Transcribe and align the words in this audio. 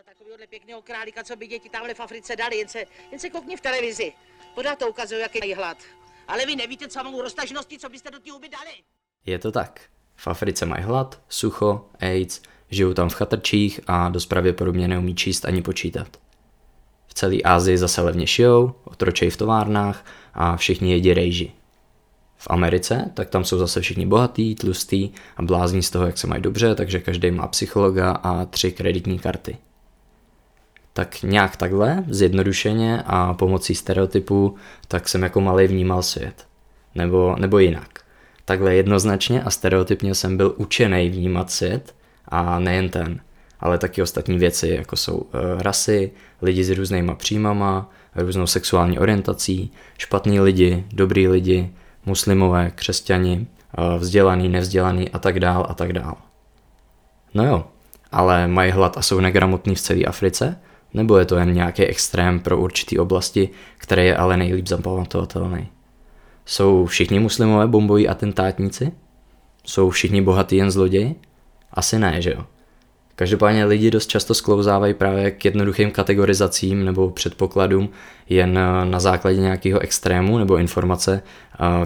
za 0.00 0.04
takovýhle 0.04 0.46
pěkného 0.46 0.82
králíka, 0.82 1.24
co 1.24 1.36
by 1.36 1.46
děti 1.46 1.68
tamhle 1.68 1.94
v 1.94 2.00
Africe 2.00 2.36
dali, 2.36 2.56
jen 2.56 2.68
se, 2.68 2.84
jen 3.10 3.20
se 3.20 3.30
koukni 3.30 3.56
v 3.56 3.60
televizi. 3.60 4.12
Pořád 4.54 4.78
to 4.78 4.88
ukazuje, 4.88 5.20
jaký 5.20 5.38
mají 5.38 5.54
hlad. 5.54 5.76
Ale 6.28 6.46
vy 6.46 6.56
nevíte 6.56 6.90
samou 6.90 7.22
roztažnosti, 7.22 7.78
co 7.78 7.88
byste 7.88 8.10
do 8.10 8.18
té 8.18 8.30
huby 8.30 8.48
dali. 8.48 8.70
Je 9.26 9.38
to 9.38 9.52
tak. 9.52 9.80
V 10.16 10.28
Africe 10.28 10.66
mají 10.66 10.84
hlad, 10.84 11.20
sucho, 11.28 11.88
AIDS, 12.00 12.42
žijou 12.70 12.94
tam 12.94 13.08
v 13.08 13.14
chatrčích 13.14 13.80
a 13.86 14.08
dost 14.08 14.26
pravděpodobně 14.26 14.88
neumí 14.88 15.14
číst 15.14 15.44
ani 15.44 15.62
počítat. 15.62 16.08
V 17.06 17.14
celé 17.14 17.36
Asii 17.44 17.78
zase 17.78 18.00
levně 18.00 18.26
šijou, 18.26 18.74
otročejí 18.84 19.30
v 19.30 19.36
továrnách 19.36 20.04
a 20.34 20.56
všichni 20.56 20.92
jedí 20.92 21.14
rejži. 21.14 21.52
V 22.36 22.46
Americe, 22.50 23.10
tak 23.14 23.30
tam 23.30 23.44
jsou 23.44 23.58
zase 23.58 23.80
všichni 23.80 24.06
bohatý, 24.06 24.54
tlustý 24.54 25.10
a 25.36 25.42
blázní 25.42 25.82
z 25.82 25.90
toho, 25.90 26.06
jak 26.06 26.18
se 26.18 26.26
mají 26.26 26.42
dobře, 26.42 26.74
takže 26.74 27.00
každý 27.00 27.30
má 27.30 27.46
psychologa 27.46 28.10
a 28.10 28.44
tři 28.44 28.72
kreditní 28.72 29.18
karty. 29.18 29.58
Tak 30.92 31.22
nějak 31.22 31.56
takhle, 31.56 32.04
zjednodušeně 32.08 33.02
a 33.06 33.34
pomocí 33.34 33.74
stereotypů, 33.74 34.54
tak 34.88 35.08
jsem 35.08 35.22
jako 35.22 35.40
malý 35.40 35.66
vnímal 35.66 36.02
svět. 36.02 36.46
Nebo, 36.94 37.36
nebo 37.38 37.58
jinak. 37.58 37.88
Takhle 38.44 38.74
jednoznačně 38.74 39.42
a 39.42 39.50
stereotypně 39.50 40.14
jsem 40.14 40.36
byl 40.36 40.54
učený 40.56 41.10
vnímat 41.10 41.50
svět 41.50 41.94
a 42.28 42.58
nejen 42.58 42.88
ten, 42.88 43.20
ale 43.60 43.78
taky 43.78 44.02
ostatní 44.02 44.38
věci, 44.38 44.68
jako 44.68 44.96
jsou 44.96 45.16
uh, 45.16 45.30
rasy, 45.58 46.10
lidi 46.42 46.64
s 46.64 46.70
různýma 46.70 47.14
příjmama, 47.14 47.90
různou 48.14 48.46
sexuální 48.46 48.98
orientací, 48.98 49.72
špatní 49.98 50.40
lidi, 50.40 50.84
dobrý 50.92 51.28
lidi, 51.28 51.70
muslimové, 52.06 52.70
křesťani, 52.74 53.46
uh, 53.78 54.00
vzdělaný, 54.00 54.48
nevzdělaný 54.48 55.10
a 55.10 55.18
tak 55.18 55.40
dál 55.40 55.66
a 55.68 55.74
tak 55.74 55.92
dál. 55.92 56.16
No 57.34 57.46
jo, 57.46 57.64
ale 58.12 58.48
mají 58.48 58.70
hlad 58.70 58.96
a 58.96 59.02
jsou 59.02 59.20
negramotní 59.20 59.74
v 59.74 59.80
celé 59.80 60.04
Africe? 60.04 60.60
Nebo 60.94 61.18
je 61.18 61.24
to 61.24 61.36
jen 61.36 61.54
nějaký 61.54 61.82
extrém 61.82 62.40
pro 62.40 62.58
určitý 62.58 62.98
oblasti, 62.98 63.48
který 63.78 64.06
je 64.06 64.16
ale 64.16 64.36
nejlíp 64.36 64.68
zapamatovatelný? 64.68 65.68
Jsou 66.46 66.86
všichni 66.86 67.18
muslimové 67.20 67.66
bomboví 67.66 68.08
atentátníci? 68.08 68.92
Jsou 69.64 69.90
všichni 69.90 70.22
bohatí 70.22 70.56
jen 70.56 70.70
zloději? 70.70 71.14
Asi 71.72 71.98
ne, 71.98 72.22
že 72.22 72.30
jo? 72.30 72.44
Každopádně 73.14 73.64
lidi 73.64 73.90
dost 73.90 74.06
často 74.06 74.34
sklouzávají 74.34 74.94
právě 74.94 75.30
k 75.30 75.44
jednoduchým 75.44 75.90
kategorizacím 75.90 76.84
nebo 76.84 77.10
předpokladům 77.10 77.88
jen 78.28 78.58
na 78.84 79.00
základě 79.00 79.40
nějakého 79.40 79.80
extrému 79.80 80.38
nebo 80.38 80.56
informace, 80.56 81.22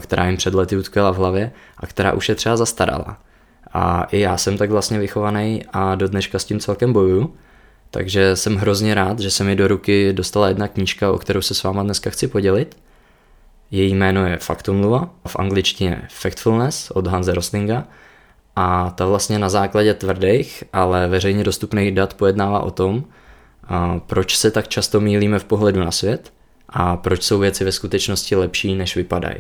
která 0.00 0.27
jim 0.27 0.36
před 0.36 0.55
lety 0.55 0.77
utkala 0.77 1.11
v 1.12 1.16
hlavě 1.16 1.52
a 1.78 1.86
která 1.86 2.12
už 2.12 2.28
je 2.28 2.34
třeba 2.34 2.56
zastarala. 2.56 3.18
A 3.72 4.05
i 4.05 4.20
já 4.20 4.36
jsem 4.36 4.58
tak 4.58 4.70
vlastně 4.70 4.98
vychovaný 4.98 5.62
a 5.72 5.94
do 5.94 6.08
dneška 6.08 6.39
s 6.39 6.44
tím 6.44 6.61
celkem 6.61 6.92
bojuju, 6.92 7.34
takže 7.95 8.37
jsem 8.37 8.56
hrozně 8.56 8.95
rád, 8.95 9.19
že 9.19 9.31
se 9.31 9.45
mi 9.45 9.56
do 9.56 9.69
ruky 9.69 10.12
dostala 10.12 10.48
jedna 10.48 10.69
knížka, 10.69 11.12
o 11.12 11.19
kterou 11.19 11.42
se 11.42 11.55
s 11.55 11.62
váma 11.62 11.83
dneska 11.83 12.11
chci 12.11 12.28
podělit. 12.28 12.77
Její 13.70 13.95
jméno 13.95 14.27
je 14.27 14.36
Faktumluva, 14.36 15.11
v 15.28 15.36
angličtině 15.36 16.03
Factfulness 16.11 16.91
od 16.91 17.06
Hanze 17.06 17.34
Roslinga 17.34 17.84
a 18.56 18.91
ta 18.91 19.06
vlastně 19.06 19.39
na 19.39 19.48
základě 19.48 19.95
tvrdých, 19.95 20.64
ale 20.73 21.09
veřejně 21.09 21.45
dostupných 21.45 21.95
dat 21.95 22.14
pojednává 22.14 22.61
o 22.61 22.70
tom, 22.70 23.05
proč 24.06 24.36
se 24.36 24.51
tak 24.51 24.69
často 24.69 25.01
mílíme 25.01 25.39
v 25.39 25.45
pohledu 25.45 25.81
na 25.81 25.91
svět 25.91 26.33
a 26.69 26.97
proč 26.97 27.23
jsou 27.23 27.39
věci 27.39 27.64
ve 27.64 27.73
skutečnosti 27.73 28.36
lepší, 28.36 28.75
než 28.75 28.97
vypadají. 28.97 29.36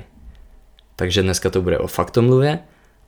Takže 0.96 1.22
dneska 1.22 1.50
to 1.50 1.62
bude 1.62 1.78
o 1.78 1.86
faktomluvě, 1.86 2.58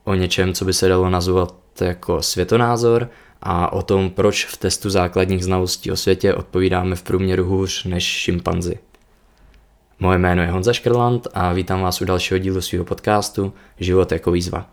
o 0.03 0.13
něčem, 0.13 0.53
co 0.53 0.65
by 0.65 0.73
se 0.73 0.87
dalo 0.87 1.09
nazvat 1.09 1.55
jako 1.81 2.21
světonázor 2.21 3.09
a 3.41 3.73
o 3.73 3.81
tom, 3.81 4.09
proč 4.09 4.45
v 4.45 4.57
testu 4.57 4.89
základních 4.89 5.45
znalostí 5.45 5.91
o 5.91 5.95
světě 5.95 6.33
odpovídáme 6.33 6.95
v 6.95 7.03
průměru 7.03 7.45
hůř 7.45 7.83
než 7.83 8.03
šimpanzi. 8.03 8.77
Moje 9.99 10.17
jméno 10.17 10.41
je 10.41 10.51
Honza 10.51 10.73
Škrland 10.73 11.27
a 11.33 11.53
vítám 11.53 11.81
vás 11.81 12.01
u 12.01 12.05
dalšího 12.05 12.37
dílu 12.37 12.61
svého 12.61 12.85
podcastu 12.85 13.53
Život 13.79 14.11
jako 14.11 14.31
výzva. 14.31 14.69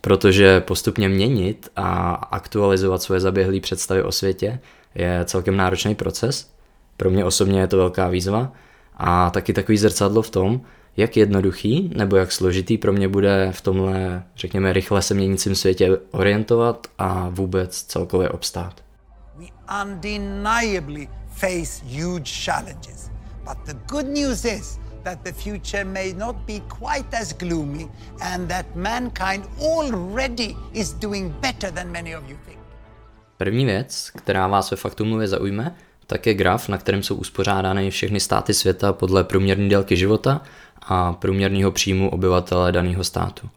Protože 0.00 0.60
postupně 0.60 1.08
měnit 1.08 1.68
a 1.76 2.14
aktualizovat 2.14 3.02
svoje 3.02 3.20
zaběhlé 3.20 3.60
představy 3.60 4.02
o 4.02 4.12
světě 4.12 4.60
je 4.94 5.24
celkem 5.24 5.56
náročný 5.56 5.94
proces. 5.94 6.50
Pro 6.96 7.10
mě 7.10 7.24
osobně 7.24 7.60
je 7.60 7.66
to 7.66 7.76
velká 7.76 8.08
výzva 8.08 8.52
a 8.96 9.30
taky 9.30 9.52
takový 9.52 9.78
zrcadlo 9.78 10.22
v 10.22 10.30
tom, 10.30 10.60
jak 10.96 11.16
jednoduchý 11.16 11.90
nebo 11.96 12.16
jak 12.16 12.32
složitý 12.32 12.78
pro 12.78 12.92
mě 12.92 13.08
bude 13.08 13.48
v 13.52 13.60
tomhle, 13.60 14.22
řekněme, 14.36 14.72
rychle 14.72 15.02
se 15.02 15.14
měnícím 15.14 15.54
světě 15.54 15.98
orientovat 16.10 16.86
a 16.98 17.28
vůbec 17.28 17.82
celkově 17.82 18.28
obstát. 18.28 18.84
We 19.36 19.46
undeniably 19.84 21.08
face 21.28 21.84
huge 21.84 22.30
challenges. 22.44 23.10
But 23.44 23.58
the 23.66 23.74
good 23.86 24.06
news 24.06 24.44
is 24.44 24.78
that 25.02 25.18
the 25.22 25.32
future 25.32 25.84
may 25.84 26.12
not 26.12 26.36
be 26.36 26.60
quite 26.60 27.16
as 27.20 27.32
gloomy 27.32 27.88
and 28.20 28.48
that 28.48 28.66
mankind 28.76 29.48
already 29.58 30.56
is 30.72 30.92
doing 30.92 31.32
better 31.40 31.72
than 31.72 31.92
many 31.92 32.16
of 32.16 32.22
you 32.28 32.36
think. 32.46 32.58
První 33.36 33.64
věc, 33.64 34.10
která 34.16 34.46
vás 34.46 34.70
ve 34.70 34.76
faktu 34.76 35.04
mluvě 35.04 35.28
zaujme, 35.28 35.74
tak 36.06 36.26
je 36.26 36.34
graf, 36.34 36.68
na 36.68 36.78
kterém 36.78 37.02
jsou 37.02 37.14
uspořádány 37.14 37.90
všechny 37.90 38.20
státy 38.20 38.54
světa 38.54 38.92
podle 38.92 39.24
průměrné 39.24 39.68
délky 39.68 39.96
života 39.96 40.42
a 40.82 41.12
průměrného 41.12 41.70
příjmu 41.70 42.10
obyvatele 42.10 42.72
daného 42.72 43.04
státu. 43.04 43.48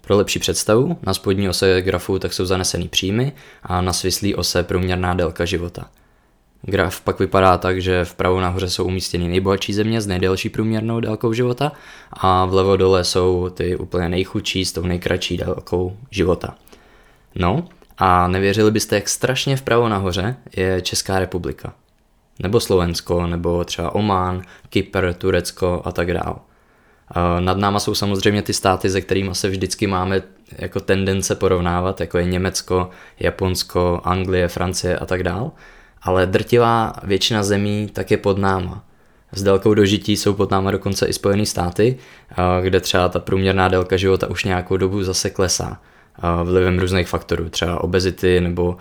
Pro 0.00 0.16
lepší 0.16 0.38
představu, 0.38 0.98
na 1.02 1.14
spodní 1.14 1.48
ose 1.48 1.82
grafu 1.82 2.18
tak 2.18 2.32
jsou 2.32 2.44
zanesený 2.44 2.88
příjmy 2.88 3.32
a 3.62 3.80
na 3.80 3.92
svislý 3.92 4.34
ose 4.34 4.62
průměrná 4.62 5.14
délka 5.14 5.44
života. 5.44 5.88
Graf 6.62 7.00
pak 7.00 7.18
vypadá 7.18 7.58
tak, 7.58 7.80
že 7.80 8.04
vpravo 8.04 8.40
nahoře 8.40 8.70
jsou 8.70 8.84
umístěny 8.84 9.28
nejbohatší 9.28 9.72
země 9.74 10.00
s 10.00 10.06
nejdelší 10.06 10.48
průměrnou 10.48 11.00
délkou 11.00 11.32
života 11.32 11.72
a 12.12 12.44
vlevo 12.44 12.76
dole 12.76 13.04
jsou 13.04 13.50
ty 13.54 13.76
úplně 13.76 14.08
nejchudší 14.08 14.64
s 14.64 14.72
tou 14.72 14.82
nejkratší 14.82 15.36
délkou 15.36 15.96
života. 16.10 16.54
No 17.34 17.68
a 17.98 18.28
nevěřili 18.28 18.70
byste, 18.70 18.94
jak 18.94 19.08
strašně 19.08 19.56
vpravo 19.56 19.88
nahoře 19.88 20.36
je 20.56 20.80
Česká 20.82 21.18
republika 21.18 21.72
nebo 22.38 22.60
Slovensko, 22.60 23.26
nebo 23.26 23.64
třeba 23.64 23.94
Oman, 23.94 24.42
Kypr, 24.68 25.12
Turecko 25.12 25.82
a 25.84 25.92
tak 25.92 26.12
dále. 26.12 26.36
Nad 27.40 27.58
náma 27.58 27.80
jsou 27.80 27.94
samozřejmě 27.94 28.42
ty 28.42 28.52
státy, 28.52 28.90
se 28.90 29.00
kterými 29.00 29.34
se 29.34 29.48
vždycky 29.48 29.86
máme 29.86 30.22
jako 30.58 30.80
tendence 30.80 31.34
porovnávat, 31.34 32.00
jako 32.00 32.18
je 32.18 32.24
Německo, 32.24 32.90
Japonsko, 33.20 34.00
Anglie, 34.04 34.48
Francie 34.48 34.98
a 34.98 35.06
tak 35.06 35.22
dále. 35.22 35.50
Ale 36.02 36.26
drtivá 36.26 36.92
většina 37.02 37.42
zemí 37.42 37.88
tak 37.92 38.10
je 38.10 38.16
pod 38.16 38.38
náma. 38.38 38.84
S 39.32 39.42
délkou 39.42 39.74
dožití 39.74 40.16
jsou 40.16 40.34
pod 40.34 40.50
náma 40.50 40.70
dokonce 40.70 41.06
i 41.06 41.12
Spojené 41.12 41.46
státy, 41.46 41.98
kde 42.62 42.80
třeba 42.80 43.08
ta 43.08 43.18
průměrná 43.18 43.68
délka 43.68 43.96
života 43.96 44.30
už 44.30 44.44
nějakou 44.44 44.76
dobu 44.76 45.02
zase 45.02 45.30
klesá 45.30 45.80
vlivem 46.44 46.78
různých 46.78 47.08
faktorů, 47.08 47.48
třeba 47.48 47.84
obezity 47.84 48.40
nebo 48.40 48.76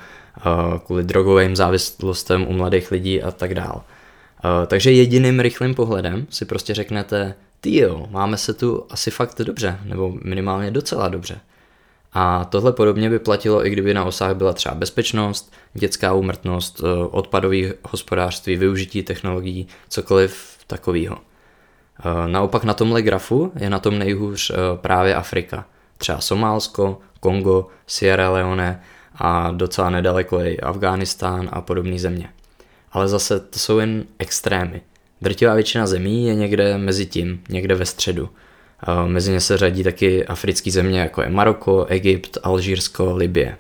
kvůli 0.86 1.04
drogovým 1.04 1.56
závislostem 1.56 2.48
u 2.48 2.54
mladých 2.54 2.92
lidí 2.92 3.24
a 3.24 3.32
tak 3.32 3.54
dál. 3.54 3.84
Takže 4.68 4.92
jediným 4.92 5.40
rychlým 5.40 5.76
pohledem 5.76 6.28
si 6.30 6.46
prostě 6.46 6.74
řeknete, 6.74 7.36
ty 7.62 7.78
jo, 7.78 8.08
máme 8.10 8.38
se 8.38 8.54
tu 8.54 8.86
asi 8.90 9.12
fakt 9.12 9.42
dobře, 9.42 9.80
nebo 9.86 10.14
minimálně 10.24 10.72
docela 10.72 11.08
dobře. 11.08 11.40
A 12.14 12.46
tohle 12.46 12.74
podobně 12.74 13.10
by 13.10 13.20
platilo 13.20 13.66
i 13.66 13.70
kdyby 13.70 13.94
na 13.94 14.06
osách 14.06 14.36
byla 14.36 14.54
třeba 14.54 14.76
bezpečnost, 14.76 15.54
dětská 15.74 16.14
úmrtnost, 16.14 16.82
e, 16.84 17.08
odpadový 17.08 17.72
hospodářství, 17.90 18.58
využití 18.58 19.04
technologií, 19.04 19.68
cokoliv 19.90 20.58
takového. 20.68 21.18
Naopak 22.28 22.64
na 22.64 22.74
tomhle 22.74 23.02
grafu 23.02 23.52
je 23.60 23.70
na 23.70 23.80
tom 23.80 24.00
nejhůř 24.00 24.52
právě 24.76 25.16
Afrika. 25.16 25.66
Třeba 25.98 26.20
Somálsko, 26.20 27.00
Kongo, 27.20 27.68
Sierra 27.88 28.30
Leone 28.30 28.84
a 29.16 29.52
docela 29.52 29.90
nedaleko 29.90 30.40
je 30.40 30.58
Afghánistán 30.58 31.50
a 31.52 31.62
podobné 31.62 32.00
země. 32.00 32.30
Ale 32.92 33.08
zase 33.08 33.40
to 33.40 33.60
jsou 33.60 33.80
jen 33.80 34.04
extrémy. 34.20 34.82
Drtivá 35.22 35.54
většina 35.54 35.88
zemí 35.88 36.28
je 36.28 36.36
někde 36.36 36.78
mezi 36.78 37.06
tím, 37.06 37.44
někde 37.50 37.76
ve 37.76 37.86
středu. 37.86 38.30
Mezi 39.08 39.32
ně 39.32 39.42
se 39.42 39.58
řadí 39.58 39.84
taky 39.84 40.26
africké 40.26 40.72
země, 40.72 41.00
jako 41.00 41.22
je 41.22 41.30
Maroko, 41.30 41.86
Egypt, 41.86 42.38
Alžírsko, 42.44 43.16
Libie. 43.16 43.58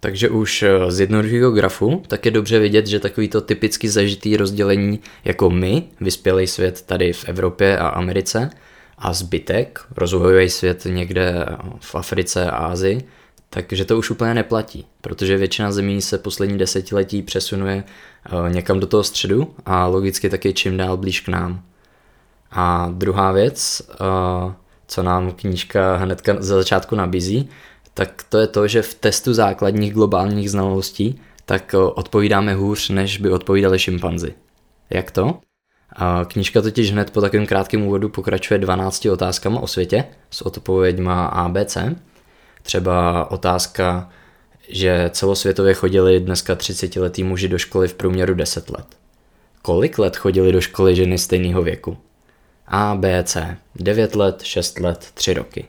Takže 0.00 0.28
už 0.28 0.62
eh, 0.62 0.90
z 0.90 1.00
jednoduchého 1.00 1.50
grafu 1.50 2.02
tak 2.08 2.24
je 2.24 2.30
dobře 2.30 2.58
vidět, 2.58 2.86
že 2.86 3.00
takovýto 3.00 3.40
typicky 3.40 3.88
zažitý 3.88 4.36
rozdělení 4.36 5.00
jako 5.24 5.50
my, 5.50 5.82
vyspělý 6.00 6.46
svět 6.46 6.82
tady 6.82 7.12
v 7.12 7.28
Evropě 7.28 7.78
a 7.78 7.88
Americe, 7.88 8.50
a 8.98 9.12
zbytek, 9.12 9.80
rozvojový 9.96 10.50
svět 10.50 10.84
někde 10.84 11.46
v 11.80 11.94
Africe 11.94 12.50
a 12.50 12.56
Ázii, 12.56 13.08
takže 13.50 13.84
to 13.84 13.98
už 13.98 14.10
úplně 14.10 14.34
neplatí, 14.34 14.86
protože 15.00 15.36
většina 15.36 15.72
zemí 15.72 16.02
se 16.02 16.18
poslední 16.18 16.58
desetiletí 16.58 17.22
přesunuje 17.22 17.84
eh, 17.84 18.50
někam 18.50 18.80
do 18.80 18.86
toho 18.86 19.04
středu 19.04 19.54
a 19.66 19.86
logicky 19.86 20.30
taky 20.30 20.54
čím 20.54 20.76
dál 20.76 20.96
blíž 20.96 21.20
k 21.20 21.28
nám. 21.28 21.62
A 22.50 22.88
druhá 22.92 23.32
věc, 23.32 23.82
eh, 23.90 24.54
co 24.86 25.02
nám 25.02 25.32
knížka 25.32 25.96
hnedka 25.96 26.36
za 26.38 26.56
začátku 26.56 26.94
nabízí, 26.94 27.48
tak 27.94 28.22
to 28.28 28.38
je 28.38 28.46
to, 28.46 28.68
že 28.68 28.82
v 28.82 28.94
testu 28.94 29.34
základních 29.34 29.92
globálních 29.92 30.50
znalostí 30.50 31.20
tak 31.44 31.74
odpovídáme 31.94 32.54
hůř, 32.54 32.88
než 32.88 33.18
by 33.18 33.30
odpovídali 33.30 33.78
šimpanzi. 33.78 34.34
Jak 34.90 35.10
to? 35.10 35.38
Knížka 36.28 36.62
totiž 36.62 36.92
hned 36.92 37.10
po 37.10 37.20
takovém 37.20 37.46
krátkém 37.46 37.82
úvodu 37.82 38.08
pokračuje 38.08 38.58
12 38.58 39.06
otázkama 39.06 39.60
o 39.60 39.66
světě 39.66 40.04
s 40.30 40.42
odpověďma 40.42 41.26
A, 41.26 41.48
B, 41.48 41.64
C. 41.64 41.96
Třeba 42.66 43.30
otázka, 43.30 44.10
že 44.68 45.10
celosvětově 45.12 45.74
chodili 45.74 46.20
dneska 46.20 46.54
30 46.54 46.96
letý 46.96 47.24
muži 47.24 47.48
do 47.48 47.58
školy 47.58 47.88
v 47.88 47.94
průměru 47.94 48.34
10 48.34 48.70
let. 48.70 48.86
Kolik 49.62 49.98
let 49.98 50.16
chodili 50.16 50.52
do 50.52 50.60
školy 50.60 50.96
ženy 50.96 51.18
stejného 51.18 51.62
věku? 51.62 51.98
A, 52.66 52.94
B, 52.94 53.24
C. 53.24 53.56
9 53.76 54.14
let, 54.16 54.42
6 54.42 54.80
let, 54.80 55.10
3 55.14 55.34
roky. 55.34 55.64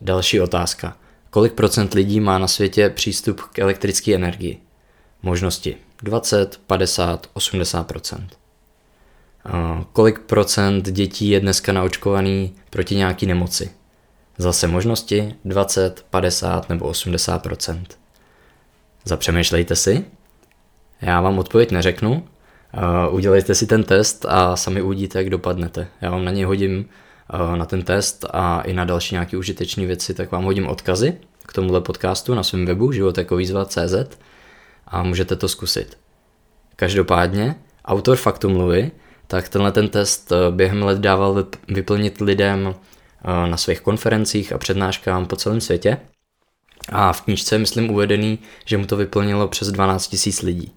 Další 0.00 0.40
otázka. 0.40 0.96
Kolik 1.30 1.52
procent 1.52 1.94
lidí 1.94 2.20
má 2.20 2.38
na 2.38 2.48
světě 2.48 2.90
přístup 2.90 3.40
k 3.40 3.58
elektrické 3.58 4.14
energii? 4.14 4.60
Možnosti 5.22 5.76
20, 6.02 6.60
50, 6.66 7.26
80 7.32 7.86
procent. 7.86 8.38
Kolik 9.92 10.18
procent 10.18 10.90
dětí 10.90 11.28
je 11.28 11.40
dneska 11.40 11.72
naočkovaný 11.72 12.54
proti 12.70 12.94
nějaký 12.94 13.26
nemoci? 13.26 13.70
Zase 14.38 14.68
možnosti 14.68 15.34
20, 15.44 16.04
50 16.10 16.68
nebo 16.68 16.90
80% 16.90 17.84
Zapřemýšlejte 19.04 19.76
si. 19.76 20.04
Já 21.00 21.20
vám 21.20 21.38
odpověď 21.38 21.70
neřeknu. 21.70 22.28
Udělejte 23.10 23.54
si 23.54 23.66
ten 23.66 23.84
test 23.84 24.26
a 24.28 24.56
sami 24.56 24.82
uvidíte, 24.82 25.18
jak 25.18 25.30
dopadnete. 25.30 25.88
Já 26.00 26.10
vám 26.10 26.24
na 26.24 26.30
něj 26.30 26.44
hodím 26.44 26.88
na 27.56 27.66
ten 27.66 27.82
test 27.82 28.24
a 28.30 28.60
i 28.60 28.72
na 28.72 28.84
další 28.84 29.14
nějaké 29.14 29.36
užitečné 29.36 29.86
věci, 29.86 30.14
tak 30.14 30.32
vám 30.32 30.44
hodím 30.44 30.66
odkazy 30.66 31.16
k 31.46 31.52
tomuhle 31.52 31.80
podcastu 31.80 32.34
na 32.34 32.42
svém 32.42 32.66
webu 32.66 32.92
životekovýzva.cz 32.92 33.94
a 34.86 35.02
můžete 35.02 35.36
to 35.36 35.48
zkusit. 35.48 35.98
Každopádně, 36.76 37.54
autor 37.84 38.16
faktu 38.16 38.48
mluvy, 38.48 38.90
tak 39.26 39.48
tenhle 39.48 39.72
ten 39.72 39.88
test 39.88 40.32
eh, 40.32 40.50
během 40.50 40.82
let 40.82 40.98
dával 40.98 41.46
vyplnit 41.68 42.20
lidem 42.20 42.68
eh, 42.70 42.74
na 43.24 43.56
svých 43.56 43.80
konferencích 43.80 44.52
a 44.52 44.58
přednáškám 44.58 45.26
po 45.26 45.36
celém 45.36 45.60
světě. 45.60 45.98
A 46.88 47.12
v 47.12 47.20
knížce 47.20 47.54
je, 47.54 47.58
myslím, 47.58 47.90
uvedený, 47.90 48.38
že 48.64 48.78
mu 48.78 48.86
to 48.86 48.96
vyplnilo 48.96 49.48
přes 49.48 49.68
12 49.68 50.16
000 50.26 50.36
lidí. 50.42 50.72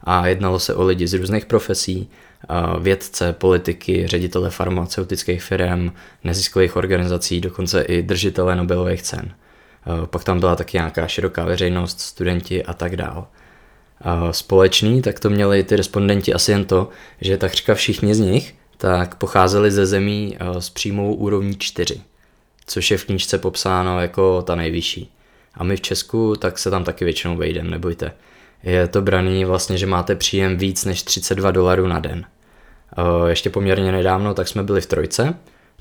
A 0.00 0.26
jednalo 0.26 0.58
se 0.58 0.74
o 0.74 0.84
lidi 0.84 1.06
z 1.06 1.14
různých 1.14 1.46
profesí, 1.46 2.10
eh, 2.10 2.54
vědce, 2.80 3.32
politiky, 3.32 4.06
ředitele 4.06 4.50
farmaceutických 4.50 5.42
firm, 5.42 5.92
neziskových 6.24 6.76
organizací, 6.76 7.40
dokonce 7.40 7.82
i 7.82 8.02
držitele 8.02 8.56
Nobelových 8.56 9.02
cen. 9.02 9.34
Pak 10.06 10.24
tam 10.24 10.40
byla 10.40 10.56
taky 10.56 10.76
nějaká 10.76 11.08
široká 11.08 11.44
veřejnost, 11.44 12.00
studenti 12.00 12.64
a 12.64 12.74
tak 12.74 12.96
dále 12.96 13.24
společný, 14.30 15.02
tak 15.02 15.20
to 15.20 15.30
měli 15.30 15.64
ty 15.64 15.76
respondenti 15.76 16.34
asi 16.34 16.52
jen 16.52 16.64
to, 16.64 16.88
že 17.20 17.36
takřka 17.36 17.74
všichni 17.74 18.14
z 18.14 18.18
nich 18.18 18.54
tak 18.78 19.14
pocházeli 19.14 19.70
ze 19.70 19.86
zemí 19.86 20.36
s 20.58 20.70
přímou 20.70 21.14
úrovní 21.14 21.56
4, 21.58 22.00
což 22.66 22.90
je 22.90 22.98
v 22.98 23.04
knížce 23.04 23.38
popsáno 23.38 24.00
jako 24.00 24.42
ta 24.42 24.54
nejvyšší. 24.54 25.12
A 25.54 25.64
my 25.64 25.76
v 25.76 25.80
Česku 25.80 26.36
tak 26.36 26.58
se 26.58 26.70
tam 26.70 26.84
taky 26.84 27.04
většinou 27.04 27.36
vejdeme, 27.36 27.70
nebojte. 27.70 28.12
Je 28.62 28.88
to 28.88 29.02
braný 29.02 29.44
vlastně, 29.44 29.78
že 29.78 29.86
máte 29.86 30.14
příjem 30.14 30.56
víc 30.56 30.84
než 30.84 31.02
32 31.02 31.50
dolarů 31.50 31.86
na 31.86 31.98
den. 31.98 32.24
Ještě 33.26 33.50
poměrně 33.50 33.92
nedávno 33.92 34.34
tak 34.34 34.48
jsme 34.48 34.62
byli 34.62 34.80
v 34.80 34.86
trojce, 34.86 35.34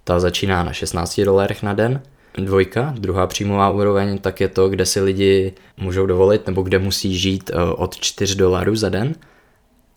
ta 0.04 0.20
začíná 0.20 0.64
na 0.64 0.74
16 0.74 1.20
dolarech 1.22 1.64
na 1.64 1.74
den 1.74 2.02
dvojka, 2.38 2.94
druhá 3.00 3.28
příjmová 3.28 3.70
úroveň, 3.70 4.18
tak 4.18 4.42
je 4.42 4.48
to, 4.48 4.70
kde 4.70 4.86
si 4.86 5.02
lidi 5.02 5.54
můžou 5.78 6.06
dovolit 6.06 6.48
nebo 6.48 6.62
kde 6.62 6.80
musí 6.80 7.18
žít 7.18 7.52
eh, 7.54 7.62
od 7.64 7.96
4 7.96 8.36
dolarů 8.36 8.76
za 8.76 8.90
den. 8.90 9.16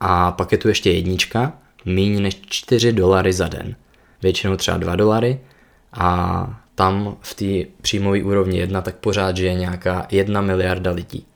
A 0.00 0.32
pak 0.32 0.52
je 0.52 0.58
tu 0.58 0.68
ještě 0.68 0.90
jednička, 0.90 1.52
méně 1.84 2.20
než 2.20 2.40
4 2.46 2.92
dolary 2.92 3.32
za 3.32 3.48
den. 3.48 3.76
Většinou 4.22 4.56
třeba 4.56 4.76
2 4.76 4.96
dolary 4.96 5.40
a 5.92 6.60
tam 6.74 7.16
v 7.20 7.34
té 7.34 7.70
příjmové 7.82 8.22
úrovni 8.22 8.58
1 8.58 8.80
tak 8.80 8.94
pořád 8.94 9.36
žije 9.36 9.54
nějaká 9.54 10.06
1 10.10 10.40
miliarda 10.40 10.90
lidí, 10.90 11.26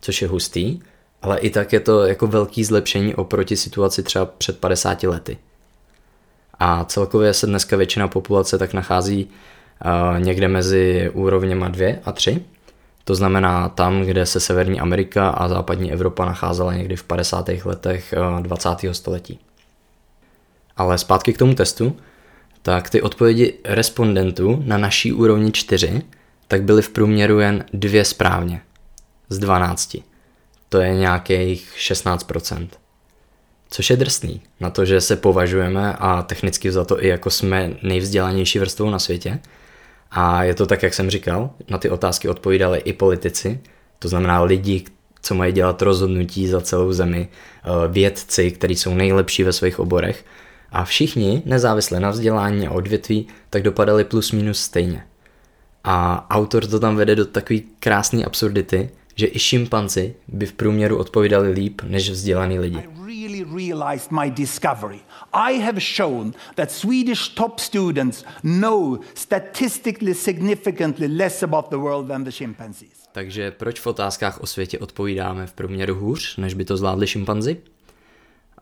což 0.00 0.22
je 0.22 0.28
hustý, 0.28 0.80
ale 1.22 1.38
i 1.38 1.50
tak 1.50 1.72
je 1.72 1.80
to 1.80 2.06
jako 2.06 2.26
velký 2.26 2.64
zlepšení 2.64 3.14
oproti 3.14 3.56
situaci 3.56 4.02
třeba 4.02 4.24
před 4.24 4.58
50 4.58 5.02
lety. 5.02 5.38
A 6.58 6.84
celkově 6.84 7.34
se 7.34 7.46
dneska 7.46 7.76
většina 7.76 8.08
populace 8.08 8.58
tak 8.58 8.74
nachází 8.74 9.30
někde 10.18 10.48
mezi 10.48 11.10
úrovněma 11.14 11.68
2 11.68 11.94
a 12.04 12.12
3. 12.12 12.44
To 13.04 13.14
znamená 13.14 13.68
tam, 13.68 14.02
kde 14.02 14.26
se 14.26 14.40
Severní 14.40 14.80
Amerika 14.80 15.28
a 15.28 15.48
západní 15.48 15.92
Evropa 15.92 16.24
nacházela 16.24 16.74
někdy 16.74 16.96
v 16.96 17.04
50. 17.04 17.48
letech 17.64 18.14
20. 18.40 18.68
století. 18.92 19.38
Ale 20.76 20.98
zpátky 20.98 21.32
k 21.32 21.38
tomu 21.38 21.54
testu, 21.54 21.96
tak 22.62 22.90
ty 22.90 23.02
odpovědi 23.02 23.58
respondentů 23.64 24.62
na 24.66 24.78
naší 24.78 25.12
úrovni 25.12 25.52
4 25.52 26.02
tak 26.48 26.62
byly 26.62 26.82
v 26.82 26.88
průměru 26.88 27.40
jen 27.40 27.64
dvě 27.72 28.04
správně 28.04 28.60
z 29.28 29.38
12. 29.38 29.96
To 30.68 30.80
je 30.80 30.94
nějakých 30.94 31.72
16%. 31.78 32.68
Což 33.70 33.90
je 33.90 33.96
drsný, 33.96 34.42
na 34.60 34.70
to, 34.70 34.84
že 34.84 35.00
se 35.00 35.16
považujeme 35.16 35.92
a 35.98 36.22
technicky 36.22 36.72
za 36.72 36.84
to 36.84 37.04
i 37.04 37.08
jako 37.08 37.30
jsme 37.30 37.70
nejvzdělanější 37.82 38.58
vrstvou 38.58 38.90
na 38.90 38.98
světě, 38.98 39.40
a 40.10 40.44
je 40.44 40.54
to 40.54 40.66
tak, 40.66 40.82
jak 40.82 40.94
jsem 40.94 41.10
říkal, 41.10 41.50
na 41.68 41.78
ty 41.78 41.90
otázky 41.90 42.28
odpovídali 42.28 42.78
i 42.78 42.92
politici, 42.92 43.60
to 43.98 44.08
znamená 44.08 44.42
lidi, 44.42 44.84
co 45.22 45.34
mají 45.34 45.52
dělat 45.52 45.82
rozhodnutí 45.82 46.48
za 46.48 46.60
celou 46.60 46.92
zemi, 46.92 47.28
eh, 47.28 47.68
vědci, 47.88 48.50
kteří 48.50 48.76
jsou 48.76 48.94
nejlepší 48.94 49.44
ve 49.44 49.52
svých 49.52 49.78
oborech. 49.78 50.24
A 50.74 50.84
všichni, 50.84 51.42
nezávisle 51.44 52.00
na 52.00 52.10
vzdělání 52.10 52.66
a 52.66 52.70
odvětví, 52.70 53.26
tak 53.50 53.62
dopadali 53.62 54.04
plus 54.04 54.32
minus 54.32 54.60
stejně. 54.60 55.06
A 55.84 56.26
autor 56.30 56.66
to 56.66 56.80
tam 56.80 56.96
vede 56.96 57.14
do 57.16 57.24
takové 57.26 57.60
krásné 57.80 58.24
absurdity, 58.24 58.90
že 59.14 59.26
i 59.26 59.38
šimpanzi 59.38 60.14
by 60.28 60.46
v 60.46 60.52
průměru 60.52 60.98
odpovídali 60.98 61.50
líp 61.50 61.82
než 61.84 62.10
vzdělaný 62.10 62.58
lidi. 62.58 62.78
I 62.78 62.88
really 63.06 63.44
realized 63.44 64.10
my 64.10 64.30
discovery. 64.30 65.00
I 65.32 65.58
have 65.58 65.80
shown 65.96 66.32
that 66.54 66.70
Swedish 66.70 67.28
top 67.28 67.58
students 67.58 68.24
know 68.42 68.98
statistically 69.14 70.14
significantly 70.14 71.08
less 71.08 71.42
about 71.42 71.70
the 71.70 71.76
world 71.76 72.08
than 72.08 72.24
the 72.24 72.30
chimpanzees. 72.30 73.04
Takže 73.12 73.50
proč 73.50 73.80
v 73.80 73.86
otázkách 73.86 74.40
o 74.40 74.46
světě 74.46 74.78
odpovídáme 74.78 75.46
v 75.46 75.52
průměru 75.52 75.94
hůř, 75.94 76.36
než 76.36 76.54
by 76.54 76.64
to 76.64 76.76
zvládli 76.76 77.06
šimpanzi? 77.06 77.56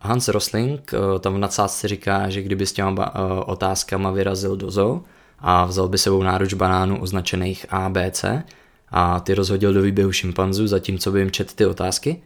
Hans 0.04 0.28
Rosling 0.28 0.94
eh, 0.94 1.18
tam 1.18 1.34
v 1.34 1.38
nadsázce 1.38 1.88
říká, 1.88 2.30
že 2.30 2.42
kdyby 2.42 2.66
s 2.66 2.72
těma 2.72 3.12
eh, 3.14 3.18
otázkama 3.44 4.10
vyrazil 4.10 4.56
do 4.56 4.70
zoo 4.70 5.02
a 5.38 5.64
vzal 5.64 5.88
by 5.88 5.98
sebou 5.98 6.22
náruč 6.22 6.54
banánů 6.54 7.02
označených 7.02 7.66
A, 7.68 7.88
B, 7.88 8.10
C 8.10 8.44
a 8.90 9.20
ty 9.20 9.34
rozhodil 9.34 9.72
do 9.72 9.82
výběhu 9.82 10.12
šimpanzů, 10.12 10.66
zatímco 10.66 11.12
by 11.12 11.18
jim 11.18 11.30
čet 11.30 11.54
ty 11.54 11.66
otázky, 11.66 12.22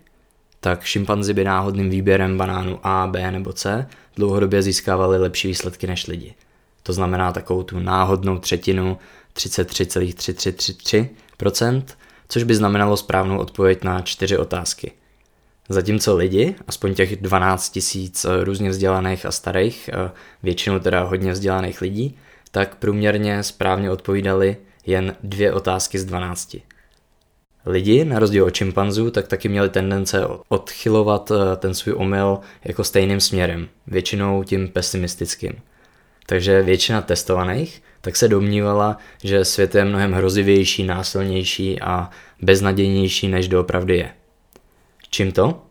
tak 0.61 0.85
šimpanzi 0.85 1.35
by 1.35 1.45
náhodným 1.45 1.91
výběrem 1.91 2.39
banánu 2.39 2.79
A, 2.83 3.07
B 3.07 3.31
nebo 3.31 3.53
C 3.53 3.87
dlouhodobě 4.17 4.63
získávali 4.63 5.19
lepší 5.19 5.49
výsledky 5.49 5.87
než 5.87 6.07
lidi. 6.07 6.35
To 6.83 6.93
znamená 6.93 7.33
takovou 7.33 7.63
tu 7.63 7.79
náhodnou 7.79 8.39
třetinu 8.39 8.99
33,3333%, 9.35 11.83
což 12.29 12.43
by 12.43 12.55
znamenalo 12.55 12.97
správnou 12.97 13.39
odpověď 13.39 13.85
na 13.85 14.01
čtyři 14.01 14.39
otázky. 14.39 14.93
Zatímco 15.69 16.17
lidi, 16.17 16.55
aspoň 16.67 16.95
těch 16.95 17.17
12 17.17 17.71
tisíc 17.71 18.25
eh, 18.25 18.45
různě 18.45 18.71
vzdělaných 18.71 19.27
a 19.27 19.31
starých, 19.31 19.91
eh, 19.93 20.11
většinou 20.43 20.79
teda 20.79 21.03
hodně 21.03 21.33
vzdělaných 21.33 21.81
lidí, 21.81 22.19
tak 22.51 22.75
průměrně 22.77 23.43
správně 23.43 23.91
odpovídali 23.91 24.57
jen 24.87 25.17
dvě 25.23 25.53
otázky 25.53 25.99
z 25.99 26.05
12. 26.05 26.57
Lidi, 27.67 28.05
na 28.05 28.19
rozdíl 28.19 28.45
od 28.45 28.51
čimpanzů, 28.51 29.11
tak 29.11 29.29
taky 29.29 29.49
měli 29.49 29.69
tendence 29.69 30.27
odchylovat 30.49 31.31
eh, 31.31 31.57
ten 31.57 31.75
svůj 31.75 31.95
omyl 31.95 32.39
jako 32.65 32.85
stejným 32.85 33.21
směrem, 33.21 33.69
většinou 33.87 34.43
tím 34.43 34.69
pesimistickým. 34.69 35.53
Takže 36.27 36.63
většina 36.63 37.03
testovaných 37.03 37.83
tak 38.07 38.17
se 38.17 38.29
domnívala, 38.29 38.99
že 39.25 39.45
svět 39.45 39.75
je 39.75 39.85
mnohem 39.85 40.13
hrozivější, 40.13 40.85
násilnější 40.85 41.81
a 41.81 42.11
beznadějnější, 42.43 43.29
než 43.29 43.49
doopravdy 43.49 43.97
je. 43.97 44.11
Čím 45.17 45.33
to? 45.33 45.63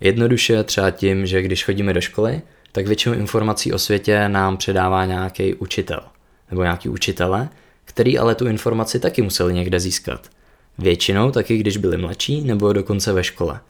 Jednoduše 0.00 0.64
třeba 0.64 0.90
tím, 0.90 1.26
že 1.26 1.42
když 1.42 1.64
chodíme 1.64 1.92
do 1.92 2.00
školy, 2.00 2.42
tak 2.72 2.86
většinu 2.86 3.14
informací 3.14 3.72
o 3.72 3.78
světě 3.78 4.28
nám 4.28 4.56
předává 4.56 5.04
nějaký 5.04 5.54
učitel 5.54 6.00
nebo 6.50 6.62
nějaký 6.62 6.88
učitele, 6.88 7.48
který 7.84 8.18
ale 8.18 8.34
tu 8.34 8.46
informaci 8.46 9.00
taky 9.00 9.22
museli 9.22 9.54
někde 9.54 9.80
získat– 9.80 10.30
Většinou 10.78 11.30
taky, 11.30 11.56
když 11.56 11.76
byli 11.76 11.96
mladší 11.96 12.40
nebo 12.40 12.72
dokonce 12.72 13.12
ve 13.12 13.24
škole. 13.24 13.60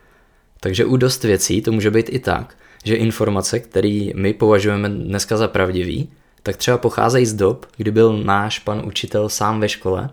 Takže 0.61 0.85
u 0.85 0.97
dost 0.97 1.25
věcí 1.25 1.63
to 1.63 1.73
může 1.73 1.91
být 1.91 2.07
i 2.09 2.19
tak, 2.19 2.57
že 2.85 2.95
informace, 2.97 3.61
které 3.61 4.09
my 4.15 4.33
považujeme 4.33 4.89
dneska 4.89 5.37
za 5.37 5.49
pravdivý, 5.49 6.11
tak 6.43 6.57
třeba 6.57 6.79
pocházejí 6.79 7.27
z 7.27 7.35
dob, 7.35 7.67
kdy 7.77 7.91
byl 7.91 8.23
náš 8.23 8.59
pan 8.59 8.83
učitel 8.87 9.29
sám 9.29 9.61
ve 9.61 9.69
škole 9.69 10.11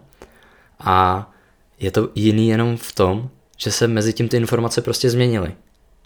a 0.79 1.31
je 1.79 1.91
to 1.91 2.09
jiný 2.15 2.49
jenom 2.49 2.77
v 2.77 2.91
tom, 2.91 3.29
že 3.57 3.71
se 3.71 3.87
mezi 3.87 4.13
tím 4.13 4.29
ty 4.29 4.37
informace 4.37 4.81
prostě 4.81 5.09
změnily 5.09 5.55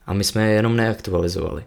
a 0.05 0.13
my 0.13 0.23
jsme 0.23 0.47
je 0.47 0.53
jenom 0.53 0.75
neaktualizovali. 0.75 1.63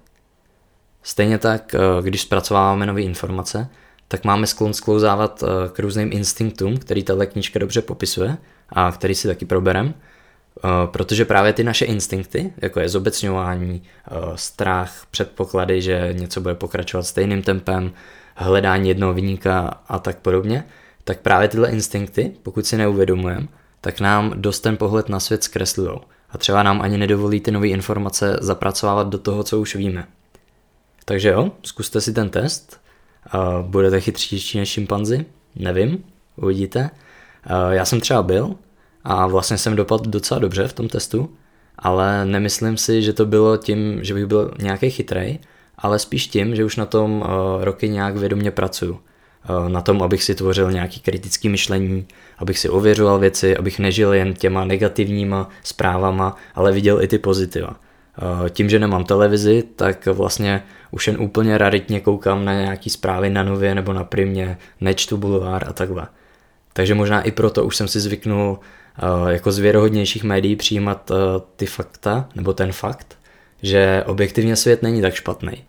Stejně 1.02 1.38
tak, 1.38 1.74
eh, 1.74 2.02
když 2.02 2.22
zpracováváme 2.22 2.86
nové 2.86 3.02
informace, 3.02 3.68
tak 4.08 4.24
máme 4.24 4.46
sklon 4.46 4.74
sklouzávat 4.74 5.42
eh, 5.42 5.68
k 5.72 5.78
různým 5.78 6.12
instinktům, 6.12 6.76
který 6.76 7.02
tahle 7.02 7.26
knížka 7.26 7.58
dobře 7.58 7.82
popisuje 7.82 8.36
a 8.68 8.92
který 8.92 9.14
si 9.14 9.28
taky 9.28 9.44
proberem, 9.44 9.94
eh, 9.94 10.68
protože 10.86 11.24
právě 11.24 11.52
ty 11.52 11.64
naše 11.64 11.84
instinkty, 11.84 12.52
jako 12.56 12.80
je 12.80 12.88
zobecňování, 12.88 13.82
strach, 14.34 15.06
předpoklady, 15.10 15.82
že 15.82 16.08
něco 16.12 16.40
bude 16.40 16.54
pokračovat 16.54 17.02
stejným 17.02 17.42
tempem, 17.42 17.92
hledání 18.34 18.88
jednoho 18.88 19.14
vyníka 19.14 19.80
a 19.88 19.98
tak 19.98 20.18
podobně, 20.18 20.64
tak 21.04 21.20
právě 21.20 21.48
tyhle 21.48 21.70
instinkty, 21.70 22.32
pokud 22.42 22.66
si 22.66 22.76
neuvědomujeme, 22.76 23.48
tak 23.84 24.00
nám 24.00 24.32
dost 24.36 24.60
ten 24.60 24.76
pohled 24.76 25.08
na 25.08 25.20
svět 25.20 25.44
zkreslují 25.44 25.90
a 26.30 26.38
třeba 26.38 26.62
nám 26.62 26.82
ani 26.82 26.98
nedovolí 26.98 27.40
ty 27.40 27.50
nové 27.50 27.68
informace 27.68 28.38
zapracovávat 28.40 29.08
do 29.08 29.18
toho, 29.18 29.44
co 29.44 29.60
už 29.60 29.76
víme. 29.76 30.06
Takže 31.04 31.28
jo, 31.28 31.52
zkuste 31.62 32.00
si 32.00 32.12
ten 32.12 32.30
test. 32.30 32.80
Budete 33.62 34.00
chytřejší 34.00 34.58
než 34.58 34.68
šimpanzi? 34.68 35.24
Nevím, 35.56 36.04
uvidíte. 36.36 36.90
Já 37.70 37.84
jsem 37.84 38.00
třeba 38.00 38.22
byl 38.22 38.54
a 39.04 39.26
vlastně 39.26 39.58
jsem 39.58 39.76
dopadl 39.76 40.10
docela 40.10 40.40
dobře 40.40 40.68
v 40.68 40.72
tom 40.72 40.88
testu, 40.88 41.36
ale 41.78 42.24
nemyslím 42.24 42.76
si, 42.76 43.02
že 43.02 43.12
to 43.12 43.26
bylo 43.26 43.56
tím, 43.56 44.04
že 44.04 44.14
bych 44.14 44.26
byl 44.26 44.54
nějaký 44.58 44.90
chytrej, 44.90 45.38
ale 45.78 45.98
spíš 45.98 46.26
tím, 46.26 46.56
že 46.56 46.64
už 46.64 46.76
na 46.76 46.86
tom 46.86 47.24
roky 47.60 47.88
nějak 47.88 48.16
vědomě 48.16 48.50
pracuju. 48.50 49.00
Na 49.68 49.80
tom, 49.80 50.02
abych 50.02 50.22
si 50.22 50.34
tvořil 50.34 50.72
nějaký 50.72 51.00
kritický 51.00 51.48
myšlení, 51.48 52.06
abych 52.38 52.58
si 52.58 52.68
ověřoval 52.68 53.18
věci, 53.18 53.56
abych 53.56 53.78
nežil 53.78 54.12
jen 54.12 54.34
těma 54.34 54.64
negativníma 54.64 55.48
zprávama, 55.62 56.36
ale 56.54 56.72
viděl 56.72 57.02
i 57.02 57.08
ty 57.08 57.18
pozitiva. 57.18 57.76
Tím, 58.50 58.70
že 58.70 58.78
nemám 58.78 59.04
televizi, 59.04 59.62
tak 59.76 60.06
vlastně 60.06 60.62
už 60.90 61.06
jen 61.06 61.20
úplně 61.20 61.58
raritně 61.58 62.00
koukám 62.00 62.44
na 62.44 62.52
nějaký 62.54 62.90
zprávy 62.90 63.30
na 63.30 63.42
Nově 63.42 63.74
nebo 63.74 63.92
na 63.92 64.04
Primě, 64.04 64.58
nečtu 64.80 65.16
bulvár 65.16 65.68
a 65.68 65.72
takhle. 65.72 66.06
Takže 66.72 66.94
možná 66.94 67.22
i 67.22 67.30
proto 67.30 67.64
už 67.64 67.76
jsem 67.76 67.88
si 67.88 68.00
zvyknul 68.00 68.58
jako 69.28 69.52
z 69.52 69.58
věrohodnějších 69.58 70.24
médií 70.24 70.56
přijímat 70.56 71.10
ty 71.56 71.66
fakta, 71.66 72.28
nebo 72.34 72.52
ten 72.52 72.72
fakt, 72.72 73.18
že 73.62 74.04
objektivně 74.06 74.56
svět 74.56 74.82
není 74.82 75.02
tak 75.02 75.14
špatný, 75.14 75.64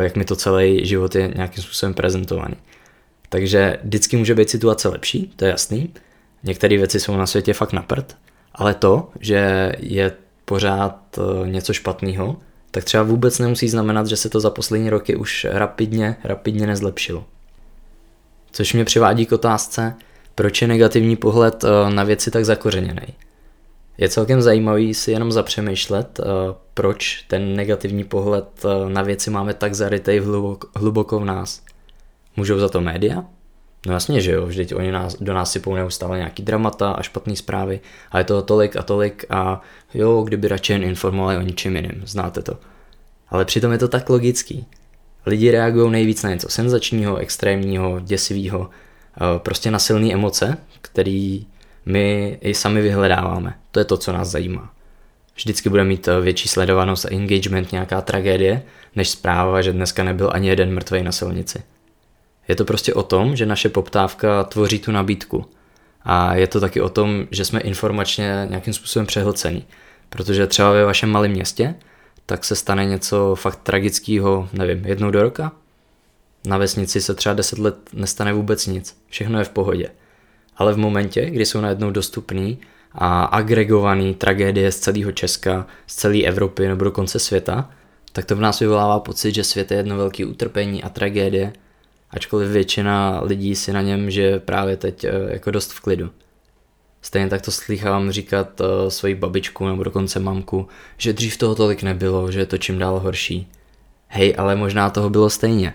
jak 0.00 0.16
mi 0.16 0.24
to 0.24 0.36
celý 0.36 0.86
život 0.86 1.14
je 1.14 1.32
nějakým 1.34 1.64
způsobem 1.64 1.94
prezentovaný. 1.94 2.54
Takže 3.32 3.78
vždycky 3.84 4.16
může 4.16 4.34
být 4.34 4.50
situace 4.50 4.88
lepší, 4.88 5.32
to 5.36 5.44
je 5.44 5.50
jasný. 5.50 5.94
Některé 6.42 6.76
věci 6.76 7.00
jsou 7.00 7.16
na 7.16 7.26
světě 7.26 7.52
fakt 7.52 7.72
na 7.72 7.82
prd, 7.82 8.16
ale 8.54 8.74
to, 8.74 9.08
že 9.20 9.72
je 9.78 10.12
pořád 10.44 11.18
eh, 11.18 11.48
něco 11.48 11.72
špatného, 11.72 12.36
tak 12.70 12.84
třeba 12.84 13.02
vůbec 13.02 13.38
nemusí 13.38 13.68
znamenat, 13.68 14.06
že 14.06 14.16
se 14.16 14.28
to 14.28 14.40
za 14.40 14.50
poslední 14.50 14.90
roky 14.90 15.16
už 15.16 15.46
rapidně, 15.50 16.16
rapidně 16.24 16.66
nezlepšilo. 16.66 17.24
Což 18.50 18.72
mě 18.72 18.84
přivádí 18.84 19.26
k 19.26 19.32
otázce, 19.32 19.94
proč 20.34 20.62
je 20.62 20.68
negativní 20.68 21.16
pohled 21.16 21.64
eh, 21.64 21.90
na 21.90 22.04
věci 22.04 22.30
tak 22.30 22.44
zakořeněný. 22.44 23.06
Je 23.98 24.08
celkem 24.08 24.42
zajímavý 24.42 24.94
si 24.94 25.10
jenom 25.10 25.32
zapřemýšlet, 25.32 26.20
eh, 26.20 26.24
proč 26.74 27.24
ten 27.28 27.56
negativní 27.56 28.04
pohled 28.04 28.64
na 28.88 29.02
věci 29.02 29.30
máme 29.30 29.54
tak 29.54 29.74
zarytej 29.74 30.18
hluboko, 30.18 30.68
hluboko 30.76 31.20
v 31.20 31.24
nás. 31.24 31.62
Můžou 32.36 32.58
za 32.58 32.68
to 32.68 32.80
média? 32.80 33.24
No 33.86 33.92
jasně, 33.92 34.20
že 34.20 34.32
jo, 34.32 34.46
vždyť 34.46 34.74
oni 34.74 34.92
nás, 34.92 35.16
do 35.20 35.34
nás 35.34 35.52
sypou 35.52 35.74
neustále 35.74 36.18
nějaký 36.18 36.42
dramata 36.42 36.90
a 36.92 37.02
špatné 37.02 37.36
zprávy 37.36 37.80
a 38.10 38.18
je 38.18 38.24
toho 38.24 38.42
tolik 38.42 38.76
a 38.76 38.82
tolik 38.82 39.24
a 39.30 39.60
jo, 39.94 40.22
kdyby 40.22 40.48
radši 40.48 40.72
jen 40.72 40.82
informovali 40.82 41.36
o 41.36 41.40
ničem 41.40 41.76
jiným, 41.76 42.02
znáte 42.04 42.42
to. 42.42 42.58
Ale 43.28 43.44
přitom 43.44 43.72
je 43.72 43.78
to 43.78 43.88
tak 43.88 44.10
logický. 44.10 44.66
Lidi 45.26 45.50
reagují 45.50 45.90
nejvíc 45.90 46.22
na 46.22 46.30
něco 46.30 46.48
senzačního, 46.48 47.16
extrémního, 47.16 48.00
děsivého, 48.00 48.70
eh, 48.70 49.38
prostě 49.38 49.70
na 49.70 49.78
silné 49.78 50.12
emoce, 50.12 50.58
který 50.80 51.46
my 51.86 52.38
i 52.40 52.54
sami 52.54 52.82
vyhledáváme. 52.82 53.54
To 53.70 53.78
je 53.78 53.84
to, 53.84 53.96
co 53.96 54.12
nás 54.12 54.28
zajímá. 54.28 54.72
Vždycky 55.34 55.68
bude 55.68 55.84
mít 55.84 56.08
eh, 56.08 56.20
větší 56.20 56.48
sledovanost 56.48 57.04
a 57.04 57.12
engagement 57.12 57.72
nějaká 57.72 58.00
tragédie, 58.00 58.62
než 58.96 59.08
zpráva, 59.08 59.62
že 59.62 59.72
dneska 59.72 60.04
nebyl 60.04 60.30
ani 60.32 60.48
jeden 60.48 60.74
mrtvý 60.74 61.02
na 61.02 61.12
silnici. 61.12 61.62
Je 62.48 62.56
to 62.56 62.64
prostě 62.64 62.94
o 62.94 63.02
tom, 63.02 63.36
že 63.36 63.46
naše 63.46 63.68
poptávka 63.68 64.44
tvoří 64.44 64.78
tu 64.78 64.92
nabídku. 64.92 65.44
A 66.04 66.34
je 66.34 66.46
to 66.46 66.60
taky 66.60 66.80
o 66.80 66.88
tom, 66.88 67.26
že 67.30 67.44
jsme 67.44 67.60
informačně 67.60 68.46
nějakým 68.50 68.72
způsobem 68.72 69.06
přehlcení. 69.06 69.64
Protože 70.08 70.46
třeba 70.46 70.70
ve 70.70 70.84
vašem 70.84 71.10
malém 71.10 71.30
městě, 71.30 71.74
tak 72.26 72.44
se 72.44 72.56
stane 72.56 72.84
něco 72.84 73.34
fakt 73.34 73.60
tragického, 73.62 74.48
nevím, 74.52 74.84
jednou 74.84 75.10
do 75.10 75.22
roka. 75.22 75.52
Na 76.46 76.58
vesnici 76.58 77.00
se 77.00 77.14
třeba 77.14 77.34
10 77.34 77.58
let 77.58 77.76
nestane 77.92 78.32
vůbec 78.32 78.66
nic, 78.66 78.96
všechno 79.08 79.38
je 79.38 79.44
v 79.44 79.48
pohodě. 79.48 79.90
Ale 80.56 80.72
v 80.72 80.78
momentě, 80.78 81.30
kdy 81.30 81.46
jsou 81.46 81.60
najednou 81.60 81.90
dostupný 81.90 82.58
a 82.92 83.24
agregovaný 83.24 84.14
tragédie 84.14 84.72
z 84.72 84.78
celého 84.78 85.12
Česka, 85.12 85.66
z 85.86 85.94
celé 85.94 86.22
Evropy 86.22 86.68
nebo 86.68 86.84
dokonce 86.84 87.18
světa, 87.18 87.70
tak 88.12 88.24
to 88.24 88.36
v 88.36 88.40
nás 88.40 88.60
vyvolává 88.60 89.00
pocit, 89.00 89.34
že 89.34 89.44
svět 89.44 89.70
je 89.70 89.76
jedno 89.76 89.96
velké 89.96 90.26
utrpení 90.26 90.82
a 90.82 90.88
tragédie 90.88 91.52
ačkoliv 92.12 92.50
většina 92.50 93.20
lidí 93.22 93.56
si 93.56 93.72
na 93.72 93.82
něm 93.82 94.10
že 94.10 94.38
právě 94.38 94.76
teď 94.76 95.04
eh, 95.04 95.10
jako 95.28 95.50
dost 95.50 95.72
v 95.72 95.80
klidu. 95.80 96.10
Stejně 97.02 97.28
tak 97.28 97.42
to 97.42 97.50
slychám 97.50 98.10
říkat 98.10 98.60
uh, 98.60 98.66
svoji 98.88 99.14
babičku 99.14 99.66
nebo 99.66 99.82
dokonce 99.82 100.20
mamku, 100.20 100.68
že 100.96 101.12
dřív 101.12 101.36
toho 101.36 101.54
tolik 101.54 101.82
nebylo, 101.82 102.32
že 102.32 102.40
je 102.40 102.46
to 102.46 102.58
čím 102.58 102.78
dál 102.78 102.98
horší. 103.00 103.48
Hej, 104.06 104.34
ale 104.38 104.56
možná 104.56 104.90
toho 104.90 105.10
bylo 105.10 105.30
stejně. 105.30 105.74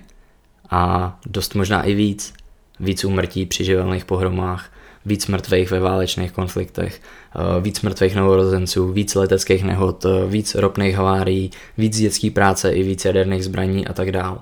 A 0.69 1.19
dost 1.25 1.55
možná 1.55 1.83
i 1.83 1.93
víc. 1.93 2.33
Víc 2.79 3.05
úmrtí 3.05 3.45
při 3.45 3.63
živelných 3.63 4.05
pohromách, 4.05 4.71
víc 5.05 5.27
mrtvých 5.27 5.71
ve 5.71 5.79
válečných 5.79 6.31
konfliktech, 6.31 7.01
uh, 7.35 7.63
víc 7.63 7.81
mrtvých 7.81 8.15
novorozenců, 8.15 8.91
víc 8.91 9.15
leteckých 9.15 9.63
nehod, 9.63 10.05
víc 10.27 10.55
ropných 10.55 10.95
havárií, 10.95 11.51
víc 11.77 11.97
dětské 11.97 12.31
práce 12.31 12.71
i 12.71 12.83
víc 12.83 13.05
jaderných 13.05 13.43
zbraní 13.43 13.87
a 13.87 13.93
tak 13.93 14.11
dále. 14.11 14.37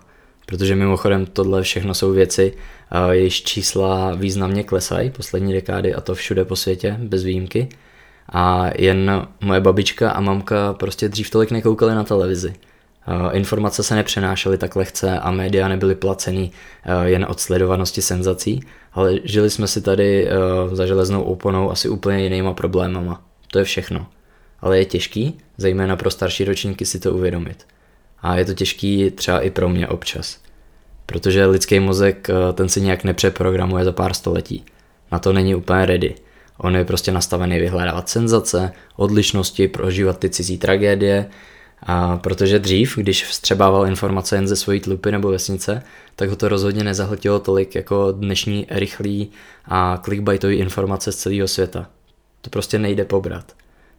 Protože 0.46 0.76
mimochodem 0.76 1.26
tohle 1.26 1.62
všechno 1.62 1.94
jsou 1.94 2.12
věci, 2.12 2.54
jejichž 3.12 3.42
čísla 3.42 4.16
významně 4.16 4.64
klesají 4.64 5.10
poslední 5.10 5.54
dekády 5.54 5.94
a 5.94 6.02
to 6.02 6.16
všude 6.16 6.46
po 6.46 6.56
světě, 6.56 6.98
bez 7.00 7.24
výjimky. 7.24 7.70
A 8.30 8.70
jen 8.78 9.28
moje 9.42 9.60
babička 9.60 10.12
a 10.12 10.22
mamka 10.22 10.74
prostě 10.74 11.10
dřív 11.10 11.30
tolik 11.30 11.52
nekoukali 11.52 11.96
na 11.96 12.04
televizi. 12.04 12.54
Informace 13.32 13.84
se 13.84 13.96
nepřenášely 13.96 14.58
tak 14.58 14.76
lehce 14.76 15.20
a 15.20 15.32
média 15.32 15.68
nebyly 15.68 15.96
placený 15.96 16.52
jen 17.04 17.26
od 17.30 17.40
sledovanosti 17.40 18.02
senzací, 18.02 18.64
ale 18.94 19.20
žili 19.24 19.50
jsme 19.50 19.68
si 19.68 19.82
tady 19.82 20.28
za 20.72 20.86
železnou 20.86 21.24
oponou 21.24 21.72
asi 21.72 21.90
úplně 21.90 22.24
jinýma 22.24 22.54
problémama. 22.54 23.22
To 23.52 23.60
je 23.60 23.66
všechno. 23.66 24.08
Ale 24.60 24.78
je 24.78 24.86
těžký, 24.86 25.38
zejména 25.58 25.96
pro 25.96 26.12
starší 26.12 26.46
ročníky 26.46 26.86
si 26.86 27.00
to 27.00 27.14
uvědomit. 27.14 27.66
A 28.26 28.36
je 28.36 28.46
to 28.46 28.54
těžký 28.54 29.12
třeba 29.12 29.40
i 29.40 29.50
pro 29.50 29.70
mě 29.70 29.88
občas. 29.88 30.38
Protože 31.06 31.46
lidský 31.46 31.80
mozek 31.80 32.30
eh, 32.30 32.54
ten 32.54 32.70
si 32.70 32.82
nějak 32.82 33.04
nepřeprogramuje 33.04 33.86
za 33.86 33.92
pár 33.92 34.14
století. 34.14 34.66
Na 35.12 35.20
to 35.20 35.34
není 35.34 35.56
úplně 35.56 35.86
ready. 35.86 36.16
On 36.58 36.76
je 36.76 36.86
prostě 36.86 37.12
nastavený 37.12 37.60
vyhledávat 37.60 38.10
senzace, 38.10 38.72
odlišnosti, 38.96 39.68
prožívat 39.68 40.20
ty 40.20 40.30
cizí 40.30 40.58
tragédie, 40.58 41.30
a 41.84 42.18
protože 42.18 42.60
dřív, 42.60 42.98
když 42.98 43.26
vstřebával 43.26 43.88
informace 43.88 44.36
jen 44.36 44.48
ze 44.48 44.56
svojí 44.56 44.80
tlupy 44.80 45.12
nebo 45.12 45.30
vesnice, 45.30 45.84
tak 46.16 46.30
ho 46.30 46.36
to 46.36 46.48
rozhodně 46.48 46.84
nezahltilo 46.84 47.40
tolik 47.40 47.76
jako 47.76 48.12
dnešní 48.12 48.68
rychlý 48.70 49.32
a 49.66 49.98
clickbaitový 49.98 50.56
informace 50.56 51.12
z 51.12 51.16
celého 51.16 51.48
světa. 51.48 51.90
To 52.42 52.50
prostě 52.50 52.80
nejde 52.80 53.06
pobrat. 53.06 53.54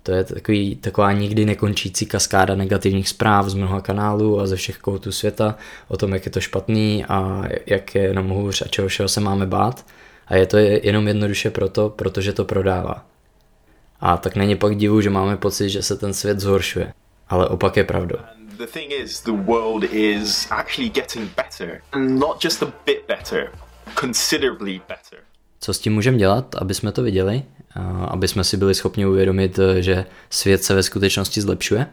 To 0.06 0.12
je 0.12 0.25
takový, 0.25 0.76
taková 0.76 1.12
nikdy 1.12 1.44
nekončící 1.44 2.06
kaskáda 2.06 2.54
negativních 2.54 3.08
zpráv 3.08 3.48
z 3.48 3.54
mnoha 3.54 3.80
kanálů 3.80 4.40
a 4.40 4.46
ze 4.46 4.56
všech 4.56 4.78
koutů 4.78 5.12
světa 5.12 5.54
o 5.88 5.96
tom, 5.96 6.12
jak 6.12 6.26
je 6.26 6.32
to 6.32 6.40
špatný 6.40 7.04
a 7.04 7.42
jak 7.66 7.94
je 7.94 8.02
jenom 8.02 8.28
hůř 8.28 8.62
a 8.62 8.68
čeho 8.68 8.88
všeho 8.88 9.08
se 9.08 9.20
máme 9.20 9.46
bát. 9.46 9.86
A 10.26 10.36
je 10.36 10.46
to 10.46 10.56
jenom 10.58 11.08
jednoduše 11.08 11.50
proto, 11.50 11.88
protože 11.90 12.32
to 12.32 12.44
prodává. 12.44 13.06
A 14.00 14.16
tak 14.16 14.36
není 14.36 14.56
pak 14.56 14.76
divu, 14.76 15.00
že 15.00 15.10
máme 15.10 15.36
pocit, 15.36 15.68
že 15.68 15.82
se 15.82 15.96
ten 15.96 16.14
svět 16.14 16.40
zhoršuje. 16.40 16.92
Ale 17.28 17.48
opak 17.48 17.76
je 17.76 17.84
pravdou. 17.84 18.18
The 18.58 18.66
thing 18.66 18.92
is, 18.92 19.22
the 19.22 19.30
world 19.30 19.84
is 19.84 20.46
actually 20.50 20.90
getting 20.90 21.30
better. 21.36 21.80
And 21.92 22.18
not 22.18 22.44
just 22.44 22.62
a 22.62 22.72
bit 22.86 23.04
better, 23.08 23.50
considerably 24.00 24.80
better. 24.88 25.18
Co 25.60 25.75
s 25.75 25.78
tím 25.78 25.94
můžeme 25.94 26.18
dělat, 26.18 26.54
aby 26.54 26.75
jsme 26.75 26.92
to 26.92 27.02
viděli? 27.02 27.42
Aby 28.09 28.28
jsme 28.28 28.45
si 28.45 28.56
byli 28.56 28.75
schopni 28.75 29.06
uvědomit, 29.06 29.59
že 29.78 30.04
svět 30.30 30.64
se 30.64 30.75
ve 30.75 30.83
skutečnosti 30.83 31.40
zlepšuje. 31.40 31.87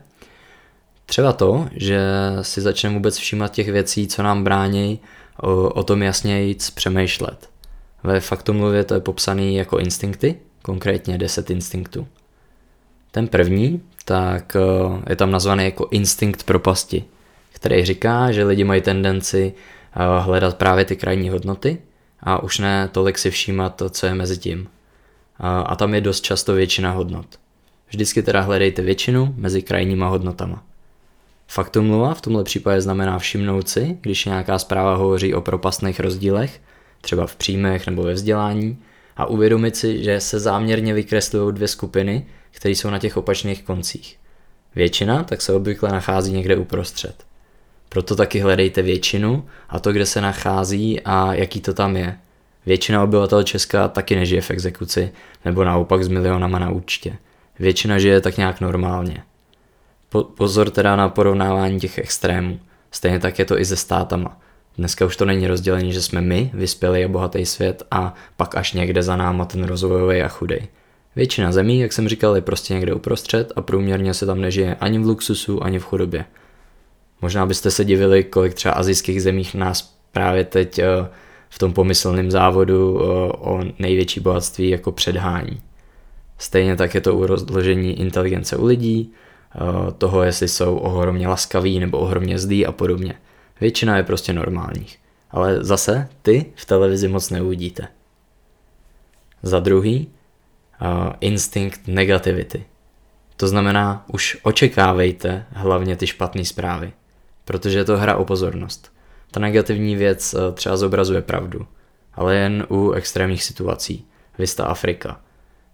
Třeba 1.05 1.33
to, 1.33 1.67
že 1.71 2.01
si 2.41 2.61
začneme 2.61 2.95
vůbec 2.95 3.17
všímat 3.17 3.51
těch 3.51 3.69
věcí, 3.69 4.07
co 4.07 4.23
nám 4.23 4.43
brání 4.43 4.99
o, 5.37 5.69
o 5.69 5.83
tom 5.83 6.03
jasněji 6.03 6.57
přemýšlet. 6.75 7.49
Ve 8.03 8.19
faktomluvě 8.19 8.83
to 8.83 8.93
je 8.93 8.99
popsaný 8.99 9.55
jako 9.55 9.77
instinkty, 9.79 10.35
konkrétně 10.61 11.17
10 11.17 11.49
instinktů. 11.49 12.07
Ten 13.11 13.27
první, 13.27 13.81
tak 14.05 14.55
eh, 14.55 15.01
je 15.09 15.15
tam 15.15 15.31
nazvaný 15.31 15.65
jako 15.65 15.87
instinkt 15.91 16.43
propasti, 16.43 17.03
který 17.51 17.85
říká, 17.85 18.31
že 18.31 18.43
lidi 18.43 18.63
mají 18.63 18.81
tendenci 18.81 19.53
eh, 19.95 20.21
hledat 20.21 20.57
právě 20.57 20.85
ty 20.85 20.95
krajní 20.95 21.29
hodnoty 21.29 21.77
a 22.19 22.43
už 22.43 22.59
ne 22.59 22.89
tolik 22.91 23.17
si 23.17 23.31
všímat 23.31 23.75
to, 23.75 23.89
co 23.89 24.05
je 24.05 24.13
mezi 24.13 24.37
tím. 24.37 24.67
A 25.39 25.75
tam 25.75 25.93
je 25.93 26.01
dost 26.01 26.21
často 26.21 26.53
většina 26.53 26.91
hodnot. 26.91 27.25
Vždycky 27.89 28.23
teda 28.23 28.41
hledejte 28.41 28.81
většinu 28.81 29.33
mezi 29.37 29.61
krajníma 29.61 30.07
hodnotama. 30.07 30.63
Faktumluva 31.47 32.13
v 32.13 32.21
tomhle 32.21 32.43
případě 32.43 32.81
znamená 32.81 33.19
všimnout 33.19 33.69
si, 33.69 33.97
když 34.01 34.25
nějaká 34.25 34.59
zpráva 34.59 34.95
hovoří 34.95 35.33
o 35.33 35.41
propastných 35.41 35.99
rozdílech, 35.99 36.61
třeba 37.01 37.27
v 37.27 37.35
příjmech 37.35 37.87
nebo 37.87 38.03
ve 38.03 38.13
vzdělání, 38.13 38.77
a 39.17 39.25
uvědomit 39.25 39.75
si, 39.75 40.03
že 40.03 40.19
se 40.19 40.39
záměrně 40.39 40.93
vykreslují 40.93 41.53
dvě 41.53 41.67
skupiny, 41.67 42.25
které 42.51 42.71
jsou 42.71 42.89
na 42.89 42.99
těch 42.99 43.17
opačných 43.17 43.63
koncích. 43.63 44.19
Většina 44.75 45.23
tak 45.23 45.41
se 45.41 45.53
obvykle 45.53 45.89
nachází 45.89 46.33
někde 46.33 46.57
uprostřed. 46.57 47.25
Proto 47.89 48.15
taky 48.15 48.39
hledejte 48.39 48.81
většinu 48.81 49.45
a 49.69 49.79
to, 49.79 49.93
kde 49.93 50.05
se 50.05 50.21
nachází 50.21 51.01
a 51.01 51.33
jaký 51.33 51.61
to 51.61 51.73
tam 51.73 51.97
je. 51.97 52.17
Většina 52.65 53.03
obyvatel 53.03 53.43
Česka 53.43 53.87
taky 53.87 54.15
nežije 54.15 54.41
v 54.41 54.51
exekuci 54.51 55.11
nebo 55.45 55.63
naopak 55.63 56.03
s 56.03 56.07
milionama 56.07 56.59
na 56.59 56.69
účtě. 56.69 57.17
Většina 57.59 57.99
žije 57.99 58.21
tak 58.21 58.37
nějak 58.37 58.61
normálně. 58.61 59.23
Po, 60.09 60.23
pozor 60.23 60.69
teda 60.69 60.95
na 60.95 61.09
porovnávání 61.09 61.79
těch 61.79 61.97
extrémů. 61.97 62.59
Stejně 62.91 63.19
tak 63.19 63.39
je 63.39 63.45
to 63.45 63.59
i 63.59 63.65
se 63.65 63.75
státama. 63.75 64.37
Dneska 64.77 65.05
už 65.05 65.15
to 65.15 65.25
není 65.25 65.47
rozdělení, 65.47 65.93
že 65.93 66.01
jsme 66.01 66.21
my, 66.21 66.51
vyspělý 66.53 67.05
a 67.05 67.07
bohatý 67.07 67.45
svět 67.45 67.83
a 67.91 68.13
pak 68.37 68.55
až 68.55 68.73
někde 68.73 69.03
za 69.03 69.15
náma 69.15 69.45
ten 69.45 69.63
rozvojový 69.63 70.21
a 70.21 70.27
chudej. 70.27 70.67
Většina 71.15 71.51
zemí, 71.51 71.79
jak 71.79 71.93
jsem 71.93 72.07
říkal, 72.07 72.35
je 72.35 72.41
prostě 72.41 72.73
někde 72.73 72.93
uprostřed 72.93 73.53
a 73.55 73.61
průměrně 73.61 74.13
se 74.13 74.25
tam 74.25 74.41
nežije 74.41 74.75
ani 74.75 74.99
v 74.99 75.05
luxusu, 75.05 75.63
ani 75.63 75.79
v 75.79 75.83
chudobě. 75.83 76.25
Možná 77.21 77.45
byste 77.45 77.71
se 77.71 77.85
divili, 77.85 78.23
kolik 78.23 78.53
třeba 78.53 78.73
azijských 78.73 79.21
zemích 79.21 79.55
nás 79.55 79.95
právě 80.11 80.43
teď 80.43 80.79
eh, 80.79 80.85
v 81.53 81.59
tom 81.59 81.73
pomyslném 81.73 82.31
závodu 82.31 83.01
eh, 83.01 83.05
o 83.31 83.59
největší 83.79 84.19
bohatství 84.19 84.69
jako 84.69 84.91
předhání. 84.91 85.61
Stejně 86.37 86.75
tak 86.75 86.95
je 86.95 87.01
to 87.01 87.15
u 87.15 87.25
rozložení 87.25 87.99
inteligence 87.99 88.57
u 88.57 88.65
lidí, 88.65 89.13
eh, 89.55 89.59
toho, 89.97 90.23
jestli 90.23 90.47
jsou 90.47 90.77
ohromně 90.77 91.27
laskaví 91.27 91.79
nebo 91.79 91.99
ohromně 91.99 92.39
zdí 92.39 92.65
a 92.65 92.71
podobně. 92.71 93.15
Většina 93.61 93.97
je 93.97 94.03
prostě 94.03 94.33
normálních. 94.33 94.99
Ale 95.31 95.63
zase 95.63 96.09
ty 96.21 96.45
v 96.55 96.65
televizi 96.65 97.07
moc 97.07 97.29
neuvidíte. 97.29 97.87
Za 99.43 99.59
druhý, 99.59 100.07
uh, 100.81 101.13
instinkt 101.19 101.87
negativity. 101.87 102.63
To 103.37 103.47
znamená, 103.47 104.05
už 104.07 104.37
očekávejte 104.43 105.45
hlavně 105.51 105.95
ty 105.95 106.07
špatné 106.07 106.45
zprávy, 106.45 106.93
protože 107.45 107.77
je 107.77 107.85
to 107.85 107.97
hra 107.97 108.15
o 108.15 108.25
pozornost. 108.25 108.93
Ta 109.33 109.39
negativní 109.39 109.95
věc 109.95 110.33
uh, 110.33 110.55
třeba 110.55 110.77
zobrazuje 110.77 111.21
pravdu, 111.21 111.67
ale 112.13 112.35
jen 112.35 112.65
u 112.69 112.91
extrémních 112.91 113.43
situací. 113.43 114.05
Vista 114.37 114.65
Afrika. 114.65 115.19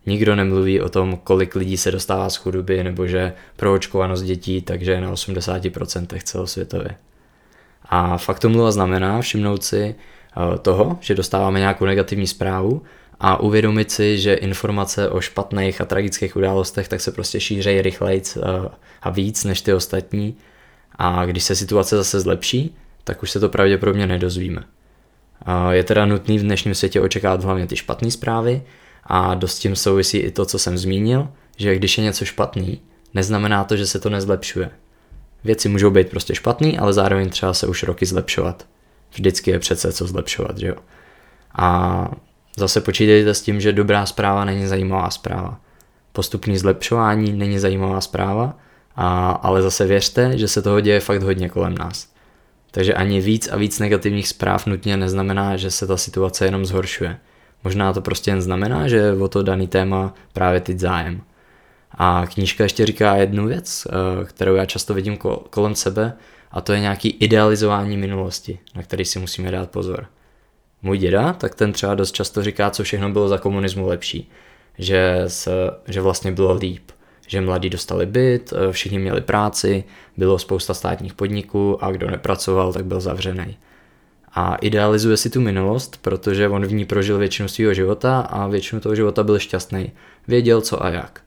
Nikdo 0.05 0.35
nemluví 0.35 0.81
o 0.81 0.89
tom, 0.89 1.19
kolik 1.23 1.55
lidí 1.55 1.77
se 1.77 1.91
dostává 1.91 2.29
z 2.29 2.35
chudoby 2.35 2.83
nebo 2.83 3.07
že 3.07 3.33
proočkovanost 3.55 4.23
dětí 4.23 4.61
takže 4.61 4.91
je 4.91 5.01
na 5.01 5.11
80% 5.11 6.19
celosvětově. 6.23 6.95
A 7.85 8.17
fakt 8.17 8.39
to 8.39 8.49
mluva 8.49 8.71
znamená 8.71 9.21
všimnout 9.21 9.63
si 9.63 9.95
eh, 9.95 10.57
toho, 10.57 10.97
že 11.01 11.15
dostáváme 11.15 11.59
nějakou 11.59 11.85
negativní 11.85 12.27
zprávu 12.27 12.81
a 13.19 13.39
uvědomit 13.39 13.91
si, 13.91 14.19
že 14.19 14.33
informace 14.33 15.09
o 15.09 15.21
špatných 15.21 15.81
a 15.81 15.85
tragických 15.85 16.35
událostech 16.35 16.87
tak 16.87 17.01
se 17.01 17.11
prostě 17.11 17.39
šířejí 17.39 17.81
rychleji 17.81 18.21
eh, 18.37 18.41
a 19.01 19.09
víc 19.09 19.43
než 19.43 19.61
ty 19.61 19.73
ostatní 19.73 20.37
a 20.95 21.25
když 21.25 21.43
se 21.43 21.55
situace 21.55 21.97
zase 21.97 22.19
zlepší, 22.19 22.75
tak 23.03 23.23
už 23.23 23.31
se 23.31 23.39
to 23.39 23.49
pravděpodobně 23.49 24.07
nedozvíme. 24.07 24.63
Je 25.69 25.83
teda 25.83 26.05
nutný 26.05 26.39
v 26.39 26.43
dnešním 26.43 26.75
světě 26.75 27.01
očekávat 27.01 27.43
hlavně 27.43 27.67
ty 27.67 27.75
špatné 27.75 28.11
zprávy 28.11 28.63
a 29.03 29.35
dost 29.35 29.59
tím 29.59 29.75
souvisí 29.75 30.17
i 30.17 30.31
to, 30.31 30.45
co 30.45 30.59
jsem 30.59 30.77
zmínil, 30.77 31.27
že 31.57 31.75
když 31.75 31.97
je 31.97 32.03
něco 32.03 32.25
špatný, 32.25 32.81
neznamená 33.13 33.63
to, 33.63 33.77
že 33.77 33.87
se 33.87 33.99
to 33.99 34.09
nezlepšuje. 34.09 34.69
Věci 35.43 35.69
můžou 35.69 35.89
být 35.89 36.09
prostě 36.09 36.35
špatný, 36.35 36.79
ale 36.79 36.93
zároveň 36.93 37.29
třeba 37.29 37.53
se 37.53 37.67
už 37.67 37.83
roky 37.83 38.05
zlepšovat. 38.05 38.67
Vždycky 39.11 39.51
je 39.51 39.59
přece 39.59 39.93
co 39.93 40.07
zlepšovat, 40.07 40.57
že 40.57 40.67
jo. 40.67 40.75
A 41.55 42.11
zase 42.57 42.81
počítejte 42.81 43.33
s 43.33 43.41
tím, 43.41 43.61
že 43.61 43.73
dobrá 43.73 44.05
zpráva 44.05 44.45
není 44.45 44.67
zajímavá 44.67 45.09
zpráva. 45.09 45.59
Postupný 46.11 46.57
zlepšování 46.57 47.33
není 47.33 47.59
zajímavá 47.59 48.01
zpráva, 48.01 48.57
a, 48.95 49.31
ale 49.31 49.61
zase 49.61 49.85
věřte, 49.85 50.37
že 50.37 50.47
se 50.47 50.61
toho 50.61 50.81
děje 50.81 50.99
fakt 50.99 51.23
hodně 51.23 51.49
kolem 51.49 51.77
nás. 51.77 52.07
Takže 52.71 52.93
ani 52.93 53.21
víc 53.21 53.47
a 53.47 53.55
víc 53.55 53.79
negativních 53.79 54.27
zpráv 54.27 54.65
nutně 54.65 54.97
neznamená, 54.97 55.57
že 55.57 55.71
se 55.71 55.87
ta 55.87 55.97
situace 55.97 56.45
jenom 56.45 56.65
zhoršuje. 56.65 57.17
Možná 57.63 57.93
to 57.93 58.01
prostě 58.01 58.31
jen 58.31 58.41
znamená, 58.41 58.87
že 58.87 59.13
o 59.13 59.27
to 59.27 59.43
daný 59.43 59.67
téma 59.67 60.13
právě 60.33 60.61
teď 60.61 60.79
zájem. 60.79 61.21
A 61.91 62.25
knížka 62.33 62.63
ještě 62.63 62.85
říká 62.85 63.15
jednu 63.15 63.47
věc, 63.47 63.87
eh, 63.89 64.25
kterou 64.25 64.55
já 64.55 64.65
často 64.65 64.93
vidím 64.93 65.17
kolem 65.49 65.75
sebe, 65.75 66.13
a 66.51 66.61
to 66.61 66.73
je 66.73 66.79
nějaký 66.79 67.09
idealizování 67.09 67.97
minulosti, 67.97 68.59
na 68.75 68.83
který 68.83 69.05
si 69.05 69.19
musíme 69.19 69.51
dát 69.51 69.71
pozor. 69.71 70.05
Můj 70.81 70.97
děda, 70.97 71.33
tak 71.33 71.55
ten 71.55 71.73
třeba 71.73 71.95
dost 71.95 72.11
často 72.11 72.43
říká, 72.43 72.69
co 72.69 72.83
všechno 72.83 73.09
bylo 73.09 73.27
za 73.27 73.37
komunismu 73.37 73.87
lepší. 73.87 74.31
Že, 74.77 75.23
se, 75.27 75.51
že 75.87 76.01
vlastně 76.01 76.31
bylo 76.31 76.53
líp. 76.53 76.91
Že 77.29 77.41
mladí 77.41 77.69
dostali 77.69 78.05
byt, 78.05 78.53
eh, 78.53 78.71
všichni 78.71 78.99
měli 78.99 79.21
práci, 79.21 79.83
bylo 80.17 80.39
spousta 80.39 80.73
státních 80.73 81.13
podniků 81.13 81.83
a 81.83 81.91
kdo 81.91 82.11
nepracoval, 82.11 82.73
tak 82.73 82.85
byl 82.85 83.01
zavřený. 83.01 83.57
A 84.33 84.55
idealizuje 84.55 85.17
si 85.17 85.29
tu 85.29 85.41
minulost, 85.41 85.97
protože 86.01 86.49
on 86.49 86.65
v 86.65 86.73
ní 86.73 86.85
prožil 86.85 87.17
většinu 87.17 87.47
svého 87.47 87.73
života 87.73 88.19
a 88.19 88.47
většinu 88.47 88.81
toho 88.81 88.95
života 88.95 89.23
byl 89.23 89.39
šťastný. 89.39 89.91
Věděl 90.27 90.61
co 90.61 90.83
a 90.85 90.89
jak. 90.89 91.21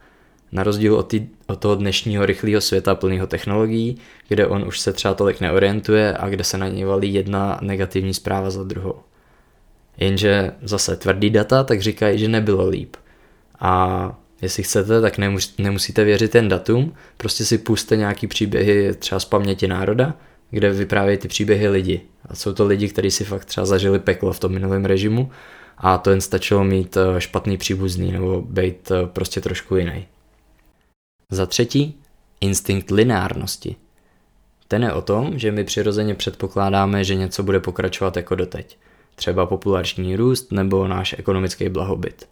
Na 0.53 0.63
rozdíl 0.63 0.95
od, 0.95 1.03
tý, 1.03 1.27
od 1.47 1.59
toho 1.59 1.75
dnešního 1.75 2.27
rychlého 2.27 2.61
světa 2.61 2.95
plného 2.95 3.27
technologií, 3.27 3.99
kde 4.29 4.47
on 4.47 4.65
už 4.69 4.81
se 4.81 4.93
třeba 4.93 5.15
tolik 5.15 5.41
neorientuje 5.41 6.17
a 6.17 6.29
kde 6.29 6.45
se 6.45 6.59
na 6.59 6.69
něj 6.69 6.85
valí 6.85 7.15
jedna 7.15 7.59
negativní 7.63 8.15
zpráva 8.15 8.51
za 8.51 8.63
druhou. 8.63 8.95
Jenže 9.97 10.53
zase 10.63 10.97
tvrdý 10.97 11.31
data 11.31 11.65
tak 11.65 11.83
říkají, 11.83 12.19
že 12.19 12.29
nebylo 12.29 12.69
líp. 12.69 12.97
A 13.61 14.22
jestli 14.43 14.63
chcete, 14.63 15.01
tak 15.01 15.19
nemus, 15.19 15.55
nemusíte 15.59 16.05
věřit 16.05 16.31
ten 16.31 16.49
datum, 16.49 16.95
prostě 17.17 17.45
si 17.45 17.59
puste 17.59 17.97
nějaký 17.97 18.27
příběhy 18.27 18.95
třeba 18.95 19.19
z 19.19 19.25
paměti 19.25 19.69
národa, 19.69 20.15
kde 20.51 20.71
vyprávějí 20.71 21.19
ty 21.19 21.29
příběhy 21.29 21.69
lidi. 21.69 22.01
A 22.27 22.35
jsou 22.35 22.53
to 22.53 22.67
lidi, 22.67 22.89
kteří 22.89 23.11
si 23.11 23.25
fakt 23.25 23.45
třeba 23.45 23.67
zažili 23.67 23.99
peklo 23.99 24.33
v 24.33 24.41
tom 24.41 24.53
minulém 24.53 24.85
režimu 24.85 25.31
a 25.79 25.99
to 25.99 26.11
jen 26.11 26.21
stačilo 26.21 26.65
mít 26.65 26.97
eh, 26.97 27.21
špatný 27.21 27.57
příbuzný 27.57 28.13
nebo 28.13 28.43
být 28.43 28.91
eh, 28.91 29.07
prostě 29.07 29.41
trošku 29.41 29.77
jiný. 29.77 30.07
Za 31.31 31.47
třetí, 31.47 32.01
instinkt 32.41 32.91
lineárnosti. 32.91 33.77
Ten 34.69 34.83
je 34.83 34.93
o 34.93 35.03
tom, 35.03 35.39
že 35.39 35.53
my 35.53 35.65
přirozeně 35.65 36.15
předpokládáme, 36.15 37.05
že 37.05 37.15
něco 37.15 37.43
bude 37.43 37.61
pokračovat 37.61 38.17
jako 38.17 38.35
doteď. 38.35 38.79
Třeba 39.15 39.47
populační 39.47 40.17
růst 40.17 40.53
nebo 40.53 40.89
náš 40.89 41.15
ekonomický 41.19 41.69
blahobyt. 41.69 42.29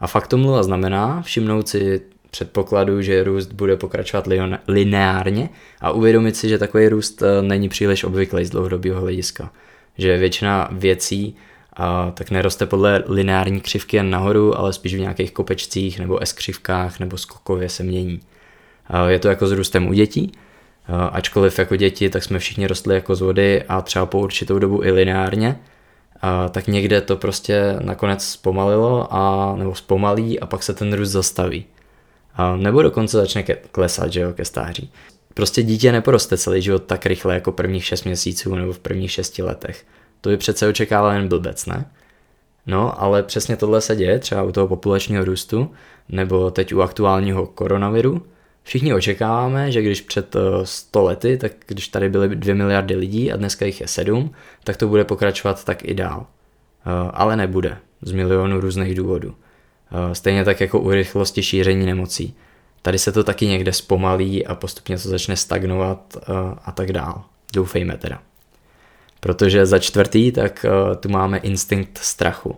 A 0.00 0.06
fakt 0.06 0.26
to 0.26 0.62
znamená 0.62 1.22
všimnout 1.22 1.68
si 1.68 2.00
předpokladu, 2.30 3.02
že 3.02 3.24
růst 3.24 3.52
bude 3.52 3.76
pokračovat 3.76 4.28
lineárně 4.68 5.48
a 5.80 5.90
uvědomit 5.90 6.36
si, 6.36 6.48
že 6.48 6.58
takový 6.58 6.88
růst 6.88 7.22
eh, 7.22 7.42
není 7.42 7.68
příliš 7.68 8.04
obvyklý 8.04 8.44
z 8.44 8.50
dlouhodobého 8.50 9.00
hlediska. 9.00 9.50
Že 9.98 10.18
většina 10.18 10.68
věcí 10.72 11.36
a 11.76 12.10
tak 12.10 12.30
neroste 12.30 12.66
podle 12.66 13.04
lineární 13.06 13.60
křivky 13.60 13.96
jen 13.96 14.10
nahoru, 14.10 14.58
ale 14.58 14.72
spíš 14.72 14.94
v 14.94 15.00
nějakých 15.00 15.32
kopečcích 15.32 15.98
nebo 15.98 16.20
S-křivkách 16.22 17.00
nebo 17.00 17.18
skokově 17.18 17.68
se 17.68 17.82
mění. 17.82 18.20
Je 19.08 19.18
to 19.18 19.28
jako 19.28 19.46
s 19.46 19.52
růstem 19.52 19.88
u 19.88 19.92
dětí, 19.92 20.32
ačkoliv 21.12 21.58
jako 21.58 21.76
děti 21.76 22.10
tak 22.10 22.24
jsme 22.24 22.38
všichni 22.38 22.66
rostli 22.66 22.94
jako 22.94 23.14
z 23.14 23.20
vody 23.20 23.62
a 23.62 23.80
třeba 23.80 24.06
po 24.06 24.20
určitou 24.20 24.58
dobu 24.58 24.84
i 24.84 24.90
lineárně, 24.90 25.58
tak 26.50 26.66
někde 26.66 27.00
to 27.00 27.16
prostě 27.16 27.76
nakonec 27.80 28.24
zpomalilo 28.24 29.08
a, 29.10 29.54
nebo 29.56 29.74
zpomalí 29.74 30.40
a 30.40 30.46
pak 30.46 30.62
se 30.62 30.74
ten 30.74 30.92
růst 30.92 31.10
zastaví. 31.10 31.64
A 32.34 32.56
nebo 32.56 32.82
dokonce 32.82 33.16
začne 33.16 33.42
ke, 33.42 33.54
klesat, 33.54 34.12
že 34.12 34.20
jo, 34.20 34.32
ke 34.32 34.44
stáří. 34.44 34.92
Prostě 35.34 35.62
dítě 35.62 35.92
neporoste 35.92 36.38
celý 36.38 36.62
život 36.62 36.82
tak 36.82 37.06
rychle 37.06 37.34
jako 37.34 37.52
prvních 37.52 37.84
6 37.84 38.04
měsíců 38.04 38.54
nebo 38.54 38.72
v 38.72 38.78
prvních 38.78 39.10
6 39.10 39.38
letech. 39.38 39.84
To 40.20 40.28
by 40.28 40.36
přece 40.36 40.68
očekával 40.68 41.12
jen 41.12 41.28
blbec, 41.28 41.66
ne? 41.66 41.86
No, 42.66 43.02
ale 43.02 43.22
přesně 43.22 43.56
tohle 43.56 43.80
se 43.80 43.96
děje 43.96 44.18
třeba 44.18 44.42
u 44.42 44.52
toho 44.52 44.68
populačního 44.68 45.24
růstu, 45.24 45.70
nebo 46.08 46.50
teď 46.50 46.74
u 46.74 46.82
aktuálního 46.82 47.46
koronaviru. 47.46 48.22
Všichni 48.68 48.94
očekáváme, 48.94 49.72
že 49.72 49.82
když 49.82 50.00
před 50.00 50.36
100 50.64 51.00
eh, 51.00 51.02
lety, 51.02 51.36
tak 51.36 51.52
když 51.66 51.88
tady 51.88 52.08
byly 52.08 52.36
2 52.36 52.54
miliardy 52.54 52.96
lidí 52.96 53.32
a 53.32 53.36
dneska 53.36 53.66
jich 53.66 53.80
je 53.80 53.88
7, 53.88 54.32
tak 54.64 54.76
to 54.76 54.88
bude 54.88 55.04
pokračovat 55.04 55.64
tak 55.64 55.84
i 55.84 55.94
dál. 55.94 56.26
Eh, 56.26 57.10
ale 57.12 57.36
nebude, 57.36 57.78
z 58.02 58.12
milionu 58.12 58.60
různých 58.60 58.94
důvodů. 58.94 59.34
Eh, 59.34 60.14
stejně 60.14 60.44
tak 60.44 60.60
jako 60.60 60.80
u 60.80 60.90
rychlosti 60.90 61.42
šíření 61.42 61.86
nemocí. 61.86 62.36
Tady 62.82 62.98
se 62.98 63.12
to 63.12 63.24
taky 63.24 63.46
někde 63.46 63.72
zpomalí 63.72 64.46
a 64.46 64.54
postupně 64.54 64.98
to 64.98 65.08
začne 65.08 65.36
stagnovat 65.36 66.16
a 66.64 66.72
tak 66.72 66.92
dál. 66.92 67.24
Doufejme 67.52 67.96
teda. 67.96 68.22
Protože 69.20 69.66
za 69.66 69.78
čtvrtý, 69.78 70.32
tak 70.32 70.66
tu 71.00 71.08
máme 71.08 71.38
instinkt 71.38 71.98
strachu. 71.98 72.56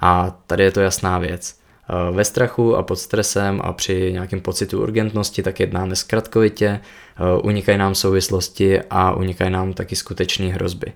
A 0.00 0.38
tady 0.46 0.64
je 0.64 0.72
to 0.72 0.80
jasná 0.80 1.18
věc. 1.18 1.61
Uh, 1.90 2.16
ve 2.16 2.24
strachu 2.24 2.76
a 2.76 2.82
pod 2.82 2.96
stresem 2.96 3.60
a 3.64 3.72
při 3.72 4.12
nějakém 4.12 4.40
pocitu 4.40 4.82
urgentnosti 4.82 5.42
tak 5.42 5.60
jednáme 5.60 5.96
zkratkovitě, 5.96 6.80
uh, 7.20 7.46
unikají 7.46 7.78
nám 7.78 7.94
souvislosti 7.94 8.80
a 8.90 9.14
unikají 9.14 9.50
nám 9.50 9.72
taky 9.72 9.96
skutečné 9.96 10.46
hrozby. 10.46 10.92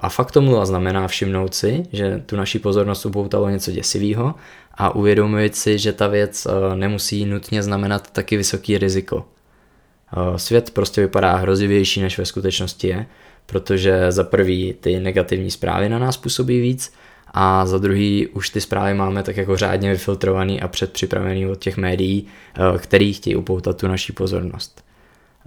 A 0.00 0.08
fakt 0.08 0.30
tomu 0.30 0.64
znamená 0.64 1.08
všimnout 1.08 1.54
si, 1.54 1.82
že 1.92 2.22
tu 2.26 2.36
naší 2.36 2.58
pozornost 2.58 3.06
upoutalo 3.06 3.50
něco 3.50 3.70
děsivého 3.70 4.34
a 4.74 4.94
uvědomit 4.94 5.56
si, 5.56 5.78
že 5.78 5.92
ta 5.92 6.06
věc 6.06 6.46
nemusí 6.74 7.26
nutně 7.26 7.62
znamenat 7.62 8.10
taky 8.10 8.36
vysoký 8.36 8.78
riziko. 8.78 9.24
Svět 10.36 10.70
prostě 10.70 11.00
vypadá 11.00 11.36
hrozivější, 11.36 12.00
než 12.00 12.18
ve 12.18 12.24
skutečnosti 12.24 12.88
je, 12.88 13.06
protože 13.46 14.12
za 14.12 14.24
prvý 14.24 14.74
ty 14.80 15.00
negativní 15.00 15.50
zprávy 15.50 15.88
na 15.88 15.98
nás 15.98 16.16
působí 16.16 16.60
víc 16.60 16.92
a 17.38 17.66
za 17.66 17.78
druhý 17.78 18.26
už 18.26 18.50
ty 18.50 18.60
zprávy 18.60 18.94
máme 18.94 19.22
tak 19.22 19.36
jako 19.36 19.56
řádně 19.56 19.90
vyfiltrovaný 19.90 20.60
a 20.60 20.68
předpřipravený 20.68 21.46
od 21.46 21.58
těch 21.58 21.76
médií, 21.76 22.26
který 22.78 23.12
chtějí 23.12 23.36
upoutat 23.36 23.76
tu 23.76 23.88
naší 23.88 24.12
pozornost. 24.12 24.84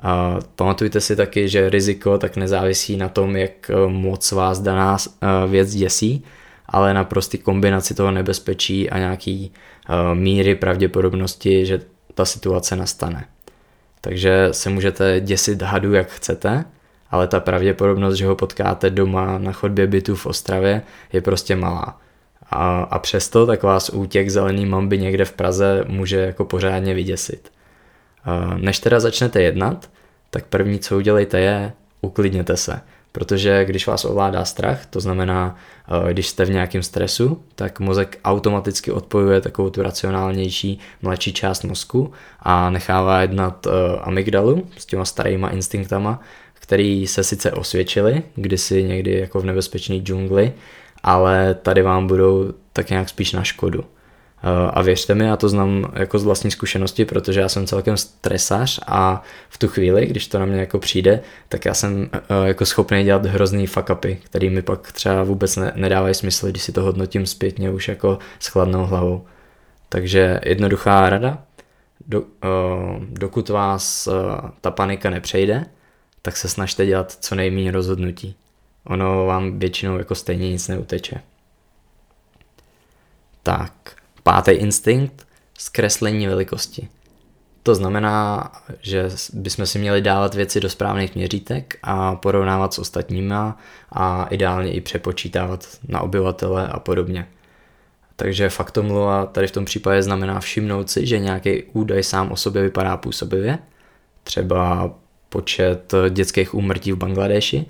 A 0.01 0.39
pamatujte 0.55 1.01
si 1.01 1.15
taky, 1.15 1.49
že 1.49 1.69
riziko 1.69 2.17
tak 2.17 2.35
nezávisí 2.35 2.97
na 2.97 3.09
tom, 3.09 3.35
jak 3.35 3.69
eh, 3.69 3.87
moc 3.87 4.31
vás 4.31 4.59
daná 4.59 4.97
eh, 4.97 5.27
věc 5.47 5.75
děsí, 5.75 6.23
ale 6.65 6.93
na 6.93 7.03
prostý 7.03 7.37
kombinaci 7.37 7.93
toho 7.93 8.11
nebezpečí 8.11 8.89
a 8.89 8.97
nějaký 8.97 9.51
eh, 9.51 10.15
míry 10.15 10.55
pravděpodobnosti, 10.55 11.65
že 11.65 11.81
ta 12.13 12.25
situace 12.25 12.75
nastane. 12.75 13.25
Takže 14.01 14.47
se 14.51 14.69
můžete 14.69 15.21
děsit 15.21 15.61
hadu, 15.61 15.93
jak 15.93 16.11
chcete, 16.11 16.65
ale 17.11 17.27
ta 17.27 17.39
pravděpodobnost, 17.39 18.15
že 18.15 18.25
ho 18.25 18.35
potkáte 18.35 18.89
doma 18.89 19.37
na 19.37 19.51
chodbě 19.51 19.87
bytu 19.87 20.15
v 20.15 20.25
Ostravě, 20.25 20.81
je 21.13 21.21
prostě 21.21 21.55
malá. 21.55 21.97
A, 22.49 22.81
a 22.81 22.99
přesto 22.99 23.45
tak 23.45 23.63
vás 23.63 23.89
útěk 23.89 24.29
zelený 24.29 24.65
mamby 24.65 24.97
někde 24.97 25.25
v 25.25 25.33
Praze 25.33 25.83
může 25.87 26.17
jako 26.17 26.45
pořádně 26.45 26.93
vyděsit. 26.93 27.51
Než 28.57 28.79
teda 28.79 28.99
začnete 28.99 29.41
jednat, 29.41 29.89
tak 30.29 30.45
první, 30.45 30.79
co 30.79 30.97
udělejte 30.97 31.39
je, 31.39 31.73
uklidněte 32.01 32.57
se. 32.57 32.81
Protože 33.11 33.65
když 33.65 33.87
vás 33.87 34.05
ovládá 34.05 34.45
strach, 34.45 34.85
to 34.85 34.99
znamená, 34.99 35.55
když 36.11 36.27
jste 36.27 36.45
v 36.45 36.49
nějakém 36.49 36.83
stresu, 36.83 37.43
tak 37.55 37.79
mozek 37.79 38.19
automaticky 38.25 38.91
odpojuje 38.91 39.41
takovou 39.41 39.69
tu 39.69 39.81
racionálnější 39.81 40.79
mladší 41.01 41.33
část 41.33 41.63
mozku 41.63 42.11
a 42.39 42.69
nechává 42.69 43.21
jednat 43.21 43.67
amygdalu 44.01 44.67
s 44.77 44.85
těma 44.85 45.05
starýma 45.05 45.49
instinktama, 45.49 46.19
který 46.69 47.07
se 47.07 47.23
sice 47.23 47.51
osvědčili, 47.51 48.23
kdysi 48.35 48.83
někdy 48.83 49.19
jako 49.19 49.39
v 49.39 49.45
nebezpečné 49.45 49.95
džungli, 49.95 50.53
ale 51.03 51.53
tady 51.53 51.81
vám 51.81 52.07
budou 52.07 52.53
tak 52.73 52.89
nějak 52.89 53.09
spíš 53.09 53.33
na 53.33 53.43
škodu. 53.43 53.83
Eh, 54.43 54.71
a 54.73 54.81
věřte 54.81 55.15
mi, 55.15 55.25
já 55.25 55.35
to 55.35 55.49
znám 55.49 55.91
jako 55.93 56.19
z 56.19 56.23
vlastní 56.23 56.51
zkušenosti, 56.51 57.05
protože 57.05 57.39
já 57.39 57.49
jsem 57.49 57.67
celkem 57.67 57.97
stresař 57.97 58.79
a 58.87 59.23
v 59.49 59.57
tu 59.57 59.67
chvíli, 59.67 60.05
když 60.05 60.27
to 60.27 60.39
na 60.39 60.45
mě 60.45 60.59
jako 60.59 60.79
přijde, 60.79 61.21
tak 61.47 61.65
já 61.65 61.73
jsem 61.73 62.09
eh, 62.13 62.47
jako 62.47 62.65
schopný 62.65 63.03
dělat 63.03 63.25
hrozný 63.25 63.67
fuck 63.67 63.89
upy, 63.89 64.17
který 64.23 64.49
mi 64.49 64.61
pak 64.61 64.91
třeba 64.91 65.23
vůbec 65.23 65.55
ne, 65.55 65.71
nedávají 65.75 66.13
smysl, 66.13 66.47
když 66.47 66.63
si 66.63 66.71
to 66.71 66.81
hodnotím 66.81 67.25
zpětně 67.25 67.71
už 67.71 67.87
jako 67.87 68.19
s 68.39 68.47
chladnou 68.47 68.85
hlavou. 68.85 69.25
Takže 69.89 70.39
jednoduchá 70.45 71.09
rada, 71.09 71.43
do, 72.07 72.21
uh, 72.21 72.27
dokud 73.09 73.49
vás 73.49 74.09
ta 74.61 74.71
panika 74.71 75.09
nepřejde, 75.09 75.65
tak 76.21 76.37
se 76.37 76.49
snažte 76.49 76.85
dělat 76.85 77.11
co 77.11 77.35
nejméně 77.35 77.71
rozhodnutí. 77.71 78.35
Ono 78.83 79.25
vám 79.25 79.59
většinou 79.59 79.97
jako 79.97 80.15
stejně 80.15 80.51
nic 80.51 80.67
neuteče. 80.67 81.21
Tak, 83.43 83.99
Pátý 84.23 84.51
instinkt, 84.51 85.27
zkreslení 85.57 86.27
velikosti. 86.27 86.89
To 87.63 87.75
znamená, 87.75 88.51
že 88.81 89.09
bychom 89.33 89.65
si 89.65 89.79
měli 89.79 90.01
dávat 90.01 90.35
věci 90.35 90.59
do 90.59 90.69
správných 90.69 91.15
měřítek 91.15 91.79
a 91.83 92.15
porovnávat 92.15 92.73
s 92.73 92.79
ostatníma 92.79 93.57
a 93.91 94.25
ideálně 94.29 94.73
i 94.73 94.81
přepočítávat 94.81 95.67
na 95.87 96.01
obyvatele 96.01 96.67
a 96.67 96.79
podobně. 96.79 97.27
Takže 98.15 98.49
faktomluva 98.49 99.25
tady 99.25 99.47
v 99.47 99.51
tom 99.51 99.65
případě 99.65 100.03
znamená 100.03 100.39
všimnout 100.39 100.89
si, 100.89 101.07
že 101.07 101.19
nějaký 101.19 101.63
údaj 101.63 102.03
sám 102.03 102.31
o 102.31 102.35
sobě 102.35 102.61
vypadá 102.61 102.97
působivě, 102.97 103.59
třeba 104.23 104.91
počet 105.29 105.93
dětských 106.09 106.53
úmrtí 106.53 106.91
v 106.91 106.95
Bangladeši, 106.95 107.65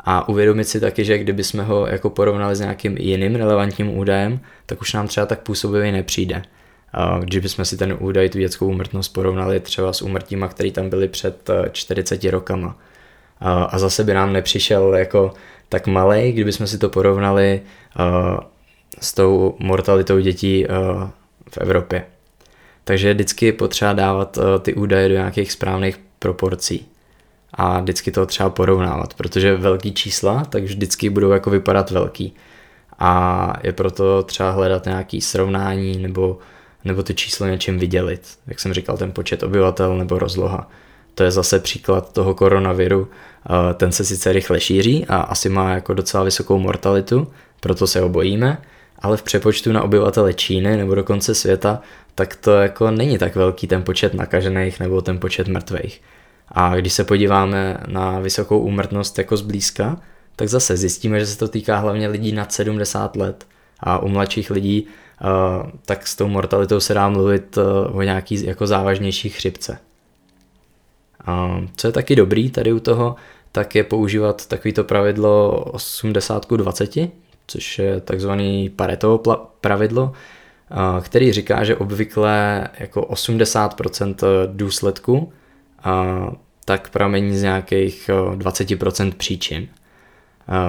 a 0.00 0.28
uvědomit 0.28 0.64
si 0.64 0.80
taky, 0.80 1.04
že 1.04 1.18
kdyby 1.18 1.44
jsme 1.44 1.62
ho 1.62 1.86
jako 1.86 2.10
porovnali 2.10 2.56
s 2.56 2.60
nějakým 2.60 2.96
jiným 2.96 3.34
relevantním 3.34 3.98
údajem, 3.98 4.40
tak 4.66 4.80
už 4.80 4.92
nám 4.92 5.08
třeba 5.08 5.26
tak 5.26 5.40
působivě 5.40 5.92
nepřijde. 5.92 6.42
Když 7.20 7.38
bychom 7.38 7.64
si 7.64 7.76
ten 7.76 7.96
údaj, 8.00 8.28
tu 8.28 8.38
dětskou 8.38 8.66
úmrtnost 8.66 9.12
porovnali 9.12 9.60
třeba 9.60 9.92
s 9.92 10.02
úmrtíma, 10.02 10.48
které 10.48 10.70
tam 10.70 10.90
byly 10.90 11.08
před 11.08 11.50
40 11.72 12.24
eh, 12.24 12.30
rokama. 12.30 12.78
A 13.40 13.78
zase 13.78 14.04
by 14.04 14.14
nám 14.14 14.32
nepřišel 14.32 14.94
jako 14.94 15.32
tak 15.68 15.86
malý, 15.86 16.32
kdybychom 16.32 16.66
si 16.66 16.78
to 16.78 16.88
porovnali 16.88 17.60
eh, 17.60 18.02
s 19.00 19.14
tou 19.14 19.56
mortalitou 19.58 20.18
dětí 20.18 20.66
eh, 20.66 20.68
v 21.50 21.58
Evropě. 21.58 22.04
Takže 22.84 23.14
vždycky 23.14 23.52
potřeba 23.52 23.92
dávat 23.92 24.38
ty 24.62 24.74
údaje 24.74 25.08
do 25.08 25.14
nějakých 25.14 25.52
správných 25.52 26.07
proporcí. 26.18 26.86
A 27.54 27.80
vždycky 27.80 28.10
to 28.10 28.26
třeba 28.26 28.50
porovnávat, 28.50 29.14
protože 29.14 29.56
velký 29.56 29.94
čísla 29.94 30.44
tak 30.44 30.62
vždycky 30.62 31.10
budou 31.10 31.30
jako 31.30 31.50
vypadat 31.50 31.90
velký. 31.90 32.34
A 32.98 33.52
je 33.62 33.72
proto 33.72 34.22
třeba 34.22 34.50
hledat 34.50 34.84
nějaký 34.84 35.20
srovnání 35.20 35.98
nebo, 35.98 36.38
nebo 36.84 37.02
ty 37.02 37.14
číslo 37.14 37.46
něčím 37.46 37.78
vydělit, 37.78 38.38
jak 38.46 38.60
jsem 38.60 38.72
říkal, 38.72 38.96
ten 38.96 39.12
počet 39.12 39.42
obyvatel 39.42 39.98
nebo 39.98 40.18
rozloha. 40.18 40.70
To 41.14 41.22
je 41.22 41.30
zase 41.30 41.58
příklad 41.58 42.12
toho 42.12 42.34
koronaviru, 42.34 43.08
ten 43.74 43.92
se 43.92 44.04
sice 44.04 44.32
rychle 44.32 44.60
šíří 44.60 45.06
a 45.06 45.16
asi 45.16 45.48
má 45.48 45.70
jako 45.70 45.94
docela 45.94 46.24
vysokou 46.24 46.58
mortalitu, 46.58 47.32
proto 47.60 47.86
se 47.86 48.00
ho 48.00 48.08
bojíme, 48.08 48.58
ale 48.98 49.16
v 49.16 49.22
přepočtu 49.22 49.72
na 49.72 49.82
obyvatele 49.82 50.34
Číny 50.34 50.76
nebo 50.76 50.94
dokonce 50.94 51.34
světa, 51.34 51.80
tak 52.18 52.36
to 52.36 52.50
jako 52.50 52.90
není 52.90 53.18
tak 53.18 53.36
velký 53.36 53.66
ten 53.66 53.82
počet 53.82 54.14
nakažených 54.14 54.80
nebo 54.80 55.00
ten 55.02 55.18
počet 55.18 55.48
mrtvých. 55.48 56.02
A 56.48 56.76
když 56.76 56.92
se 56.92 57.04
podíváme 57.04 57.76
na 57.86 58.20
vysokou 58.20 58.58
úmrtnost 58.58 59.18
jako 59.18 59.36
zblízka, 59.36 60.00
tak 60.36 60.48
zase 60.48 60.76
zjistíme, 60.76 61.20
že 61.20 61.26
se 61.26 61.38
to 61.38 61.48
týká 61.48 61.76
hlavně 61.76 62.08
lidí 62.08 62.32
nad 62.32 62.52
70 62.52 63.16
let 63.16 63.46
a 63.80 63.98
u 63.98 64.08
mladších 64.08 64.50
lidí 64.50 64.86
uh, 64.86 65.70
tak 65.86 66.06
s 66.06 66.16
tou 66.16 66.28
mortalitou 66.28 66.80
se 66.80 66.94
dá 66.94 67.08
mluvit 67.08 67.56
uh, 67.56 67.96
o 67.96 68.02
nějaký 68.02 68.46
jako 68.46 68.66
závažnější 68.66 69.28
chřipce. 69.28 69.78
Co 71.76 71.86
je 71.86 71.92
taky 71.92 72.16
dobrý 72.16 72.50
tady 72.50 72.72
u 72.72 72.80
toho, 72.80 73.16
tak 73.52 73.74
je 73.74 73.84
používat 73.84 74.46
takovýto 74.46 74.84
pravidlo 74.84 75.64
80-20, 75.72 77.10
což 77.46 77.78
je 77.78 78.00
takzvaný 78.00 78.70
Paretovo 78.70 79.22
pravidlo, 79.60 80.12
který 81.00 81.32
říká, 81.32 81.64
že 81.64 81.76
obvykle 81.76 82.68
jako 82.78 83.00
80% 83.00 84.14
důsledku 84.46 85.32
tak 86.64 86.90
pramení 86.90 87.38
z 87.38 87.42
nějakých 87.42 88.10
20% 88.34 89.12
příčin. 89.12 89.68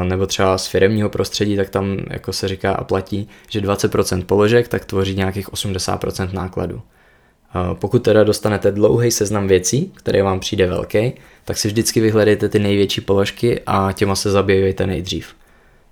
Nebo 0.04 0.26
třeba 0.26 0.58
z 0.58 0.68
firemního 0.68 1.10
prostředí, 1.10 1.56
tak 1.56 1.70
tam 1.70 1.98
jako 2.10 2.34
se 2.34 2.48
říká 2.48 2.74
a 2.74 2.84
platí, 2.84 3.30
že 3.50 3.62
20% 3.62 4.24
položek 4.26 4.68
tak 4.68 4.86
tvoří 4.86 5.16
nějakých 5.16 5.50
80% 5.50 6.34
nákladů. 6.34 6.82
Pokud 7.74 8.04
teda 8.04 8.24
dostanete 8.24 8.72
dlouhý 8.72 9.12
seznam 9.12 9.48
věcí, 9.48 9.94
který 9.96 10.22
vám 10.22 10.40
přijde 10.40 10.68
velký, 10.68 11.14
tak 11.46 11.58
si 11.58 11.68
vždycky 11.68 12.02
vyhledejte 12.02 12.50
ty 12.50 12.60
největší 12.60 13.02
položky 13.02 13.62
a 13.66 13.92
těma 13.92 14.16
se 14.16 14.32
zabývejte 14.32 14.88
nejdřív. 14.88 15.36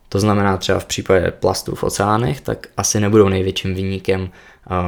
To 0.09 0.19
znamená 0.19 0.57
třeba 0.57 0.79
v 0.79 0.85
případě 0.85 1.31
plastů 1.31 1.75
v 1.75 1.83
oceánech, 1.83 2.41
tak 2.41 2.67
asi 2.77 2.99
nebudou 2.99 3.29
největším 3.29 3.75
výnikem 3.75 4.29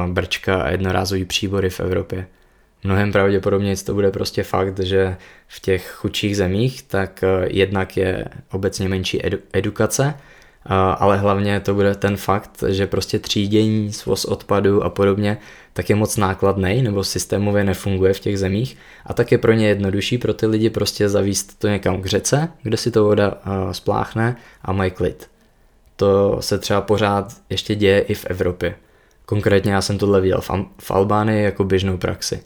brčka 0.06 0.62
a 0.62 0.70
jednorázový 0.70 1.24
příbory 1.24 1.70
v 1.70 1.80
Evropě. 1.80 2.26
Mnohem 2.84 3.12
pravděpodobně 3.12 3.76
to 3.76 3.94
bude 3.94 4.10
prostě 4.10 4.42
fakt, 4.42 4.78
že 4.78 5.16
v 5.48 5.60
těch 5.60 5.90
chudších 5.96 6.36
zemích 6.36 6.82
tak 6.82 7.24
eh, 7.24 7.46
jednak 7.50 7.96
je 7.96 8.24
obecně 8.50 8.88
menší 8.88 9.22
edu- 9.22 9.38
edukace, 9.52 10.14
eh, 10.16 10.20
ale 10.98 11.18
hlavně 11.18 11.60
to 11.60 11.74
bude 11.74 11.94
ten 11.94 12.16
fakt, 12.16 12.64
že 12.68 12.86
prostě 12.86 13.18
třídění, 13.18 13.92
svoz 13.92 14.24
odpadu 14.24 14.84
a 14.84 14.90
podobně 14.90 15.38
tak 15.72 15.90
je 15.90 15.96
moc 15.96 16.16
nákladný 16.16 16.82
nebo 16.82 17.04
systémově 17.04 17.64
nefunguje 17.64 18.12
v 18.12 18.20
těch 18.20 18.38
zemích 18.38 18.76
a 19.06 19.14
tak 19.14 19.32
je 19.32 19.38
pro 19.38 19.52
ně 19.52 19.68
jednodušší 19.68 20.18
pro 20.18 20.34
ty 20.34 20.46
lidi 20.46 20.70
prostě 20.70 21.08
zavíst 21.08 21.58
to 21.58 21.68
někam 21.68 22.02
k 22.02 22.06
řece, 22.06 22.48
kde 22.62 22.76
si 22.76 22.90
to 22.90 23.04
voda 23.04 23.34
spláchne 23.72 24.36
a 24.62 24.72
mají 24.72 24.90
klid. 24.90 25.30
To 25.96 26.36
se 26.40 26.58
třeba 26.58 26.80
pořád 26.80 27.36
ještě 27.50 27.74
děje 27.74 28.00
i 28.00 28.14
v 28.14 28.26
Evropě. 28.26 28.74
Konkrétně 29.26 29.72
já 29.72 29.80
jsem 29.80 29.98
tohle 29.98 30.20
viděl 30.20 30.40
v, 30.80 30.90
Albánii 30.90 31.44
jako 31.44 31.64
běžnou 31.64 31.96
praxi. 31.96 32.42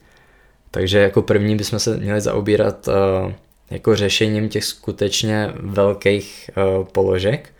Takže 0.70 0.98
jako 0.98 1.22
první 1.22 1.56
bychom 1.56 1.78
se 1.78 1.96
měli 1.96 2.20
zaobírat 2.20 2.88
jako 3.70 3.96
řešením 3.96 4.48
těch 4.48 4.64
skutečně 4.64 5.52
velkých 5.60 6.50
položek, 6.92 7.52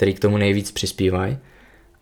který 0.00 0.14
k 0.14 0.20
tomu 0.20 0.36
nejvíc 0.36 0.72
přispívají 0.72 1.38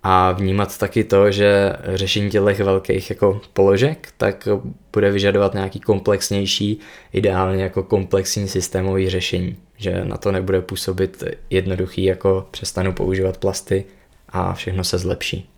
a 0.02 0.32
vnímat 0.32 0.78
taky 0.78 1.04
to, 1.04 1.30
že 1.30 1.72
řešení 1.94 2.30
těch 2.30 2.61
velkých 2.61 3.11
jako 3.11 3.40
položek 3.52 4.08
tak 4.16 4.48
bude 4.92 5.11
vyžadovat 5.11 5.54
nějaký 5.54 5.80
komplexnější, 5.80 6.78
ideálně 7.12 7.62
jako 7.62 7.82
komplexní 7.82 8.48
systémový 8.48 9.11
řešení, 9.11 9.56
že 9.76 10.04
na 10.04 10.16
to 10.16 10.32
nebude 10.32 10.61
působit 10.61 11.24
jednoduchý 11.50 12.04
jako 12.04 12.46
přestanu 12.50 12.92
používat 12.92 13.38
plasty 13.38 13.84
a 14.28 14.52
všechno 14.52 14.84
se 14.84 14.98
zlepší. 14.98 15.50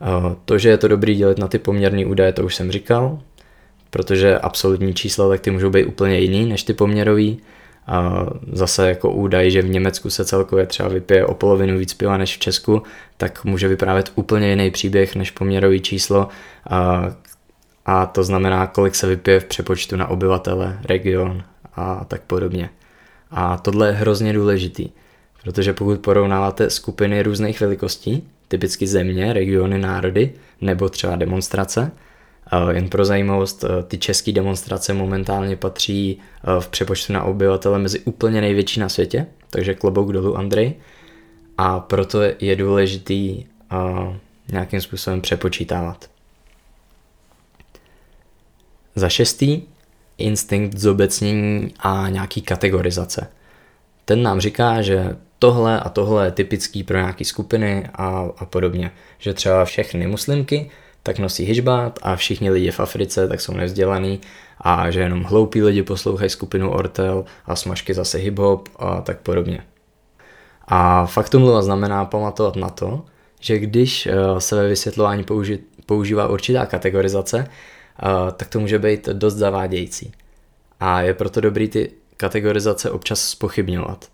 Eh, 0.00 0.36
to, 0.44 0.58
že 0.58 0.68
je 0.68 0.78
to 0.78 0.88
dobrý 0.88 1.14
dělat 1.14 1.38
na 1.38 1.48
ty 1.48 1.58
poměrné 1.58 2.06
údaje, 2.06 2.32
to 2.32 2.44
už 2.44 2.54
jsem 2.54 2.72
říkal, 2.72 3.20
protože 3.90 4.38
absolutní 4.38 4.94
čísla 4.94 5.28
tak 5.28 5.40
ty 5.40 5.50
můžou 5.50 5.70
být 5.70 5.84
úplně 5.84 6.18
jiný 6.18 6.46
než 6.46 6.62
ty 6.62 6.74
poměrový. 6.74 7.40
A 7.88 8.26
zase 8.52 8.88
jako 8.88 9.12
údaj, 9.12 9.50
že 9.50 9.62
v 9.62 9.68
Německu 9.68 10.10
se 10.10 10.24
celkově 10.24 10.66
třeba 10.66 10.88
vypije 10.88 11.26
o 11.26 11.34
polovinu 11.34 11.78
víc 11.78 11.94
piva 11.94 12.16
než 12.16 12.36
v 12.36 12.38
Česku, 12.38 12.82
tak 13.16 13.44
může 13.44 13.68
vyprávět 13.68 14.12
úplně 14.14 14.50
jiný 14.50 14.70
příběh 14.70 15.16
než 15.16 15.30
poměrový 15.30 15.80
číslo. 15.80 16.28
A, 16.70 17.04
a 17.86 18.06
to 18.06 18.24
znamená, 18.24 18.66
kolik 18.66 18.94
se 18.94 19.06
vypije 19.06 19.40
v 19.40 19.44
přepočtu 19.44 19.96
na 19.96 20.06
obyvatele, 20.06 20.78
region 20.84 21.42
a 21.74 22.04
tak 22.04 22.20
podobně. 22.20 22.70
A 23.30 23.58
tohle 23.58 23.86
je 23.86 23.92
hrozně 23.92 24.32
důležitý, 24.32 24.88
protože 25.42 25.72
pokud 25.72 26.00
porovnáváte 26.00 26.70
skupiny 26.70 27.22
různých 27.22 27.60
velikostí, 27.60 28.28
typicky 28.48 28.86
země, 28.86 29.32
regiony, 29.32 29.78
národy 29.78 30.32
nebo 30.60 30.88
třeba 30.88 31.16
demonstrace, 31.16 31.90
jen 32.70 32.88
pro 32.88 33.04
zajímavost, 33.04 33.64
eh, 33.64 33.82
ty 33.82 33.98
české 33.98 34.32
demonstrace 34.32 34.94
momentálně 34.94 35.56
patří 35.56 36.18
eh, 36.18 36.60
v 36.60 36.68
přepočtu 36.68 37.12
na 37.12 37.24
obyvatele 37.24 37.78
mezi 37.78 38.00
úplně 38.00 38.40
největší 38.40 38.80
na 38.80 38.88
světě, 38.88 39.26
takže 39.50 39.74
klobouk 39.74 40.12
dolů 40.12 40.36
Andrej. 40.36 40.74
A 41.58 41.80
proto 41.80 42.18
je 42.40 42.56
důležitý 42.56 43.44
eh, 43.72 43.76
nějakým 44.52 44.80
způsobem 44.80 45.20
přepočítávat. 45.20 46.10
Za 48.94 49.08
šestý, 49.08 49.62
instinkt 50.18 50.78
zobecnění 50.78 51.74
a 51.80 52.08
nějaký 52.08 52.42
kategorizace. 52.42 53.30
Ten 54.04 54.22
nám 54.22 54.40
říká, 54.40 54.82
že 54.82 55.16
tohle 55.38 55.80
a 55.80 55.88
tohle 55.88 56.26
je 56.26 56.30
typický 56.30 56.84
pro 56.84 56.96
nějaké 56.96 57.24
skupiny 57.24 57.88
a, 57.94 58.28
a 58.38 58.44
podobně. 58.44 58.90
Že 59.18 59.34
třeba 59.34 59.64
všechny 59.64 60.06
muslimky 60.06 60.70
tak 61.02 61.18
nosí 61.18 61.44
hijbát 61.44 61.98
a 62.02 62.16
všichni 62.16 62.50
lidi 62.50 62.70
v 62.70 62.80
Africe 62.80 63.28
tak 63.28 63.40
jsou 63.40 63.54
nevzdělaný 63.54 64.20
a 64.60 64.90
že 64.90 65.00
jenom 65.00 65.22
hloupí 65.22 65.62
lidi 65.62 65.82
poslouchají 65.82 66.30
skupinu 66.30 66.70
Ortel 66.70 67.24
a 67.46 67.56
smažky 67.56 67.94
zase 67.94 68.18
hip-hop 68.18 68.68
a 68.76 69.00
tak 69.00 69.20
podobně. 69.20 69.60
A 70.64 71.06
faktum 71.06 71.62
znamená 71.62 72.04
pamatovat 72.04 72.56
na 72.56 72.70
to, 72.70 73.04
že 73.40 73.58
když 73.58 74.06
eh, 74.06 74.40
se 74.40 74.56
ve 74.56 74.68
vysvětlování 74.68 75.24
použi- 75.24 75.58
používá 75.86 76.28
určitá 76.28 76.66
kategorizace, 76.66 77.46
eh, 77.48 78.32
tak 78.32 78.48
to 78.48 78.60
může 78.60 78.78
být 78.78 79.08
dost 79.08 79.34
zavádějící. 79.34 80.12
A 80.80 81.00
je 81.00 81.14
proto 81.14 81.40
dobrý 81.40 81.68
ty 81.68 81.90
kategorizace 82.16 82.90
občas 82.90 83.28
spochybňovat. 83.28 84.08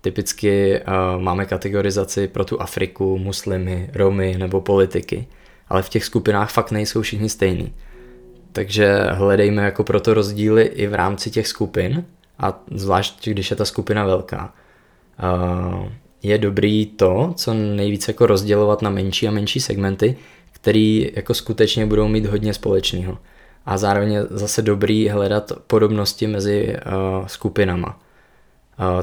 Typicky 0.00 0.80
uh, 0.80 1.22
máme 1.22 1.46
kategorizaci 1.46 2.28
pro 2.28 2.44
tu 2.44 2.60
Afriku, 2.62 3.18
muslimy, 3.18 3.90
Romy 3.94 4.34
nebo 4.38 4.60
politiky– 4.60 5.26
ale 5.68 5.82
v 5.82 5.88
těch 5.88 6.04
skupinách 6.04 6.50
fakt 6.50 6.70
nejsou 6.70 7.02
všichni 7.02 7.28
stejný. 7.28 7.72
Takže 8.52 8.98
hledejme 9.10 9.62
jako 9.64 9.84
proto 9.84 10.14
rozdíly 10.14 10.62
i 10.62 10.86
v 10.86 10.94
rámci 10.94 11.30
těch 11.30 11.46
skupin 11.48 12.04
a 12.38 12.62
zvlášť, 12.70 13.28
když 13.28 13.50
je 13.50 13.56
ta 13.56 13.64
skupina 13.64 14.04
velká. 14.04 14.54
Je 16.22 16.38
dobrý 16.38 16.86
to, 16.86 17.32
co 17.36 17.54
nejvíce 17.54 18.10
jako 18.10 18.26
rozdělovat 18.26 18.82
na 18.82 18.90
menší 18.90 19.28
a 19.28 19.30
menší 19.30 19.60
segmenty, 19.60 20.16
který 20.52 21.12
jako 21.16 21.34
skutečně 21.34 21.86
budou 21.86 22.08
mít 22.08 22.26
hodně 22.26 22.54
společného. 22.54 23.18
A 23.66 23.78
zároveň 23.78 24.12
je 24.12 24.24
zase 24.30 24.62
dobrý 24.62 25.08
hledat 25.08 25.52
podobnosti 25.66 26.26
mezi 26.26 26.76
skupinama. 27.26 28.00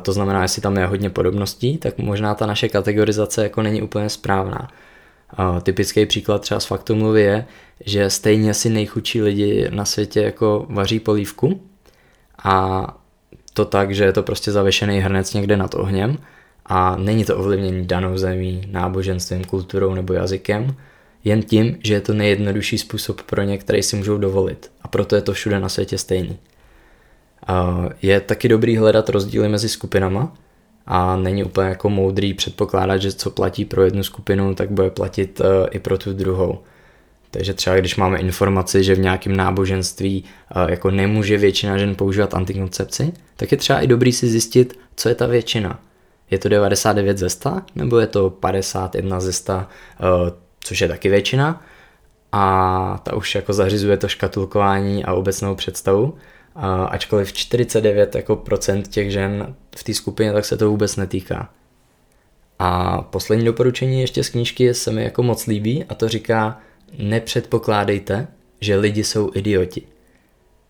To 0.02 0.14
znamená, 0.14 0.42
jestli 0.42 0.62
tam 0.62 0.78
je 0.78 0.86
hodně 0.86 1.10
podobností, 1.10 1.78
tak 1.78 1.98
možná 1.98 2.36
ta 2.36 2.46
naše 2.46 2.70
kategorizace 2.70 3.44
jako 3.44 3.62
není 3.62 3.82
úplně 3.82 4.10
správná. 4.10 4.68
Typický 5.64 6.06
příklad 6.06 6.42
třeba 6.42 6.60
z 6.60 6.66
faktu 6.66 6.96
mluvy 6.96 7.22
je, 7.22 7.46
že 7.86 8.10
stejně 8.10 8.54
si 8.54 8.70
nejchudší 8.70 9.22
lidi 9.22 9.68
na 9.70 9.86
světě 9.86 10.22
jako 10.22 10.66
vaří 10.70 11.00
polívku 11.00 11.62
a 12.44 12.88
to 13.54 13.66
tak, 13.66 13.96
že 13.96 14.04
je 14.04 14.14
to 14.14 14.24
prostě 14.24 14.52
zavešený 14.52 15.00
hrnec 15.00 15.34
někde 15.34 15.58
nad 15.58 15.76
ohněm 15.76 16.18
a 16.66 16.96
není 16.96 17.26
to 17.26 17.38
ovlivnění 17.38 17.88
danou 17.88 18.18
zemí, 18.18 18.62
náboženstvím, 18.72 19.44
kulturou 19.44 19.94
nebo 19.94 20.14
jazykem, 20.14 20.76
jen 21.24 21.44
tím, 21.44 21.78
že 21.84 21.94
je 21.94 22.02
to 22.02 22.14
nejjednodušší 22.14 22.78
způsob 22.78 23.22
pro 23.22 23.42
ně, 23.42 23.58
který 23.58 23.84
si 23.84 23.96
můžou 23.96 24.18
dovolit 24.18 24.72
a 24.82 24.88
proto 24.88 25.16
je 25.16 25.22
to 25.22 25.34
všude 25.34 25.60
na 25.60 25.70
světě 25.70 25.98
stejný. 25.98 26.38
Je 28.02 28.22
taky 28.22 28.48
dobrý 28.48 28.78
hledat 28.78 29.10
rozdíly 29.10 29.50
mezi 29.50 29.70
skupinama, 29.70 30.34
a 30.86 31.16
není 31.16 31.44
úplně 31.44 31.68
jako 31.68 31.90
moudrý 31.90 32.34
předpokládat, 32.34 32.98
že 32.98 33.12
co 33.12 33.32
platí 33.32 33.66
pro 33.66 33.84
jednu 33.84 34.04
skupinu, 34.04 34.56
tak 34.56 34.72
bude 34.72 34.90
platit 34.90 35.40
uh, 35.40 35.46
i 35.72 35.80
pro 35.80 35.98
tu 35.98 36.14
druhou. 36.14 36.60
Takže 37.32 37.54
třeba 37.54 37.76
když 37.76 37.96
máme 37.96 38.20
informaci, 38.20 38.84
že 38.84 38.96
v 38.96 39.00
nějakém 39.00 39.36
náboženství 39.36 40.24
uh, 40.56 40.70
jako 40.70 40.92
nemůže 40.92 41.38
většina 41.38 41.78
žen 41.78 41.96
používat 41.96 42.34
antikoncepci, 42.34 43.14
tak 43.36 43.52
je 43.52 43.58
třeba 43.58 43.80
i 43.80 43.88
dobrý 43.88 44.12
si 44.12 44.28
zjistit, 44.28 44.80
co 44.96 45.10
je 45.10 45.16
ta 45.16 45.28
většina. 45.28 45.80
Je 46.32 46.40
to 46.40 46.50
99 46.50 47.18
ze 47.18 47.30
100, 47.30 47.62
nebo 47.76 48.00
je 48.00 48.08
to 48.08 48.30
51 48.30 49.20
ze 49.20 49.34
100, 49.34 49.54
uh, 49.54 49.60
což 50.64 50.82
je 50.82 50.88
taky 50.88 51.10
většina. 51.10 51.64
A 52.32 53.00
ta 53.04 53.16
už 53.16 53.36
jako 53.36 53.54
zařizuje 53.54 53.98
to 53.98 54.08
škatulkování 54.08 55.06
a 55.06 55.14
obecnou 55.14 55.56
představu. 55.56 56.18
A 56.56 56.86
ačkoliv 56.86 57.34
49 57.34 58.16
jako 58.16 58.36
procent 58.36 58.88
těch 58.88 59.12
žen 59.12 59.56
v 59.78 59.84
té 59.84 59.94
skupině, 59.94 60.34
tak 60.34 60.46
se 60.46 60.58
to 60.58 60.70
vůbec 60.70 60.96
netýká. 60.96 61.50
A 62.60 63.02
poslední 63.02 63.46
doporučení 63.46 64.02
ještě 64.02 64.24
z 64.24 64.30
knížky 64.30 64.74
se 64.74 64.92
mi 64.92 65.04
jako 65.04 65.24
moc 65.24 65.46
líbí 65.48 65.84
a 65.90 65.96
to 65.96 66.10
říká 66.10 66.60
nepředpokládejte, 66.98 68.28
že 68.62 68.76
lidi 68.76 69.04
jsou 69.04 69.32
idioti. 69.34 69.82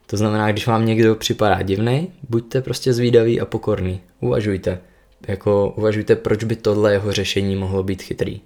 To 0.05 0.17
znamená, 0.17 0.51
když 0.51 0.67
vám 0.67 0.85
někdo 0.85 1.15
připadá 1.15 1.61
divný, 1.61 2.11
buďte 2.29 2.61
prostě 2.61 2.93
zvídaví 2.93 3.41
a 3.41 3.45
pokorný. 3.45 4.01
Uvažujte. 4.19 4.79
Jako 5.27 5.73
uvažujte, 5.77 6.15
proč 6.15 6.43
by 6.43 6.55
tohle 6.55 6.91
jeho 6.93 7.11
řešení 7.11 7.55
mohlo 7.55 7.83
být 7.83 8.01
chytrý. 8.01 8.41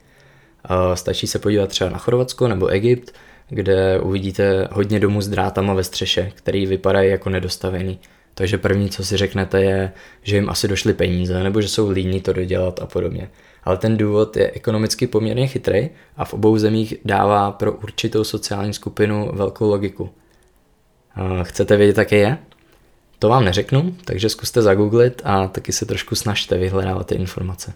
Stačí 0.93 1.27
se 1.27 1.39
podívat 1.39 1.69
třeba 1.69 1.89
na 1.89 1.97
Chorvatsko 1.97 2.47
nebo 2.47 2.67
Egypt, 2.67 3.13
kde 3.49 3.99
uvidíte 3.99 4.67
hodně 4.71 4.99
domů 4.99 5.21
s 5.21 5.27
drátama 5.27 5.73
ve 5.73 5.83
střeše, 5.83 6.31
který 6.35 6.65
vypadají 6.65 7.09
jako 7.09 7.29
nedostavený. 7.29 7.99
Takže 8.33 8.57
první, 8.57 8.89
co 8.89 9.05
si 9.05 9.17
řeknete, 9.17 9.63
je, 9.63 9.91
že 10.23 10.35
jim 10.35 10.49
asi 10.49 10.67
došly 10.67 10.93
peníze, 10.93 11.43
nebo 11.43 11.61
že 11.61 11.69
jsou 11.69 11.89
líní 11.89 12.21
to 12.21 12.33
dodělat 12.33 12.79
a 12.81 12.85
podobně. 12.85 13.29
Ale 13.63 13.77
ten 13.77 13.97
důvod 13.97 14.37
je 14.37 14.51
ekonomicky 14.51 15.07
poměrně 15.07 15.47
chytrý 15.47 15.89
a 16.17 16.25
v 16.25 16.33
obou 16.33 16.57
zemích 16.57 16.93
dává 17.05 17.51
pro 17.51 17.73
určitou 17.73 18.23
sociální 18.23 18.73
skupinu 18.73 19.29
velkou 19.33 19.69
logiku. 19.69 20.09
Chcete 21.43 21.77
vědět, 21.77 21.97
jaký 21.97 22.15
je? 22.15 22.37
To 23.19 23.29
vám 23.29 23.45
neřeknu, 23.45 23.95
takže 24.05 24.29
zkuste 24.29 24.61
zagooglit 24.61 25.21
a 25.25 25.47
taky 25.47 25.71
se 25.71 25.85
trošku 25.85 26.15
snažte 26.15 26.57
vyhledávat 26.57 27.07
ty 27.07 27.15
informace. 27.15 27.73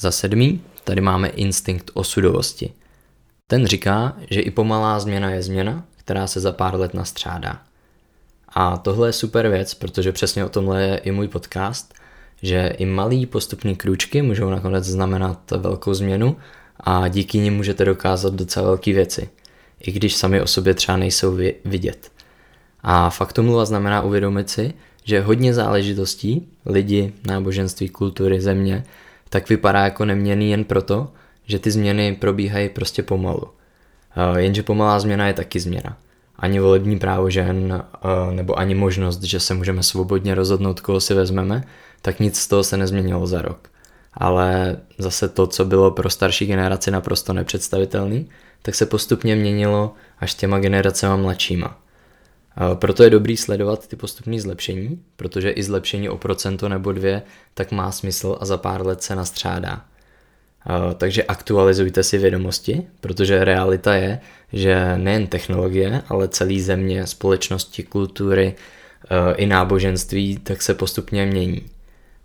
Za 0.00 0.10
sedmý, 0.10 0.60
tady 0.84 1.00
máme 1.00 1.28
instinkt 1.28 1.90
osudovosti. 1.94 2.72
Ten 3.50 3.66
říká, 3.66 4.16
že 4.30 4.40
i 4.40 4.50
pomalá 4.50 5.00
změna 5.00 5.30
je 5.30 5.42
změna, 5.42 5.84
která 5.96 6.26
se 6.26 6.40
za 6.40 6.52
pár 6.52 6.74
let 6.74 6.94
nastřádá. 6.94 7.62
A 8.48 8.76
tohle 8.76 9.08
je 9.08 9.12
super 9.12 9.48
věc, 9.48 9.74
protože 9.74 10.12
přesně 10.12 10.44
o 10.44 10.48
tomhle 10.48 10.82
je 10.82 10.96
i 10.96 11.10
můj 11.10 11.28
podcast, 11.28 11.94
že 12.42 12.72
i 12.78 12.86
malý 12.86 13.26
postupný 13.26 13.76
krůčky 13.76 14.22
můžou 14.22 14.50
nakonec 14.50 14.84
znamenat 14.84 15.50
velkou 15.50 15.94
změnu 15.94 16.36
a 16.80 17.08
díky 17.08 17.38
nim 17.38 17.56
můžete 17.56 17.84
dokázat 17.84 18.34
docela 18.34 18.66
velké 18.66 18.92
věci, 18.92 19.28
i 19.80 19.92
když 19.92 20.16
sami 20.16 20.40
o 20.40 20.46
sobě 20.46 20.74
třeba 20.74 20.98
nejsou 20.98 21.38
vidět. 21.64 22.12
A 22.80 23.10
faktomluva 23.10 23.64
znamená 23.64 24.02
uvědomit 24.02 24.50
si, 24.50 24.74
že 25.04 25.20
hodně 25.20 25.54
záležitostí, 25.54 26.48
lidi, 26.66 27.12
náboženství, 27.26 27.88
kultury, 27.88 28.40
země, 28.40 28.84
tak 29.28 29.48
vypadá 29.48 29.84
jako 29.84 30.04
neměný 30.04 30.50
jen 30.50 30.64
proto, 30.64 31.12
že 31.50 31.58
ty 31.58 31.70
změny 31.70 32.16
probíhají 32.20 32.68
prostě 32.68 33.02
pomalu. 33.02 33.48
Jenže 34.36 34.62
pomalá 34.62 35.00
změna 35.00 35.26
je 35.26 35.32
taky 35.32 35.60
změna. 35.60 35.96
Ani 36.36 36.60
volební 36.60 36.98
právo 36.98 37.30
žen, 37.30 37.84
nebo 38.30 38.58
ani 38.58 38.74
možnost, 38.74 39.22
že 39.22 39.40
se 39.40 39.54
můžeme 39.54 39.82
svobodně 39.82 40.34
rozhodnout, 40.34 40.80
koho 40.80 41.00
si 41.00 41.14
vezmeme, 41.14 41.64
tak 42.02 42.20
nic 42.20 42.40
z 42.40 42.48
toho 42.48 42.64
se 42.64 42.76
nezměnilo 42.76 43.26
za 43.26 43.42
rok. 43.42 43.68
Ale 44.14 44.76
zase 44.98 45.28
to, 45.28 45.46
co 45.46 45.64
bylo 45.64 45.90
pro 45.90 46.10
starší 46.10 46.46
generaci 46.46 46.90
naprosto 46.90 47.32
nepředstavitelné, 47.32 48.24
tak 48.62 48.74
se 48.74 48.86
postupně 48.86 49.36
měnilo 49.36 49.94
až 50.18 50.34
těma 50.34 50.58
generacema 50.58 51.16
mladšíma. 51.16 51.78
Proto 52.74 53.02
je 53.02 53.10
dobrý 53.10 53.36
sledovat 53.36 53.88
ty 53.88 53.96
postupné 53.96 54.40
zlepšení, 54.40 55.02
protože 55.16 55.50
i 55.50 55.62
zlepšení 55.62 56.08
o 56.08 56.18
procento 56.18 56.68
nebo 56.68 56.92
dvě 56.92 57.22
tak 57.54 57.72
má 57.72 57.92
smysl 57.92 58.38
a 58.40 58.44
za 58.44 58.56
pár 58.56 58.86
let 58.86 59.02
se 59.02 59.16
nastřádá. 59.16 59.84
Takže 60.96 61.22
aktualizujte 61.22 62.02
si 62.02 62.18
vědomosti, 62.18 62.82
protože 63.00 63.44
realita 63.44 63.94
je, 63.94 64.20
že 64.52 64.96
nejen 64.96 65.26
technologie, 65.26 66.02
ale 66.08 66.28
celý 66.28 66.60
země, 66.60 67.06
společnosti, 67.06 67.82
kultury 67.82 68.54
i 69.36 69.46
náboženství 69.46 70.38
tak 70.38 70.62
se 70.62 70.74
postupně 70.74 71.26
mění. 71.26 71.62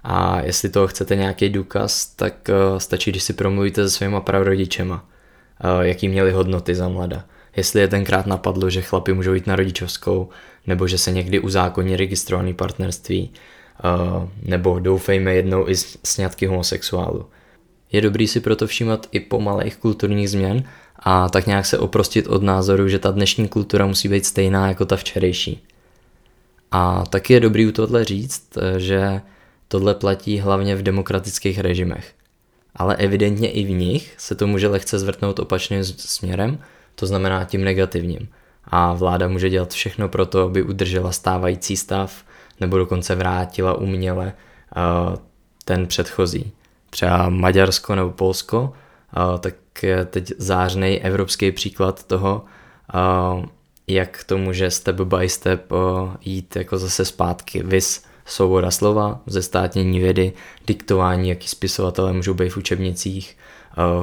A 0.03 0.41
jestli 0.41 0.69
toho 0.69 0.87
chcete 0.87 1.15
nějaký 1.15 1.49
důkaz, 1.49 2.05
tak 2.05 2.49
stačí, 2.77 3.11
když 3.11 3.23
si 3.23 3.33
promluvíte 3.33 3.83
se 3.83 3.89
svýma 3.89 4.21
pravrodičema, 4.21 5.05
jaký 5.81 6.09
měli 6.09 6.31
hodnoty 6.31 6.75
za 6.75 6.87
mlada 6.87 7.25
jestli 7.55 7.81
je 7.81 7.87
tenkrát 7.87 8.25
napadlo, 8.25 8.69
že 8.69 8.81
chlapi 8.81 9.13
můžou 9.13 9.33
jít 9.33 9.47
na 9.47 9.55
rodičovskou, 9.55 10.29
nebo 10.67 10.87
že 10.87 10.97
se 10.97 11.11
někdy 11.11 11.39
uzákoní 11.39 11.95
registrovaný 11.95 12.53
partnerství, 12.53 13.31
nebo 14.41 14.79
doufejme 14.79 15.33
jednou 15.33 15.69
i 15.69 15.75
sňatky 16.03 16.45
homosexuálu. 16.45 17.25
Je 17.91 18.01
dobrý 18.01 18.27
si 18.27 18.39
proto 18.39 18.67
všímat 18.67 19.07
i 19.11 19.19
pomalých 19.19 19.75
kulturních 19.77 20.29
změn 20.29 20.63
a 20.99 21.29
tak 21.29 21.47
nějak 21.47 21.65
se 21.65 21.79
oprostit 21.79 22.27
od 22.27 22.43
názoru, 22.43 22.87
že 22.87 22.99
ta 22.99 23.11
dnešní 23.11 23.47
kultura 23.47 23.85
musí 23.85 24.09
být 24.09 24.25
stejná 24.25 24.67
jako 24.67 24.85
ta 24.85 24.95
včerejší. 24.95 25.63
A 26.71 27.03
taky 27.09 27.33
je 27.33 27.39
dobrý 27.39 27.67
u 27.67 27.71
tohle 27.71 28.05
říct, 28.05 28.57
že 28.77 29.21
tohle 29.67 29.95
platí 29.95 30.39
hlavně 30.39 30.75
v 30.75 30.83
demokratických 30.83 31.59
režimech. 31.59 32.13
Ale 32.75 32.95
evidentně 32.95 33.51
i 33.51 33.63
v 33.63 33.69
nich 33.69 34.13
se 34.17 34.35
to 34.35 34.47
může 34.47 34.67
lehce 34.67 34.99
zvrtnout 34.99 35.39
opačným 35.39 35.83
směrem 35.83 36.59
to 36.95 37.05
znamená 37.05 37.45
tím 37.45 37.63
negativním. 37.63 38.27
A 38.63 38.93
vláda 38.93 39.27
může 39.27 39.49
dělat 39.49 39.73
všechno 39.73 40.09
pro 40.09 40.25
to, 40.25 40.41
aby 40.41 40.63
udržela 40.63 41.11
stávající 41.11 41.77
stav 41.77 42.25
nebo 42.59 42.77
dokonce 42.77 43.15
vrátila 43.15 43.73
uměle 43.73 44.33
uh, 44.75 45.15
ten 45.65 45.87
předchozí. 45.87 46.51
Třeba 46.95 47.29
Maďarsko 47.29 47.95
nebo 47.95 48.11
Polsko, 48.11 48.73
tak 49.39 49.83
je 49.83 50.05
teď 50.05 50.31
zářný 50.37 51.01
evropský 51.01 51.51
příklad 51.51 52.03
toho, 52.03 52.45
jak 53.87 54.23
to 54.23 54.37
může 54.37 54.71
step 54.71 54.95
by 54.95 55.29
step 55.29 55.71
jít 56.21 56.55
jako 56.55 56.77
zase 56.77 57.05
zpátky. 57.05 57.63
Vys 57.63 58.03
svoboda 58.25 58.71
slova, 58.71 59.19
zestátnění 59.25 59.99
vědy, 59.99 60.33
diktování, 60.67 61.29
jaký 61.29 61.47
spisovatelé 61.47 62.13
můžou 62.13 62.33
být 62.33 62.49
v 62.49 62.57
učebnicích, 62.57 63.37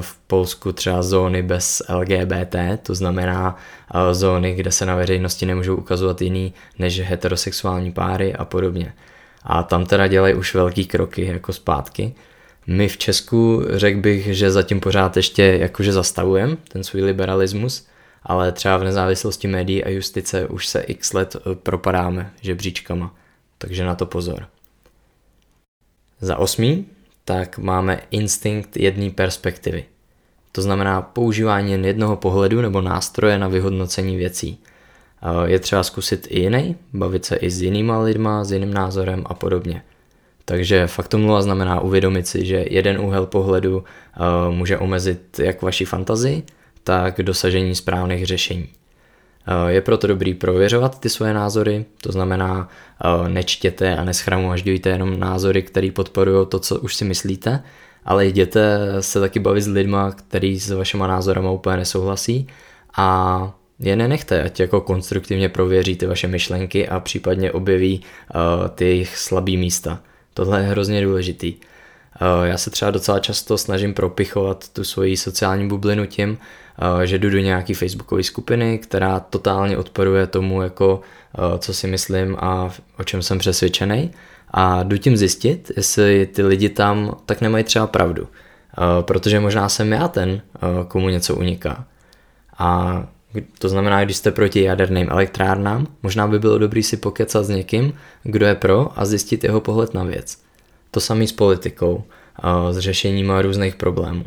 v 0.01 0.17
Polsku 0.27 0.73
třeba 0.73 1.03
zóny 1.03 1.43
bez 1.43 1.83
LGBT, 1.89 2.57
to 2.83 2.95
znamená 2.95 3.57
zóny, 4.13 4.55
kde 4.55 4.73
se 4.73 4.87
na 4.87 4.97
veřejnosti 4.97 5.47
nemůžou 5.47 5.77
ukazovat 5.77 6.23
jiný 6.23 6.55
než 6.79 7.01
heterosexuální 7.01 7.93
páry 7.93 8.35
a 8.35 8.45
podobně. 8.45 8.95
A 9.43 9.63
tam 9.63 9.87
teda 9.87 10.07
dělají 10.07 10.35
už 10.35 10.55
velký 10.55 10.87
kroky 10.87 11.27
jako 11.27 11.53
zpátky. 11.53 12.15
My 12.67 12.89
v 12.89 12.97
Česku 12.97 13.63
řekl 13.71 14.01
bych, 14.01 14.37
že 14.37 14.51
zatím 14.51 14.81
pořád 14.81 15.17
ještě 15.17 15.43
jakože 15.43 15.93
zastavujeme 15.93 16.57
ten 16.69 16.85
svůj 16.85 17.03
liberalismus, 17.03 17.87
ale 18.23 18.53
třeba 18.53 18.77
v 18.77 18.85
nezávislosti 18.85 19.49
médií 19.49 19.85
a 19.85 19.89
justice 19.89 20.47
už 20.47 20.67
se 20.67 20.81
x 20.81 21.13
let 21.13 21.37
eh, 21.37 21.55
propadáme 21.55 22.33
žebříčkama, 22.41 23.15
takže 23.59 23.85
na 23.85 23.95
to 23.95 24.07
pozor. 24.07 24.47
Za 26.21 26.37
osmý, 26.37 26.87
tak 27.25 27.59
máme 27.59 28.01
instinkt 28.11 28.77
jedné 28.77 29.11
perspektivy. 29.11 29.85
To 30.53 30.63
znamená 30.63 31.03
používání 31.03 31.73
jen 31.73 31.85
jednoho 31.85 32.17
pohledu 32.17 32.61
nebo 32.61 32.81
nástroje 32.81 33.39
na 33.39 33.49
vyhodnocení 33.49 34.17
věcí. 34.17 34.59
Je 35.45 35.59
třeba 35.59 35.83
zkusit 35.83 36.27
i 36.31 36.41
jiný, 36.41 36.77
bavit 36.93 37.25
se 37.25 37.37
i 37.37 37.51
s 37.51 37.63
jinýma 37.63 37.99
lidma, 37.99 38.45
s 38.45 38.53
jiným 38.53 38.75
názorem 38.75 39.23
a 39.27 39.35
podobně. 39.35 39.83
Takže 40.45 40.87
faktomluva 40.87 41.43
znamená 41.43 41.81
uvědomit 41.81 42.27
si, 42.27 42.47
že 42.47 42.65
jeden 42.71 43.01
úhel 43.01 43.27
pohledu 43.27 43.85
může 44.51 44.79
omezit 44.79 45.39
jak 45.39 45.63
vaši 45.63 45.85
fantazii, 45.85 46.43
tak 46.85 47.23
dosažení 47.23 47.75
správných 47.75 48.27
řešení. 48.27 48.69
Je 49.69 49.81
proto 49.81 50.07
dobrý 50.07 50.35
prověřovat 50.35 51.01
ty 51.01 51.09
svoje 51.09 51.35
názory, 51.35 51.85
to 52.03 52.13
znamená 52.13 52.69
nečtěte 53.29 53.97
a 53.97 54.05
neschramožďujte 54.05 54.91
jenom 54.91 55.21
názory, 55.21 55.63
které 55.63 55.91
podporují 55.91 56.47
to, 56.47 56.59
co 56.59 56.81
už 56.81 56.95
si 56.95 57.05
myslíte, 57.05 57.63
ale 58.05 58.27
jděte 58.27 58.79
se 59.01 59.21
taky 59.21 59.41
bavit 59.41 59.63
s 59.63 59.69
lidma, 59.69 60.11
kteří 60.11 60.61
s 60.61 60.71
vašima 60.71 61.07
názorama 61.07 61.51
úplně 61.51 61.77
nesouhlasí 61.77 62.47
a 62.97 63.59
je 63.81 63.97
nenechte, 63.97 64.43
ať 64.43 64.61
jako 64.61 64.81
konstruktivně 64.81 65.49
prověří 65.49 65.97
ty 65.97 66.07
vaše 66.07 66.29
myšlenky 66.29 66.89
a 66.89 67.01
případně 67.01 67.53
objeví 67.53 68.01
uh, 68.35 68.69
ty 68.69 68.85
jejich 68.85 69.17
slabý 69.17 69.57
místa. 69.57 70.01
Tohle 70.35 70.61
je 70.61 70.67
hrozně 70.67 71.03
důležitý. 71.03 71.55
Uh, 71.55 72.47
já 72.47 72.59
se 72.59 72.71
třeba 72.71 72.91
docela 72.91 73.19
často 73.19 73.59
snažím 73.59 73.95
propichovat 73.95 74.69
tu 74.69 74.85
svoji 74.85 75.17
sociální 75.17 75.69
bublinu 75.69 76.07
tím, 76.07 76.31
uh, 76.31 77.01
že 77.01 77.19
jdu 77.19 77.31
do 77.31 77.39
nějaký 77.39 77.75
facebookové 77.75 78.23
skupiny, 78.23 78.79
která 78.79 79.21
totálně 79.21 79.79
odporuje 79.79 80.27
tomu, 80.27 80.63
jako 80.63 81.01
Eh, 81.39 81.59
co 81.59 81.75
si 81.75 81.87
myslím 81.87 82.37
a 82.41 82.71
o 82.99 83.05
čem 83.05 83.23
jsem 83.23 83.39
přesvědčený 83.39 84.11
a 84.51 84.83
jdu 84.83 84.99
tím 84.99 85.17
zjistit, 85.17 85.73
jestli 85.77 86.27
ty 86.27 86.43
lidi 86.43 86.69
tam 86.69 87.17
tak 87.27 87.41
nemají 87.41 87.65
třeba 87.65 87.87
pravdu. 87.87 88.29
Eh, 88.79 89.03
protože 89.03 89.41
možná 89.41 89.69
jsem 89.69 89.93
já 89.93 90.09
ten, 90.09 90.43
eh, 90.55 90.59
komu 90.89 91.09
něco 91.09 91.37
uniká. 91.37 91.85
A 92.59 93.03
to 93.59 93.69
znamená, 93.69 94.05
když 94.05 94.17
jste 94.17 94.31
proti 94.31 94.63
jaderným 94.63 95.09
elektrárnám, 95.11 95.87
možná 96.03 96.27
by 96.27 96.39
bylo 96.39 96.59
dobrý 96.59 96.83
si 96.83 96.97
pokecat 96.97 97.45
s 97.45 97.49
někým, 97.49 97.93
kdo 98.23 98.47
je 98.47 98.55
pro 98.55 99.01
a 99.01 99.05
zjistit 99.05 99.45
jeho 99.45 99.61
pohled 99.61 99.95
na 99.95 100.05
věc. 100.05 100.39
To 100.91 101.01
samý 101.01 101.27
s 101.27 101.33
politikou, 101.33 102.05
s 102.71 102.79
řešením 102.79 103.31
různých 103.31 103.77
problémů. 103.77 104.25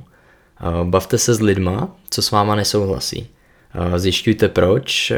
Bavte 0.84 1.18
se 1.18 1.34
s 1.34 1.42
lidma, 1.42 1.96
co 2.10 2.22
s 2.22 2.32
váma 2.32 2.56
nesouhlasí. 2.56 3.30
Zjišťujte 3.96 4.50
proč 4.50 5.12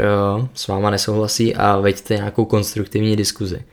s 0.54 0.67
váma 0.67 0.89
nesouhlasí 0.89 1.56
a 1.56 1.78
veďte 1.78 2.15
nějakou 2.15 2.45
konstruktivní 2.45 3.15
diskuzi. 3.15 3.63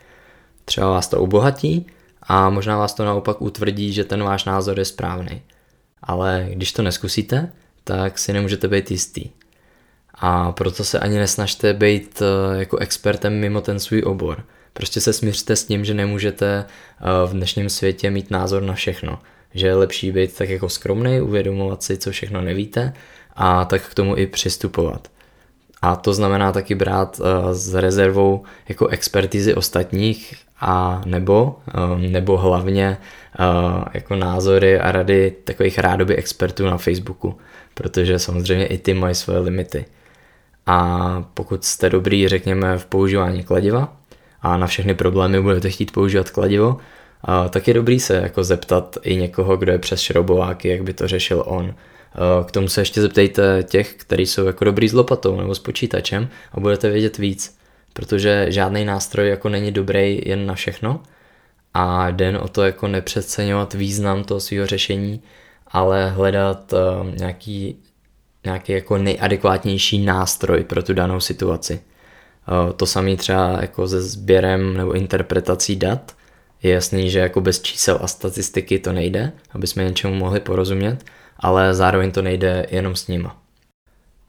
Třeba 0.64 0.90
vás 0.90 1.09
to 1.09 1.20
obohatí 1.20 1.87
a 2.22 2.50
možná 2.50 2.79
vás 2.79 2.94
to 2.94 3.05
naopak 3.05 3.42
utvrdí, 3.42 3.92
že 3.92 4.05
ten 4.05 4.22
váš 4.22 4.44
názor 4.44 4.79
je 4.79 4.85
správný. 4.85 5.42
Ale 6.03 6.46
když 6.50 6.72
to 6.72 6.83
neskusíte, 6.83 7.53
tak 7.85 8.18
si 8.18 8.33
nemůžete 8.33 8.68
být 8.68 8.90
jistý. 8.90 9.31
A 10.14 10.53
proto 10.53 10.85
se 10.85 10.98
ani 10.98 11.18
nesnažte 11.18 11.74
být 11.74 12.22
eh, 12.22 12.59
jako 12.59 12.77
expertem 12.77 13.40
mimo 13.40 13.61
ten 13.61 13.79
svůj 13.81 14.03
obor. 14.07 14.44
Prostě 14.72 15.00
se 15.00 15.12
smířte 15.12 15.57
s 15.57 15.64
tím, 15.64 15.85
že 15.85 15.94
nemůžete 15.94 16.64
v 17.27 17.33
dnešním 17.33 17.70
světě 17.70 18.11
mít 18.11 18.31
názor 18.31 18.62
na 18.62 18.74
všechno. 18.74 19.18
Že 19.55 19.66
je 19.66 19.74
lepší 19.74 20.12
být 20.12 20.37
tak 20.37 20.48
jako 20.48 20.68
skromný, 20.68 21.20
uvědomovat 21.20 21.83
si, 21.83 21.96
co 21.96 22.11
všechno 22.11 22.40
nevíte 22.40 22.92
a 23.37 23.64
tak 23.64 23.83
k 23.83 23.94
tomu 23.94 24.16
i 24.16 24.27
přistupovat. 24.27 25.09
A 25.83 25.96
to 25.96 26.14
znamená 26.14 26.53
taky 26.53 26.74
brát 26.74 27.20
uh, 27.20 27.53
s 27.53 27.74
rezervou 27.74 28.44
jako 28.68 28.87
expertizy 28.87 29.55
ostatních 29.55 30.35
a 30.61 31.03
nebo, 31.05 31.57
nebo 31.96 32.37
hlavně 32.37 32.98
jako 33.94 34.16
názory 34.16 34.81
a 34.81 34.92
rady 34.92 35.33
takových 35.44 35.79
rádoby 35.79 36.16
expertů 36.16 36.66
na 36.66 36.79
Facebooku, 36.79 37.38
protože 37.74 38.18
samozřejmě 38.18 38.66
i 38.66 38.79
ty 38.79 38.94
mají 38.94 39.14
svoje 39.14 39.38
limity. 39.38 39.85
A 40.66 41.24
pokud 41.35 41.64
jste 41.64 41.90
dobrý, 41.90 42.29
řekněme, 42.29 42.79
v 42.79 42.87
používání 42.87 43.44
kladiva 43.44 43.96
a 44.42 44.57
na 44.57 44.66
všechny 44.66 44.94
problémy 44.94 45.42
budete 45.42 45.70
chtít 45.70 45.92
používat 45.92 46.31
kladivo, 46.31 46.77
tak 47.50 47.68
je 47.68 47.74
dobrý 47.74 48.00
se 48.00 48.14
jako 48.14 48.44
zeptat 48.44 48.96
i 49.03 49.16
někoho, 49.16 49.57
kdo 49.57 49.72
je 49.72 49.79
přes 49.79 50.00
šrobováky, 50.00 50.68
jak 50.68 50.83
by 50.83 50.92
to 50.92 51.09
řešil 51.09 51.45
on. 51.47 51.74
K 52.47 52.51
tomu 52.51 52.68
se 52.68 52.80
ještě 52.80 53.01
zeptejte 53.01 53.62
těch, 53.62 53.95
kteří 53.95 54.26
jsou 54.26 54.45
jako 54.45 54.64
dobrý 54.64 54.89
s 54.89 54.93
lopatou 54.93 55.36
nebo 55.36 55.55
s 55.55 55.59
počítačem 55.59 56.28
a 56.53 56.61
budete 56.61 56.91
vědět 56.91 57.18
víc, 57.18 57.59
protože 57.93 58.47
žádný 58.49 58.84
nástroj 58.84 59.28
jako 59.28 59.49
není 59.49 59.72
dobrý 59.72 60.20
jen 60.24 60.47
na 60.47 60.55
všechno 60.55 61.03
a 61.74 62.11
den 62.11 62.36
o 62.36 62.49
to 62.49 62.62
jako 62.62 62.89
nepřeceňovat 62.89 63.74
význam 63.74 64.24
toho 64.24 64.41
svého 64.41 64.66
řešení, 64.66 65.22
ale 65.68 66.11
hledat 66.11 66.74
nějaký, 67.16 67.76
nějaký 68.45 68.72
jako 68.72 68.99
nejadekvátnější 68.99 70.05
nástroj 70.05 70.64
pro 70.64 70.82
tu 70.82 70.95
danou 70.95 71.20
situaci. 71.20 71.80
Uh, 72.64 72.72
to 72.72 72.86
samé 72.86 73.16
třeba 73.16 73.59
jako 73.61 73.88
se 73.88 74.03
sběrem 74.03 74.76
nebo 74.76 74.92
interpretací 74.92 75.76
dat. 75.76 76.16
Je 76.62 76.72
jasný, 76.72 77.11
že 77.11 77.18
jako 77.18 77.40
bez 77.40 77.62
čísel 77.62 77.99
a 78.03 78.07
statistiky 78.07 78.78
to 78.78 78.92
nejde, 78.92 79.32
aby 79.53 79.66
jsme 79.66 79.84
něčemu 79.84 80.14
mohli 80.14 80.40
porozumět, 80.40 81.05
ale 81.36 81.74
zároveň 81.74 82.11
to 82.11 82.22
nejde 82.22 82.66
jenom 82.70 82.97
s 82.97 83.09
nima. 83.09 83.36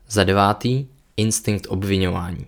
Za 0.09 0.23
devátý, 0.23 0.87
instinkt 1.17 1.67
obvinování. 1.69 2.45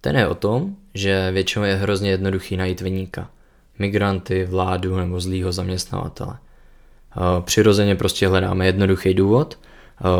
Ten 0.00 0.16
je 0.16 0.26
o 0.26 0.34
tom, 0.34 0.76
že 0.94 1.30
většinou 1.30 1.64
je 1.64 1.74
hrozně 1.74 2.10
jednoduchý 2.10 2.56
najít 2.56 2.80
vyníka. 2.80 3.30
Migranty, 3.78 4.44
vládu 4.44 4.96
nebo 4.96 5.20
zlýho 5.20 5.52
zaměstnavatele. 5.52 6.38
Přirozeně 7.40 7.96
prostě 7.96 8.28
hledáme 8.28 8.66
jednoduchý 8.66 9.14
důvod 9.14 9.58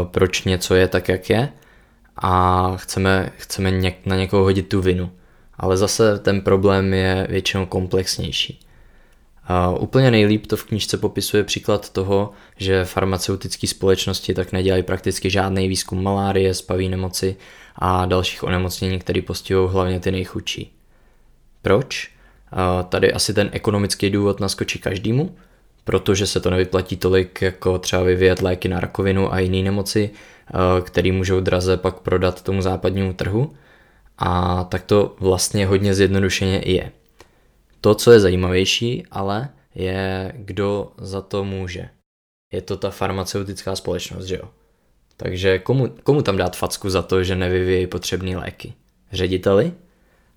proč 0.05 0.45
něco 0.45 0.75
je 0.75 0.89
tak, 0.89 1.09
jak 1.09 1.31
je 1.31 1.49
a 2.17 2.73
chceme, 2.77 3.33
chceme 3.37 3.71
něk, 3.71 4.07
na 4.07 4.17
někoho 4.17 4.43
hodit 4.43 4.69
tu 4.69 4.81
vinu. 4.81 5.11
Ale 5.59 5.77
zase 5.77 6.19
ten 6.19 6.41
problém 6.41 6.95
je 6.95 7.27
většinou 7.31 7.67
komplexnější. 7.67 8.61
Uh, 9.73 9.83
úplně 9.83 10.11
nejlíp 10.11 10.47
to 10.47 10.57
v 10.57 10.65
knížce 10.65 10.97
popisuje 10.97 11.45
příklad 11.45 11.91
toho, 11.91 12.31
že 12.57 12.85
farmaceutické 12.85 13.67
společnosti 13.67 14.35
tak 14.35 14.53
nedělají 14.53 14.83
prakticky 14.83 15.31
žádný 15.31 15.69
výzkum 15.69 16.03
malárie, 16.03 16.55
spaví 16.55 16.89
nemoci 16.89 17.37
a 17.77 18.07
dalších 18.07 18.43
onemocnění, 18.43 18.99
které 18.99 19.23
postihují 19.23 19.71
hlavně 19.71 20.01
ty 20.01 20.11
nejchudší. 20.11 20.73
Proč? 21.63 22.11
Uh, 22.53 22.85
tady 22.89 23.13
asi 23.13 23.35
ten 23.35 23.49
ekonomický 23.53 24.11
důvod 24.11 24.41
naskočí 24.41 24.79
každému, 24.79 25.37
protože 25.85 26.27
se 26.27 26.41
to 26.41 26.51
nevyplatí 26.51 26.97
tolik 26.97 27.43
jako 27.43 27.79
třeba 27.79 28.03
vyvíjet 28.03 28.43
léky 28.43 28.69
na 28.69 28.81
rakovinu 28.81 29.33
a 29.33 29.39
jiné 29.39 29.63
nemoci, 29.63 30.11
uh, 30.55 30.85
které 30.85 31.13
můžou 31.13 31.41
draze 31.41 31.77
pak 31.77 32.01
prodat 32.01 32.43
tomu 32.43 32.63
západnímu 32.63 33.13
trhu. 33.13 33.53
A 34.19 34.65
tak 34.65 34.83
to 34.83 35.17
vlastně 35.21 35.67
hodně 35.67 35.95
zjednodušeně 35.95 36.63
je. 36.67 36.93
To, 37.81 37.95
co 37.95 38.13
je 38.13 38.21
zajímavější, 38.21 39.05
ale 39.11 39.49
je, 39.75 40.33
kdo 40.37 40.93
za 40.99 41.21
to 41.21 41.45
může. 41.45 41.89
Je 42.53 42.63
to 42.63 42.77
ta 42.77 42.91
farmaceutická 42.91 43.77
společnost, 43.77 44.25
že 44.25 44.37
jo? 44.37 44.49
Takže 45.17 45.59
komu, 45.59 45.89
komu 46.03 46.23
tam 46.23 46.37
dát 46.37 46.57
facku 46.57 46.91
za 46.91 47.03
to, 47.03 47.25
že 47.25 47.37
nevyvíjí 47.37 47.87
potřebné 47.87 48.37
léky? 48.37 48.75
Řediteli? 49.13 49.73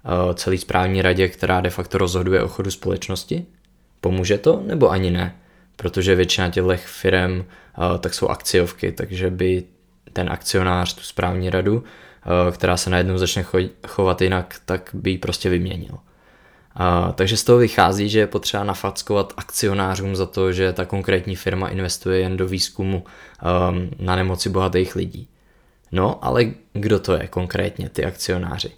Eh, 0.06 0.34
celý 0.34 0.58
správní 0.58 1.02
radě, 1.02 1.28
která 1.28 1.62
de 1.62 1.70
facto 1.70 1.98
rozhoduje 1.98 2.44
o 2.44 2.48
chodu 2.48 2.72
společnosti? 2.72 3.46
Pomůže 4.04 4.38
to 4.38 4.64
nebo 4.66 4.92
ani 4.92 5.12
ne? 5.12 5.36
Protože 5.76 6.16
většina 6.16 6.50
těch 6.50 6.86
firm 6.86 7.40
eh, 7.40 7.98
tak 8.00 8.14
jsou 8.14 8.28
akciovky, 8.28 8.92
takže 8.92 9.30
by 9.30 9.64
ten 10.14 10.30
akcionář, 10.30 10.94
tu 10.94 11.02
správní 11.02 11.50
radu, 11.50 11.84
eh, 11.84 12.52
která 12.52 12.78
se 12.78 12.90
najednou 12.90 13.18
začne 13.18 13.46
chovat 13.88 14.22
jinak, 14.22 14.56
tak 14.66 14.90
by 14.94 15.10
ji 15.10 15.18
prostě 15.18 15.50
vyměnil. 15.50 15.98
A, 16.76 17.12
takže 17.12 17.38
z 17.38 17.44
toho 17.44 17.60
vychází, 17.60 18.10
že 18.10 18.20
je 18.20 18.28
potřeba 18.28 18.64
nafackovat 18.64 19.34
akcionářům 19.38 20.16
za 20.16 20.26
to, 20.26 20.52
že 20.52 20.74
ta 20.74 20.86
konkrétní 20.86 21.36
firma 21.36 21.68
investuje 21.68 22.20
jen 22.20 22.38
do 22.38 22.48
výzkumu 22.48 23.04
um, 23.04 23.90
na 24.00 24.16
nemoci 24.16 24.50
bohatých 24.50 24.96
lidí. 24.96 25.28
No, 25.92 26.26
ale 26.26 26.46
kdo 26.74 27.00
to 27.00 27.14
je 27.14 27.28
konkrétně, 27.28 27.90
ty 27.90 28.06
akcionáři? 28.06 28.72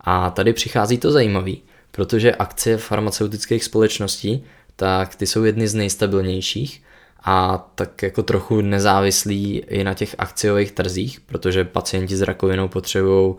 A 0.00 0.30
tady 0.30 0.52
přichází 0.52 0.98
to 0.98 1.10
zajímavý, 1.10 1.62
protože 1.92 2.34
akcie 2.34 2.76
farmaceutických 2.76 3.64
společností, 3.64 4.44
tak 4.76 5.14
ty 5.14 5.26
jsou 5.26 5.44
jedny 5.44 5.68
z 5.68 5.74
nejstabilnějších 5.74 6.82
a 7.24 7.58
tak 7.74 8.02
jako 8.02 8.22
trochu 8.22 8.60
nezávislí 8.60 9.58
i 9.58 9.84
na 9.84 9.94
těch 9.94 10.14
akciových 10.18 10.72
trzích, 10.72 11.20
protože 11.20 11.64
pacienti 11.64 12.16
s 12.16 12.22
rakovinou 12.22 12.68
potřebují 12.68 13.26
uh, 13.28 13.38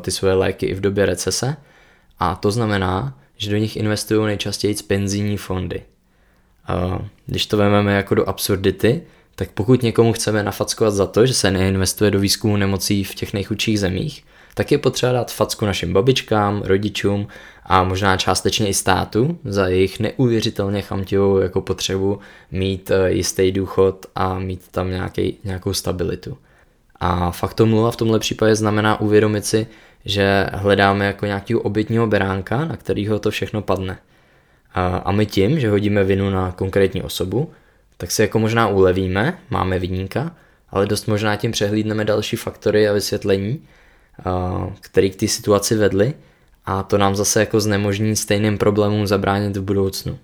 ty 0.00 0.10
svoje 0.10 0.34
léky 0.34 0.66
i 0.66 0.74
v 0.74 0.80
době 0.80 1.06
recese. 1.06 1.56
A 2.18 2.34
to 2.34 2.50
znamená, 2.50 3.18
že 3.36 3.50
do 3.50 3.56
nich 3.56 3.76
investují 3.76 4.26
nejčastěji 4.26 4.74
penzijní 4.74 5.36
fondy. 5.36 5.82
A 6.66 6.98
když 7.26 7.46
to 7.46 7.56
vezmeme 7.56 7.92
jako 7.92 8.14
do 8.14 8.28
absurdity, 8.28 9.02
tak 9.34 9.50
pokud 9.50 9.82
někomu 9.82 10.12
chceme 10.12 10.42
nafackovat 10.42 10.94
za 10.94 11.06
to, 11.06 11.26
že 11.26 11.34
se 11.34 11.50
neinvestuje 11.50 12.10
do 12.10 12.20
výzkumu 12.20 12.56
nemocí 12.56 13.04
v 13.04 13.14
těch 13.14 13.32
nejchudších 13.32 13.80
zemích, 13.80 14.24
tak 14.54 14.72
je 14.72 14.78
potřeba 14.78 15.12
dát 15.12 15.32
facku 15.32 15.66
našim 15.66 15.92
babičkám, 15.92 16.62
rodičům 16.62 17.28
a 17.66 17.84
možná 17.84 18.16
částečně 18.16 18.68
i 18.68 18.74
státu 18.74 19.38
za 19.44 19.68
jejich 19.68 20.00
neuvěřitelně 20.00 20.82
chamtivou 20.82 21.38
jako 21.38 21.60
potřebu 21.60 22.18
mít 22.50 22.90
eh, 22.90 23.12
jistý 23.12 23.52
důchod 23.52 24.06
a 24.14 24.38
mít 24.38 24.68
tam 24.70 24.90
nějaký, 24.90 25.38
nějakou 25.44 25.74
stabilitu. 25.74 26.38
A 27.00 27.30
faktomluva 27.30 27.90
v 27.90 27.96
tomhle 27.96 28.18
případě 28.18 28.56
znamená 28.56 29.00
uvědomit 29.00 29.46
si, 29.46 29.66
že 30.04 30.46
hledáme 30.52 31.06
jako 31.06 31.26
nějakého 31.26 31.60
obětního 31.60 32.06
beránka, 32.06 32.64
na 32.64 32.76
kterého 32.76 33.18
to 33.18 33.30
všechno 33.30 33.62
padne. 33.62 33.98
A, 34.74 35.12
my 35.12 35.26
tím, 35.26 35.60
že 35.60 35.70
hodíme 35.70 36.04
vinu 36.04 36.30
na 36.30 36.52
konkrétní 36.52 37.02
osobu, 37.02 37.50
tak 37.96 38.10
si 38.10 38.22
jako 38.22 38.38
možná 38.38 38.68
ulevíme, 38.68 39.38
máme 39.50 39.78
viníka, 39.78 40.36
ale 40.70 40.86
dost 40.86 41.06
možná 41.06 41.36
tím 41.36 41.52
přehlídneme 41.52 42.04
další 42.04 42.36
faktory 42.36 42.88
a 42.88 42.92
vysvětlení, 42.92 43.62
který 44.80 45.10
k 45.10 45.16
té 45.16 45.28
situaci 45.28 45.76
vedly 45.76 46.14
a 46.64 46.82
to 46.82 46.98
nám 46.98 47.16
zase 47.16 47.40
jako 47.40 47.60
znemožní 47.60 48.16
stejným 48.16 48.58
problémům 48.58 49.06
zabránit 49.06 49.56
v 49.56 49.62
budoucnu. 49.62 50.18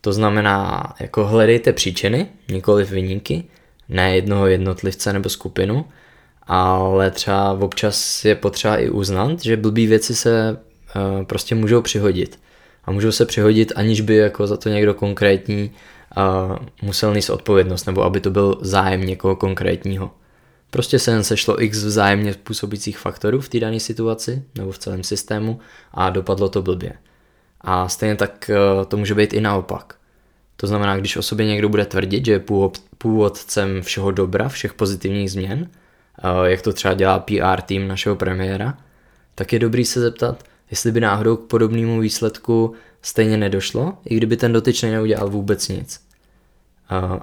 To 0.00 0.12
znamená, 0.12 0.82
jako 1.00 1.26
hledejte 1.26 1.72
příčiny, 1.72 2.26
nikoli 2.48 2.84
vyníky, 2.84 3.44
ne 3.88 4.16
jednoho 4.16 4.46
jednotlivce 4.46 5.12
nebo 5.12 5.28
skupinu, 5.28 5.84
ale 6.46 7.10
třeba 7.10 7.52
občas 7.52 8.24
je 8.24 8.34
potřeba 8.34 8.76
i 8.76 8.88
uznat, 8.88 9.40
že 9.42 9.56
blbý 9.56 9.86
věci 9.86 10.14
se 10.14 10.56
uh, 10.96 11.24
prostě 11.24 11.54
můžou 11.54 11.82
přihodit. 11.82 12.40
A 12.84 12.90
můžou 12.90 13.12
se 13.12 13.26
přihodit, 13.26 13.72
aniž 13.76 14.00
by 14.00 14.16
jako 14.16 14.46
za 14.46 14.56
to 14.56 14.68
někdo 14.68 14.94
konkrétní 14.94 15.70
uh, 16.16 16.56
musel 16.82 17.14
nést 17.14 17.30
odpovědnost, 17.30 17.84
nebo 17.86 18.02
aby 18.02 18.20
to 18.20 18.30
byl 18.30 18.58
zájem 18.60 19.00
někoho 19.00 19.36
konkrétního. 19.36 20.10
Prostě 20.70 20.98
se 20.98 21.10
jen 21.10 21.24
sešlo 21.24 21.62
x 21.62 21.84
vzájemně 21.84 22.34
působících 22.34 22.98
faktorů 22.98 23.40
v 23.40 23.48
té 23.48 23.60
dané 23.60 23.80
situaci 23.80 24.42
nebo 24.54 24.72
v 24.72 24.78
celém 24.78 25.02
systému 25.02 25.60
a 25.92 26.10
dopadlo 26.10 26.48
to 26.48 26.62
blbě. 26.62 26.92
A 27.60 27.88
stejně 27.88 28.16
tak 28.16 28.50
uh, 28.50 28.84
to 28.84 28.96
může 28.96 29.14
být 29.14 29.32
i 29.32 29.40
naopak. 29.40 29.94
To 30.56 30.66
znamená, 30.66 30.96
když 30.96 31.16
o 31.16 31.22
sobě 31.22 31.46
někdo 31.46 31.68
bude 31.68 31.84
tvrdit, 31.86 32.24
že 32.24 32.32
je 32.32 32.44
původcem 32.98 33.82
všeho 33.82 34.10
dobra, 34.10 34.48
všech 34.48 34.74
pozitivních 34.74 35.30
změn, 35.30 35.70
jak 36.44 36.62
to 36.62 36.72
třeba 36.72 36.94
dělá 36.94 37.18
PR 37.18 37.60
tým 37.66 37.88
našeho 37.88 38.16
premiéra, 38.16 38.78
tak 39.34 39.52
je 39.52 39.58
dobrý 39.58 39.84
se 39.84 40.00
zeptat, 40.00 40.44
jestli 40.70 40.92
by 40.92 41.00
náhodou 41.00 41.36
k 41.36 41.48
podobnému 41.48 42.00
výsledku 42.00 42.74
stejně 43.02 43.36
nedošlo, 43.36 43.98
i 44.04 44.16
kdyby 44.16 44.36
ten 44.36 44.52
dotyčný 44.52 44.90
neudělal 44.90 45.30
vůbec 45.30 45.68
nic. 45.68 46.00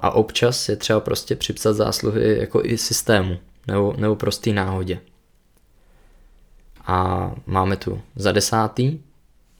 A 0.01 0.11
občas 0.11 0.69
je 0.69 0.75
třeba 0.75 0.99
prostě 0.99 1.35
připsat 1.35 1.73
zásluhy 1.73 2.37
jako 2.39 2.61
i 2.63 2.77
systému, 2.77 3.37
nebo, 3.67 3.93
nebo 3.97 4.15
prostý 4.15 4.53
náhodě. 4.53 4.99
A 6.85 7.31
máme 7.45 7.77
tu 7.77 8.01
za 8.15 8.31
desátý 8.31 8.99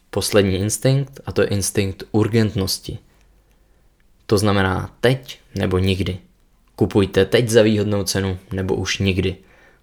poslední 0.09 0.55
instinkt 0.55 1.19
a 1.25 1.31
to 1.31 1.41
je 1.41 1.47
instinkt 1.47 2.03
urgentnosti. 2.11 2.99
To 4.25 4.37
znamená 4.37 4.93
teď 5.01 5.39
nebo 5.55 5.77
nikdy. 5.77 6.17
Kupujte 6.75 7.25
teď 7.25 7.49
za 7.49 7.61
výhodnou 7.61 8.03
cenu, 8.03 8.37
nebo 8.51 8.75
už 8.75 8.99
nikdy. 8.99 9.35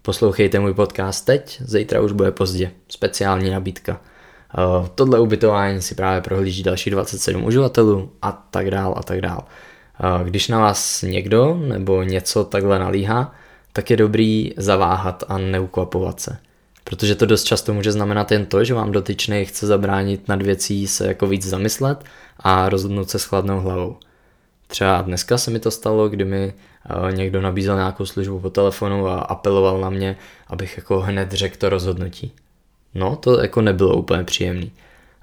Poslouchejte 0.02 0.58
můj 0.58 0.74
podcast 0.74 1.24
teď, 1.24 1.62
zítra 1.64 2.00
už 2.00 2.12
bude 2.12 2.30
pozdě. 2.30 2.70
Speciální 2.88 3.50
nabídka. 3.50 4.00
Uh, 4.58 4.88
tohle 4.94 5.20
ubytování 5.20 5.82
si 5.82 5.94
právě 5.94 6.20
prohlíží 6.20 6.62
další 6.62 6.90
27 6.90 7.44
uživatelů 7.44 8.12
a 8.22 8.32
tak 8.32 8.70
dál 8.70 8.94
a 8.96 9.02
tak 9.02 9.20
dál. 9.20 9.44
Když 10.24 10.48
na 10.48 10.58
vás 10.58 11.02
někdo 11.02 11.54
nebo 11.54 12.02
něco 12.02 12.44
takhle 12.44 12.78
nalíhá, 12.78 13.34
tak 13.72 13.90
je 13.90 13.96
dobrý 13.96 14.52
zaváhat 14.56 15.24
a 15.28 15.38
neukvapovat 15.38 16.20
se. 16.20 16.36
Protože 16.84 17.14
to 17.14 17.26
dost 17.26 17.44
často 17.44 17.74
může 17.74 17.92
znamenat 17.92 18.32
jen 18.32 18.46
to, 18.46 18.64
že 18.64 18.74
vám 18.74 18.92
dotyčný 18.92 19.44
chce 19.44 19.66
zabránit 19.66 20.28
nad 20.28 20.42
věcí 20.42 20.86
se 20.86 21.06
jako 21.06 21.26
víc 21.26 21.46
zamyslet 21.46 22.04
a 22.40 22.68
rozhodnout 22.68 23.10
se 23.10 23.18
s 23.18 23.24
chladnou 23.24 23.60
hlavou. 23.60 23.96
Třeba 24.66 25.02
dneska 25.02 25.38
se 25.38 25.50
mi 25.50 25.60
to 25.60 25.70
stalo, 25.70 26.08
kdy 26.08 26.24
mi 26.24 26.52
eh, 26.54 27.12
někdo 27.12 27.40
nabízel 27.40 27.76
nějakou 27.76 28.06
službu 28.06 28.40
po 28.40 28.50
telefonu 28.50 29.06
a 29.08 29.20
apeloval 29.20 29.80
na 29.80 29.90
mě, 29.90 30.16
abych 30.46 30.76
jako 30.76 31.00
hned 31.00 31.32
řekl 31.32 31.56
to 31.58 31.68
rozhodnutí. 31.68 32.32
No, 32.94 33.16
to 33.16 33.40
jako 33.40 33.60
nebylo 33.60 33.96
úplně 33.96 34.24
příjemný. 34.24 34.72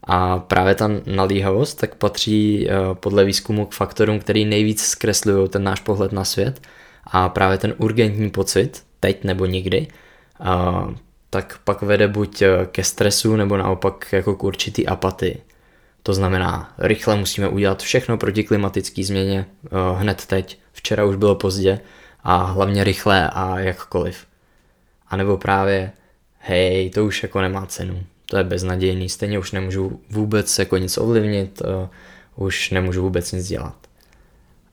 A 0.05 0.39
právě 0.39 0.75
ta 0.75 0.89
nalíhavost 1.05 1.79
tak 1.79 1.95
patří 1.95 2.69
eh, 2.69 2.73
podle 2.93 3.25
výzkumu 3.25 3.65
k 3.65 3.73
faktorům, 3.73 4.19
který 4.19 4.45
nejvíc 4.45 4.85
zkreslují 4.85 5.49
ten 5.49 5.63
náš 5.63 5.79
pohled 5.79 6.11
na 6.11 6.25
svět 6.25 6.61
a 7.03 7.29
právě 7.29 7.57
ten 7.57 7.73
urgentní 7.77 8.29
pocit, 8.29 8.83
teď 8.99 9.23
nebo 9.23 9.45
nikdy, 9.45 9.87
eh, 10.41 10.45
tak 11.29 11.59
pak 11.63 11.81
vede 11.81 12.07
buď 12.07 12.43
ke 12.71 12.83
stresu 12.83 13.35
nebo 13.35 13.57
naopak 13.57 14.05
jako 14.11 14.35
k 14.35 14.43
určitý 14.43 14.87
apatii. 14.87 15.41
To 16.03 16.13
znamená, 16.13 16.73
rychle 16.77 17.15
musíme 17.15 17.47
udělat 17.47 17.81
všechno 17.81 18.17
proti 18.17 18.43
klimatické 18.43 19.03
změně 19.03 19.45
hned 19.95 20.25
teď. 20.25 20.59
Včera 20.71 21.05
už 21.05 21.15
bylo 21.15 21.35
pozdě 21.35 21.79
a 22.23 22.43
hlavně 22.43 22.83
rychle 22.83 23.29
a 23.29 23.59
jakkoliv. 23.59 24.25
A 25.07 25.15
nebo 25.17 25.37
právě, 25.37 25.91
hej, 26.39 26.89
to 26.89 27.05
už 27.05 27.23
jako 27.23 27.41
nemá 27.41 27.65
cenu. 27.65 28.03
To 28.35 28.39
je 28.39 28.43
beznadějný, 28.43 29.09
stejně 29.09 29.39
už 29.39 29.51
nemůžu 29.51 29.99
vůbec 30.09 30.59
jako 30.59 30.77
nic 30.77 30.97
ovlivnit, 30.97 31.61
uh, 31.61 32.45
už 32.45 32.71
nemůžu 32.71 33.01
vůbec 33.01 33.31
nic 33.31 33.47
dělat. 33.47 33.75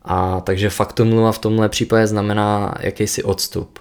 A 0.02 0.40
takže 0.40 0.70
faktum 0.70 1.32
v 1.32 1.38
tomhle 1.38 1.68
případě 1.68 2.06
znamená 2.06 2.74
jakýsi 2.80 3.22
odstup. 3.22 3.78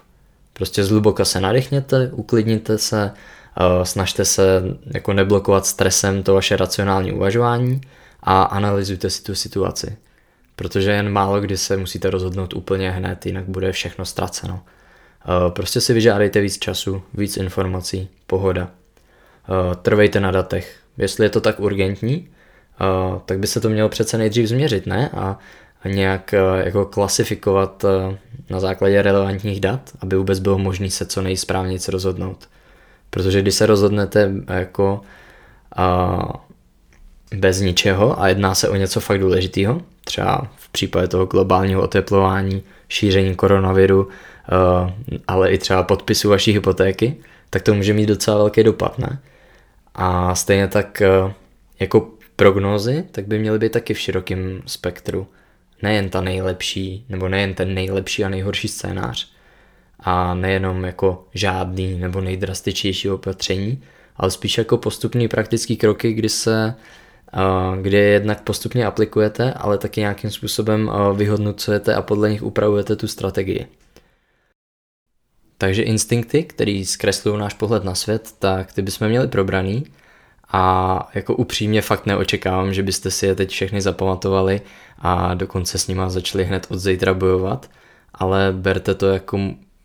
Prostě 0.54 0.84
zhluboka 0.84 1.26
se 1.26 1.42
nadechněte, 1.42 2.10
uklidněte 2.14 2.78
se, 2.78 3.12
snažte 3.84 4.26
se 4.26 4.64
jako 4.86 5.14
neblokovat 5.14 5.66
stresem 5.66 6.24
to 6.24 6.34
vaše 6.34 6.58
racionální 6.58 7.12
uvažování 7.12 7.82
a 8.24 8.44
analyzujte 8.44 9.10
si 9.10 9.24
tu 9.24 9.36
situaci. 9.36 9.98
protože 10.56 10.92
jen 10.92 11.10
málo 11.10 11.42
kdy 11.42 11.58
se 11.58 11.78
musíte 11.78 12.10
rozhodnout 12.10 12.54
úplně 12.54 12.92
hned, 12.92 13.26
jinak 13.26 13.46
bude 13.46 13.72
všechno 13.72 14.06
ztraceno. 14.06 14.62
Eh, 15.26 15.52
prostě 15.52 15.82
si 15.82 15.94
vyžádejte 15.94 16.42
víc 16.42 16.58
času, 16.58 17.02
víc 17.14 17.38
informací, 17.38 18.10
pohoda. 18.28 18.72
Eh, 19.50 19.76
trvejte 19.76 20.20
na 20.20 20.32
datech. 20.32 20.78
Jestli 20.98 21.26
je 21.26 21.30
to 21.30 21.42
tak 21.42 21.60
urgentní, 21.60 22.28
eh, 22.82 23.20
tak 23.26 23.40
by 23.40 23.48
se 23.48 23.62
to 23.62 23.70
mělo 23.70 23.90
přece 23.90 24.18
nejdřív 24.18 24.48
změřit, 24.48 24.86
ne? 24.86 25.10
A 25.10 25.40
nějak 25.86 26.34
jako 26.64 26.86
klasifikovat 26.86 27.86
na 28.50 28.60
základě 28.60 29.02
relevantních 29.02 29.60
dat, 29.60 29.92
aby 30.00 30.16
vůbec 30.16 30.40
bylo 30.40 30.58
možné 30.58 30.90
se 30.90 31.06
co 31.06 31.22
nejsprávněji 31.22 31.80
rozhodnout. 31.90 32.50
Protože 33.10 33.42
když 33.42 33.56
se 33.56 33.66
rozhodnete 33.66 34.32
jako 34.48 35.02
bez 37.36 37.60
ničeho 37.60 38.22
a 38.22 38.28
jedná 38.28 38.56
se 38.56 38.70
o 38.70 38.76
něco 38.76 39.00
fakt 39.00 39.20
důležitého, 39.20 39.82
třeba 40.04 40.48
v 40.56 40.70
případě 40.70 41.08
toho 41.08 41.26
globálního 41.26 41.82
oteplování, 41.82 42.64
šíření 42.90 43.36
koronaviru, 43.36 44.08
eh, 44.10 44.94
ale 45.28 45.52
i 45.52 45.58
třeba 45.58 45.84
podpisu 45.84 46.30
vaší 46.30 46.52
hypotéky, 46.52 47.16
tak 47.50 47.62
to 47.62 47.74
může 47.74 47.94
mít 47.94 48.06
docela 48.06 48.38
velký 48.38 48.64
dopad, 48.64 49.00
ne? 49.00 49.20
A 49.96 50.36
stejně 50.36 50.68
tak 50.68 51.02
eh, 51.02 51.34
jako 51.80 52.10
prognózy, 52.36 53.04
tak 53.12 53.28
by 53.28 53.40
měly 53.40 53.60
být 53.60 53.72
taky 53.72 53.94
v 53.94 54.00
širokém 54.00 54.62
spektru. 54.66 55.28
Nejen 55.82 56.10
ta 56.10 56.22
nejlepší, 56.22 57.06
nebo 57.10 57.30
nejen 57.30 57.54
ten 57.54 57.74
nejlepší 57.74 58.24
a 58.24 58.30
nejhorší 58.30 58.68
scénář. 58.68 59.32
A 60.00 60.34
nejenom 60.34 60.84
jako 60.84 61.28
žádný 61.34 62.00
nebo 62.00 62.22
nejdrastičnější 62.22 63.10
opatření, 63.10 63.84
ale 64.18 64.32
spíš 64.32 64.58
jako 64.58 64.78
postupný 64.78 65.28
praktický 65.28 65.78
kroky, 65.78 66.14
kdy 66.14 66.30
se 66.30 66.76
kde 67.82 67.98
je 67.98 68.08
jednak 68.14 68.42
postupně 68.42 68.86
aplikujete, 68.86 69.54
ale 69.54 69.78
taky 69.78 70.00
nějakým 70.00 70.30
způsobem 70.30 70.92
vyhodnocujete 71.16 71.96
a 71.96 72.02
podle 72.02 72.30
nich 72.30 72.44
upravujete 72.44 72.96
tu 72.96 73.08
strategii. 73.08 73.68
Takže 75.62 75.82
instinkty, 75.82 76.44
které 76.44 76.84
zkreslují 76.86 77.40
náš 77.40 77.54
pohled 77.54 77.84
na 77.84 77.96
svět, 77.96 78.30
tak 78.40 78.74
ty 78.74 78.82
bychom 78.82 79.08
měli 79.08 79.28
probraný 79.28 79.84
a 80.52 81.10
jako 81.14 81.36
upřímně 81.36 81.82
fakt 81.82 82.06
neočekávám, 82.06 82.74
že 82.74 82.84
byste 82.84 83.12
si 83.12 83.26
je 83.26 83.36
teď 83.36 83.50
všechny 83.50 83.82
zapamatovali 83.82 84.62
a 85.00 85.34
dokonce 85.34 85.78
s 85.78 85.88
nima 85.88 86.10
začali 86.10 86.46
hned 86.46 86.68
od 86.70 86.80
zítra 86.80 87.14
bojovat, 87.14 87.70
ale 88.14 88.54
berte 88.58 88.96
to 88.96 89.08
jako 89.08 89.40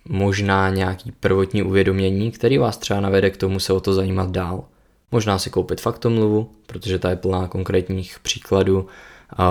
možná 0.04 0.70
nějaký 0.70 1.12
prvotní 1.12 1.62
uvědomění, 1.62 2.30
který 2.30 2.58
vás 2.58 2.76
třeba 2.76 3.00
navede 3.00 3.30
k 3.30 3.36
tomu 3.36 3.60
se 3.60 3.72
o 3.72 3.80
to 3.80 3.94
zajímat 3.94 4.30
dál. 4.30 4.64
Možná 5.12 5.38
si 5.38 5.50
koupit 5.50 5.80
faktomluvu, 5.80 6.50
protože 6.66 6.98
ta 6.98 7.10
je 7.10 7.16
plná 7.16 7.48
konkrétních 7.48 8.18
příkladů, 8.22 8.86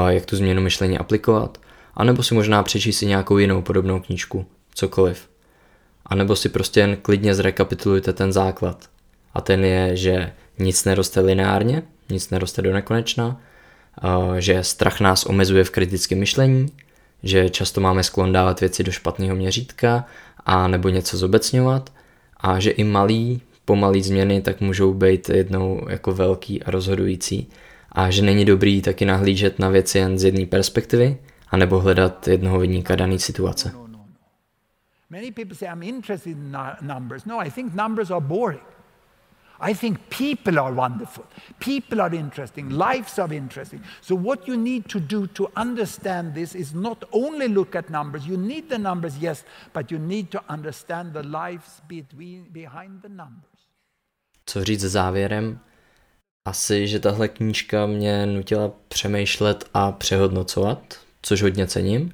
jak 0.07 0.25
tu 0.25 0.35
změnu 0.35 0.61
myšlení 0.61 0.97
aplikovat, 0.97 1.57
anebo 1.93 2.23
si 2.23 2.33
možná 2.33 2.63
přečíst 2.63 2.97
si 2.97 3.05
nějakou 3.05 3.37
jinou 3.37 3.61
podobnou 3.61 3.99
knížku, 3.99 4.45
cokoliv. 4.75 5.34
A 6.05 6.15
nebo 6.15 6.35
si 6.35 6.49
prostě 6.49 6.79
jen 6.79 6.97
klidně 7.01 7.35
zrekapitulujte 7.35 8.13
ten 8.13 8.33
základ. 8.33 8.89
A 9.33 9.41
ten 9.41 9.65
je, 9.65 9.95
že 9.95 10.31
nic 10.59 10.85
neroste 10.85 11.19
lineárně, 11.19 11.83
nic 12.09 12.29
neroste 12.29 12.61
do 12.61 12.73
nekonečna, 12.73 13.41
že 14.39 14.63
strach 14.63 14.99
nás 14.99 15.25
omezuje 15.25 15.63
v 15.63 15.69
kritickém 15.69 16.19
myšlení, 16.19 16.67
že 17.23 17.49
často 17.49 17.81
máme 17.81 18.03
sklon 18.03 18.33
dávat 18.33 18.59
věci 18.59 18.83
do 18.83 18.91
špatného 18.91 19.35
měřítka 19.35 20.05
a 20.45 20.67
nebo 20.67 20.89
něco 20.89 21.17
zobecňovat 21.17 21.93
a 22.37 22.59
že 22.59 22.71
i 22.71 22.83
malý, 22.83 23.41
pomalý 23.65 24.03
změny 24.03 24.41
tak 24.41 24.61
můžou 24.61 24.93
být 24.93 25.29
jednou 25.29 25.81
jako 25.89 26.11
velký 26.11 26.63
a 26.63 26.71
rozhodující 26.71 27.49
a 27.91 28.09
že 28.09 28.21
není 28.21 28.45
dobrý 28.45 28.81
taky 28.81 29.05
nahlížet 29.05 29.59
na 29.59 29.69
věci 29.69 29.97
jen 29.97 30.19
z 30.19 30.23
jedné 30.23 30.45
perspektivy 30.45 31.17
a 31.49 31.57
nebo 31.57 31.79
hledat 31.79 32.27
jednoho 32.27 32.59
vyníka 32.59 32.95
dané 32.95 33.19
situace. 33.19 33.84
Many 35.09 35.31
people 35.31 35.55
say 35.55 35.67
I'm 35.67 35.83
interested 35.83 36.31
in 36.31 36.51
numbers. 36.81 37.25
No, 37.25 37.39
I 37.39 37.49
think 37.49 37.73
numbers 37.73 38.11
are 38.11 38.21
boring. 38.21 38.65
I 39.59 39.73
think 39.73 40.09
people 40.09 40.59
are 40.59 40.73
wonderful. 40.73 41.25
People 41.59 42.01
are 42.01 42.13
interesting. 42.13 42.69
Lives 42.69 43.19
are 43.19 43.31
interesting. 43.31 43.81
So, 44.01 44.15
what 44.15 44.47
you 44.47 44.57
need 44.57 44.89
to 44.89 44.99
do 44.99 45.27
to 45.27 45.49
understand 45.55 46.33
this 46.33 46.55
is 46.55 46.73
not 46.73 47.03
only 47.11 47.47
look 47.47 47.75
at 47.75 47.89
numbers. 47.89 48.27
You 48.27 48.37
need 48.37 48.69
the 48.69 48.77
numbers, 48.77 49.17
yes, 49.17 49.43
but 49.73 49.91
you 49.91 49.99
need 49.99 50.31
to 50.31 50.43
understand 50.49 51.13
the 51.13 51.23
lives 51.23 51.81
between, 51.87 52.49
behind 52.51 53.01
the 53.01 53.09
numbers. 53.09 53.51
Co 54.45 54.63
říct 54.63 54.81
závěrem? 54.81 55.59
Asi, 56.47 56.87
že 56.87 56.99
tahle 56.99 57.27
knížka 57.27 57.85
mě 57.85 58.25
nutila 58.25 58.71
přemýšlet 58.87 59.69
a 59.73 59.91
přehodnocovat, 59.91 60.99
což 61.21 61.41
hodně 61.41 61.67
cením. 61.67 62.11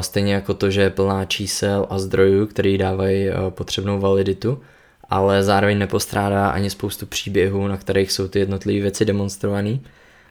Stejně 0.00 0.34
jako 0.34 0.54
to, 0.54 0.70
že 0.70 0.80
je 0.80 0.90
plná 0.90 1.24
čísel 1.24 1.86
a 1.90 1.98
zdrojů, 1.98 2.46
který 2.46 2.78
dávají 2.78 3.28
potřebnou 3.50 4.00
validitu 4.00 4.60
ale 5.10 5.44
zároveň 5.44 5.78
nepostrádá 5.78 6.50
ani 6.50 6.70
spoustu 6.70 7.06
příběhů, 7.06 7.68
na 7.68 7.76
kterých 7.76 8.12
jsou 8.12 8.28
ty 8.28 8.38
jednotlivé 8.38 8.82
věci 8.82 9.04
demonstrované. 9.04 9.78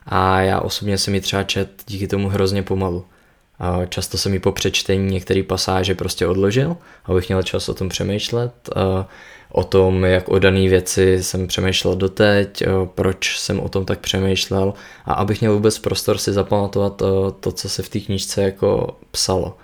A 0.06 0.40
já 0.40 0.60
osobně 0.60 0.98
jsem 0.98 1.14
ji 1.14 1.20
třeba 1.20 1.42
čet 1.42 1.70
díky 1.86 2.08
tomu 2.08 2.28
hrozně 2.28 2.62
pomalu. 2.62 3.04
Často 3.88 4.18
jsem 4.18 4.32
mi 4.32 4.38
po 4.38 4.52
přečtení 4.52 5.12
některé 5.12 5.42
pasáže 5.42 5.94
prostě 5.94 6.26
odložil, 6.26 6.76
abych 7.04 7.28
měl 7.28 7.42
čas 7.42 7.68
o 7.68 7.74
tom 7.74 7.88
přemýšlet. 7.88 8.70
O 9.52 9.64
tom, 9.64 10.04
jak 10.04 10.28
o 10.28 10.38
dané 10.38 10.68
věci 10.68 11.22
jsem 11.22 11.46
přemýšlel 11.46 11.96
doteď, 11.96 12.62
proč 12.84 13.38
jsem 13.38 13.60
o 13.60 13.68
tom 13.68 13.84
tak 13.84 14.00
přemýšlel 14.00 14.74
a 15.04 15.12
abych 15.12 15.40
měl 15.40 15.54
vůbec 15.54 15.78
prostor 15.78 16.18
si 16.18 16.32
zapamatovat 16.32 17.02
to, 17.40 17.52
co 17.52 17.68
se 17.68 17.82
v 17.82 17.88
té 17.88 18.00
knížce 18.00 18.42
jako 18.42 18.96
psalo. 19.10 19.56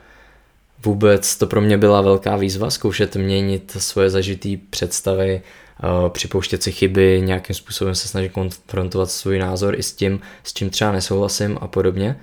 Vůbec 0.84 1.36
to 1.36 1.46
pro 1.46 1.60
mě 1.60 1.78
byla 1.78 2.00
velká 2.00 2.36
výzva 2.36 2.70
zkoušet 2.70 3.16
měnit 3.16 3.76
svoje 3.78 4.10
zažitý 4.10 4.56
představy, 4.56 5.42
eh, 5.42 6.10
připouštět 6.10 6.62
si 6.62 6.72
chyby, 6.72 7.22
nějakým 7.24 7.56
způsobem 7.56 7.94
se 7.94 8.08
snažit 8.08 8.32
konfrontovat 8.32 9.10
svůj 9.10 9.38
názor 9.38 9.78
i 9.78 9.82
s 9.82 9.92
tím, 9.92 10.20
s 10.44 10.52
čím 10.52 10.70
třeba 10.70 10.92
nesouhlasím 10.92 11.58
a 11.60 11.66
podobně. 11.68 12.20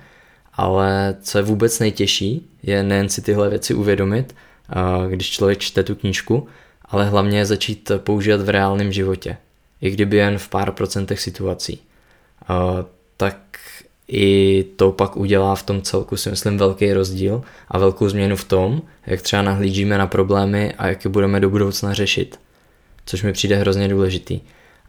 Ale 0.54 1.16
co 1.22 1.38
je 1.38 1.42
vůbec 1.42 1.78
nejtěžší, 1.78 2.50
je 2.62 2.82
nejen 2.82 3.08
si 3.08 3.22
tyhle 3.22 3.50
věci 3.50 3.74
uvědomit, 3.74 4.34
eh, 4.70 5.10
když 5.10 5.30
člověk 5.30 5.58
čte 5.58 5.82
tu 5.82 5.94
knížku, 5.94 6.48
ale 6.94 7.04
hlavně 7.04 7.46
začít 7.46 7.90
používat 7.96 8.40
v 8.40 8.48
reálném 8.48 8.92
životě, 8.92 9.36
i 9.80 9.90
kdyby 9.90 10.16
jen 10.16 10.38
v 10.38 10.48
pár 10.48 10.72
procentech 10.72 11.20
situací. 11.20 11.82
Tak 13.16 13.36
i 14.08 14.64
to 14.76 14.92
pak 14.92 15.16
udělá 15.16 15.54
v 15.54 15.62
tom 15.62 15.82
celku 15.82 16.16
si 16.16 16.30
myslím 16.30 16.58
velký 16.58 16.92
rozdíl 16.92 17.42
a 17.68 17.78
velkou 17.78 18.08
změnu 18.08 18.36
v 18.36 18.44
tom, 18.44 18.82
jak 19.06 19.22
třeba 19.22 19.42
nahlížíme 19.42 19.98
na 19.98 20.06
problémy 20.06 20.74
a 20.78 20.86
jak 20.86 21.04
je 21.04 21.10
budeme 21.10 21.40
do 21.40 21.50
budoucna 21.50 21.94
řešit. 21.94 22.40
Což 23.06 23.22
mi 23.22 23.32
přijde 23.32 23.56
hrozně 23.56 23.88
důležitý. 23.88 24.40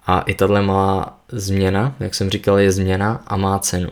A 0.06 0.22
i 0.22 0.34
tahle 0.34 0.62
malá 0.62 1.20
změna, 1.32 1.96
jak 2.00 2.16
jsem 2.16 2.30
říkal, 2.30 2.60
je 2.60 2.72
změna 2.72 3.24
a 3.28 3.38
má 3.38 3.60
cenu. 3.60 3.90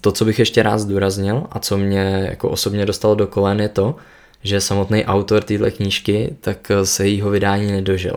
To, 0.00 0.12
co 0.12 0.24
bych 0.24 0.38
ještě 0.38 0.62
rád 0.62 0.78
zdůraznil 0.78 1.46
a 1.50 1.58
co 1.58 1.78
mě 1.78 2.26
jako 2.30 2.50
osobně 2.50 2.86
dostalo 2.86 3.14
do 3.14 3.26
kolen 3.26 3.60
je 3.60 3.68
to, 3.68 3.96
že 4.46 4.60
samotný 4.60 5.04
autor 5.04 5.42
téhle 5.42 5.70
knížky 5.70 6.36
tak 6.40 6.72
se 6.84 7.08
jeho 7.08 7.30
vydání 7.30 7.72
nedožil. 7.72 8.16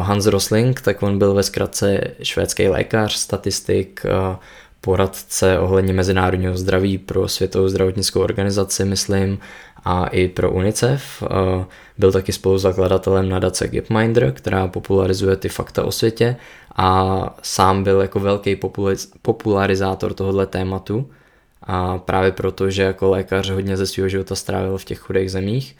Hans 0.00 0.26
Rosling, 0.26 0.80
tak 0.80 1.02
on 1.02 1.18
byl 1.18 1.34
ve 1.34 1.42
zkratce 1.42 2.00
švédský 2.22 2.68
lékař, 2.68 3.12
statistik, 3.12 4.02
poradce 4.80 5.58
ohledně 5.58 5.92
mezinárodního 5.92 6.56
zdraví 6.56 6.98
pro 6.98 7.28
Světovou 7.28 7.68
zdravotnickou 7.68 8.20
organizaci, 8.20 8.84
myslím, 8.84 9.38
a 9.84 10.06
i 10.06 10.28
pro 10.28 10.50
UNICEF. 10.50 11.22
Byl 11.98 12.12
taky 12.12 12.32
spoluzakladatelem 12.32 13.28
nadace 13.28 13.68
Gapminder, 13.68 14.32
která 14.32 14.68
popularizuje 14.68 15.36
ty 15.36 15.48
fakta 15.48 15.84
o 15.84 15.92
světě 15.92 16.36
a 16.76 17.36
sám 17.42 17.84
byl 17.84 18.00
jako 18.00 18.20
velký 18.20 18.60
popularizátor 19.22 20.14
tohoto 20.14 20.46
tématu. 20.46 21.10
A 21.66 21.98
právě 21.98 22.32
proto, 22.32 22.70
že 22.70 22.82
jako 22.82 23.10
lékař 23.10 23.50
hodně 23.50 23.76
ze 23.76 23.86
svého 23.86 24.08
života 24.08 24.34
strávil 24.34 24.78
v 24.78 24.84
těch 24.84 24.98
chudých 24.98 25.30
zemích 25.30 25.76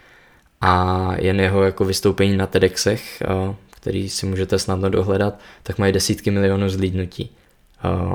a 0.60 1.12
jen 1.18 1.40
jeho 1.40 1.62
jako 1.62 1.84
vystoupení 1.84 2.36
na 2.36 2.46
TEDxech 2.46 3.22
který 3.86 4.08
si 4.08 4.26
můžete 4.26 4.58
snadno 4.58 4.90
dohledat, 4.90 5.38
tak 5.62 5.78
mají 5.78 5.92
desítky 5.92 6.30
milionů 6.30 6.68
zlídnutí. 6.68 7.30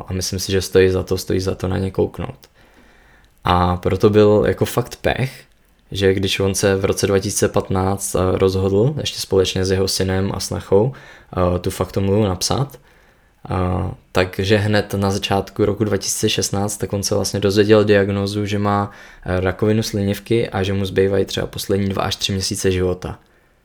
A 0.08 0.14
myslím 0.14 0.40
si, 0.40 0.52
že 0.52 0.62
stojí 0.62 0.90
za 0.90 1.04
to, 1.04 1.18
stojí 1.18 1.40
za 1.40 1.56
to 1.56 1.68
na 1.68 1.78
ně 1.78 1.92
kouknout. 1.92 2.50
A 3.44 3.78
proto 3.78 4.10
byl 4.10 4.44
jako 4.48 4.66
fakt 4.66 4.96
pech, 4.96 5.44
že 5.92 6.14
když 6.14 6.40
on 6.40 6.56
se 6.56 6.76
v 6.76 6.86
roce 6.86 7.08
2015 7.08 8.16
rozhodl, 8.34 8.94
ještě 9.02 9.20
společně 9.20 9.66
s 9.66 9.72
jeho 9.72 9.88
synem 9.88 10.32
a 10.36 10.40
snachou, 10.40 10.94
tu 11.62 11.70
faktomluvu 11.70 12.24
napsat, 12.24 12.80
takže 14.12 14.58
hned 14.58 14.94
na 14.94 15.12
začátku 15.12 15.66
roku 15.66 15.84
2016 15.84 16.78
tak 16.78 16.94
on 16.94 17.04
se 17.04 17.16
vlastně 17.16 17.40
dozvěděl 17.40 17.84
diagnózu, 17.84 18.46
že 18.46 18.60
má 18.60 18.92
rakovinu 19.26 19.84
slinivky 19.84 20.50
a 20.50 20.64
že 20.64 20.74
mu 20.74 20.86
zbývají 20.86 21.26
třeba 21.26 21.48
poslední 21.48 21.90
dva 21.90 22.04
až 22.04 22.16
tři 22.16 22.32
měsíce 22.32 22.72
života. 22.72 23.20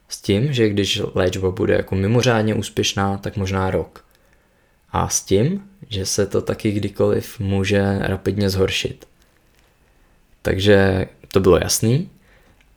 S 0.09 0.21
tím, 0.21 0.53
že 0.53 0.69
když 0.69 1.01
léčba 1.13 1.51
bude 1.51 1.73
jako 1.73 1.95
mimořádně 1.95 2.55
úspěšná, 2.55 3.17
tak 3.17 3.37
možná 3.37 3.71
rok. 3.71 4.05
A 4.91 5.09
s 5.09 5.21
tím, 5.21 5.63
že 5.89 6.05
se 6.05 6.25
to 6.25 6.41
taky 6.41 6.71
kdykoliv 6.71 7.39
může 7.39 7.99
rapidně 7.99 8.49
zhoršit. 8.49 9.05
Takže 10.41 11.07
to 11.31 11.39
bylo 11.39 11.57
jasný 11.57 12.09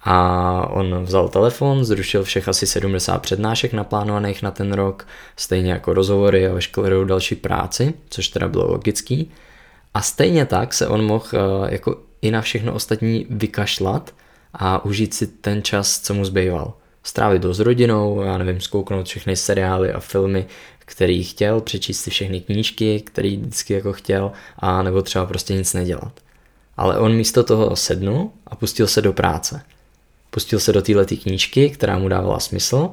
a 0.03 0.67
on 0.71 1.05
vzal 1.05 1.29
telefon, 1.29 1.85
zrušil 1.85 2.23
všech 2.23 2.49
asi 2.49 2.67
70 2.67 3.19
přednášek 3.19 3.73
naplánovaných 3.73 4.43
na 4.43 4.51
ten 4.51 4.73
rok, 4.73 5.07
stejně 5.37 5.73
jako 5.73 5.95
rozhovory 5.95 6.47
a 6.47 6.55
veškerou 6.55 7.05
další 7.05 7.35
práci, 7.35 7.95
což 8.09 8.29
teda 8.29 8.49
bylo 8.49 8.71
logický. 8.71 9.31
A 9.95 10.01
stejně 10.01 10.47
tak 10.47 10.75
se 10.75 10.89
on 10.89 11.05
mohl 11.05 11.27
eh, 11.33 11.75
jako 11.75 11.97
i 12.23 12.31
na 12.31 12.41
všechno 12.41 12.73
ostatní 12.73 13.27
vykašlat 13.31 14.15
a 14.55 14.85
užít 14.85 15.15
si 15.15 15.27
ten 15.27 15.63
čas, 15.63 16.01
co 16.01 16.15
mu 16.15 16.25
zbýval. 16.25 16.75
Strávit 17.03 17.45
ho 17.45 17.55
s 17.55 17.61
rodinou, 17.61 18.23
já 18.23 18.39
nevím, 18.39 18.61
zkouknout 18.61 19.07
všechny 19.07 19.37
seriály 19.37 19.93
a 19.93 20.01
filmy, 20.01 20.47
který 20.79 21.25
chtěl, 21.25 21.61
přečíst 21.61 22.01
si 22.01 22.11
všechny 22.11 22.41
knížky, 22.41 23.01
který 23.01 23.37
vždycky 23.37 23.75
jako 23.75 23.93
chtěl, 23.93 24.33
a 24.59 24.83
nebo 24.83 25.03
třeba 25.03 25.27
prostě 25.27 25.55
nic 25.55 25.75
nedělat. 25.75 26.13
Ale 26.77 26.99
on 26.99 27.13
místo 27.13 27.43
toho 27.43 27.77
sednul 27.77 28.31
a 28.47 28.57
pustil 28.57 28.87
se 28.87 29.03
do 29.03 29.13
práce. 29.13 29.63
Pustil 30.31 30.61
se 30.61 30.73
do 30.73 30.83
této 30.83 31.17
knížky, 31.17 31.71
která 31.71 31.99
mu 31.99 32.09
dávala 32.09 32.41
smysl. 32.41 32.91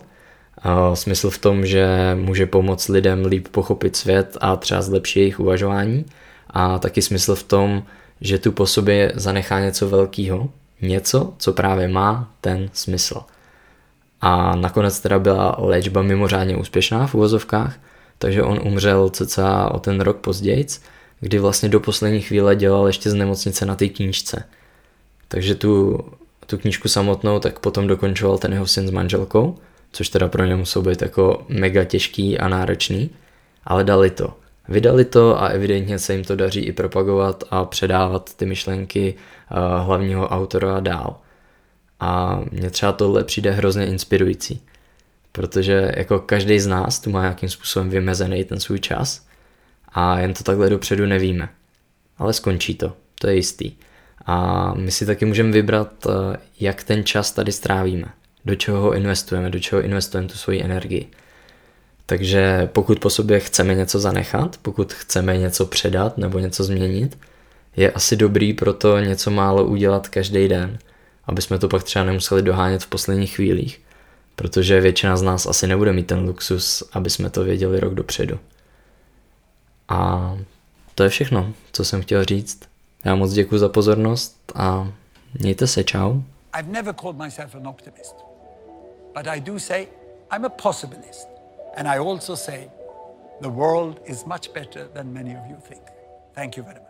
A 0.58 0.96
smysl 0.96 1.30
v 1.30 1.38
tom, 1.38 1.66
že 1.66 1.88
může 2.16 2.46
pomoct 2.46 2.88
lidem 2.88 3.26
líp 3.26 3.48
pochopit 3.48 3.96
svět 3.96 4.38
a 4.42 4.56
třeba 4.56 4.82
zlepšit 4.82 5.20
jejich 5.20 5.40
uvažování. 5.40 6.06
A 6.50 6.80
taky 6.80 7.02
smysl 7.02 7.36
v 7.36 7.44
tom, 7.44 7.84
že 8.22 8.38
tu 8.38 8.52
po 8.52 8.68
sobě 8.68 9.12
zanechá 9.16 9.60
něco 9.60 9.90
velkého, 9.90 10.50
něco, 10.82 11.34
co 11.38 11.54
právě 11.54 11.88
má 11.88 12.32
ten 12.42 12.70
smysl. 12.74 13.22
A 14.22 14.56
nakonec 14.56 15.00
teda 15.00 15.20
byla 15.20 15.56
léčba 15.60 16.02
mimořádně 16.02 16.58
úspěšná 16.58 17.08
v 17.08 17.16
uvozovkách, 17.16 17.80
takže 18.18 18.44
on 18.44 18.60
umřel 18.64 19.10
cca 19.10 19.72
o 19.72 19.80
ten 19.80 20.02
rok 20.02 20.18
později, 20.18 20.66
kdy 21.20 21.40
vlastně 21.40 21.70
do 21.70 21.80
poslední 21.80 22.22
chvíle 22.22 22.56
dělal 22.56 22.88
ještě 22.88 23.10
z 23.10 23.14
nemocnice 23.14 23.66
na 23.66 23.76
té 23.76 23.88
knížce. 23.88 24.44
Takže 25.28 25.56
tu, 25.56 26.00
tu 26.48 26.58
knížku 26.58 26.88
samotnou 26.88 27.40
tak 27.40 27.60
potom 27.60 27.88
dokončoval 27.88 28.38
ten 28.38 28.54
jeho 28.54 28.68
syn 28.68 28.88
s 28.88 28.92
manželkou, 28.92 29.58
což 29.92 30.10
teda 30.10 30.28
pro 30.28 30.46
ně 30.46 30.56
muselo 30.56 30.86
být 30.86 31.02
jako 31.02 31.46
mega 31.48 31.84
těžký 31.84 32.40
a 32.40 32.48
náročný, 32.48 33.10
ale 33.64 33.84
dali 33.84 34.10
to. 34.10 34.34
Vydali 34.70 35.06
to 35.06 35.42
a 35.42 35.48
evidentně 35.48 36.00
se 36.00 36.14
jim 36.14 36.24
to 36.24 36.36
daří 36.36 36.60
i 36.60 36.72
propagovat 36.72 37.44
a 37.50 37.66
předávat 37.66 38.34
ty 38.36 38.46
myšlenky 38.46 39.16
eh, 39.16 39.56
hlavního 39.84 40.28
autora 40.28 40.80
dál. 40.80 41.20
A 42.00 42.42
mně 42.52 42.70
třeba 42.70 42.92
tohle 42.92 43.24
přijde 43.24 43.52
hrozně 43.52 43.86
inspirující, 43.86 44.62
protože 45.32 45.92
jako 45.98 46.20
každý 46.20 46.60
z 46.60 46.68
nás 46.68 47.00
tu 47.00 47.10
má 47.10 47.22
nějakým 47.22 47.50
způsobem 47.50 47.90
vymezený 47.90 48.44
ten 48.44 48.60
svůj 48.60 48.80
čas 48.80 49.28
a 49.94 50.20
jen 50.20 50.34
to 50.34 50.44
takhle 50.44 50.70
dopředu 50.70 51.06
nevíme. 51.06 51.50
Ale 52.18 52.34
skončí 52.34 52.76
to, 52.76 52.94
to 53.20 53.28
je 53.28 53.36
jistý. 53.36 53.72
A 54.28 54.74
my 54.74 54.92
si 54.92 55.06
taky 55.06 55.26
můžeme 55.26 55.52
vybrat, 55.52 55.92
eh, 56.06 56.38
jak 56.60 56.84
ten 56.84 57.04
čas 57.04 57.32
tady 57.32 57.52
strávíme, 57.52 58.06
do 58.46 58.56
čeho 58.56 58.82
ho 58.82 58.94
investujeme, 58.94 59.50
do 59.50 59.60
čeho 59.60 59.82
investujeme 59.82 60.30
tu 60.30 60.38
svoji 60.38 60.64
energii. 60.64 61.08
Takže 62.06 62.70
pokud 62.74 63.00
po 63.00 63.10
sobě 63.10 63.40
chceme 63.40 63.76
něco 63.76 64.00
zanechat, 64.00 64.58
pokud 64.62 64.94
chceme 64.94 65.38
něco 65.38 65.66
předat 65.66 66.18
nebo 66.18 66.40
něco 66.40 66.64
změnit, 66.64 67.18
je 67.76 67.92
asi 67.92 68.16
dobrý 68.16 68.54
pro 68.54 68.74
to 68.74 69.00
něco 69.00 69.32
málo 69.32 69.66
udělat 69.66 70.08
každý 70.08 70.48
den, 70.48 70.80
aby 71.26 71.42
jsme 71.42 71.60
to 71.60 71.68
pak 71.68 71.84
třeba 71.84 72.06
nemuseli 72.06 72.42
dohánět 72.42 72.84
v 72.84 72.88
posledních 72.88 73.36
chvílích, 73.36 73.82
protože 74.36 74.82
většina 74.82 75.18
z 75.18 75.22
nás 75.22 75.46
asi 75.46 75.68
nebude 75.68 75.94
mít 75.94 76.08
ten 76.08 76.20
luxus, 76.20 76.84
aby 76.94 77.10
jsme 77.10 77.30
to 77.30 77.44
věděli 77.44 77.80
rok 77.80 77.94
dopředu. 77.94 78.40
A 79.90 80.38
to 80.96 81.04
je 81.04 81.10
všechno, 81.10 81.54
co 81.72 81.86
jsem 81.86 82.02
chtěl 82.02 82.26
říct. 82.26 82.60
Já 83.08 83.16
moc 83.16 83.34
děkuji 83.34 83.60
za 83.60 83.70
pozornost 83.70 84.52
a 84.56 84.88
mějte 85.40 85.68
se, 85.68 85.84
čau. 85.84 86.22
I've 86.60 86.72
never 86.72 86.94
called 86.94 87.18
myself 87.18 87.56
an 87.56 87.68
optimist, 87.68 88.16
but 89.16 89.28
I 89.28 89.40
do 89.42 89.60
say 89.60 89.88
I'm 90.36 90.46
a 90.46 90.50
possibilist. 90.50 91.28
And 91.78 91.88
I 91.88 92.00
also 92.00 92.36
say 92.36 92.70
the 93.42 93.48
world 93.48 94.02
is 94.06 94.26
much 94.26 94.54
better 94.54 94.88
than 94.94 95.14
many 95.14 95.38
of 95.38 95.46
you 95.50 95.56
think. 95.70 95.82
Thank 96.36 96.58
you 96.58 96.64
very 96.64 96.80
much. 96.80 96.87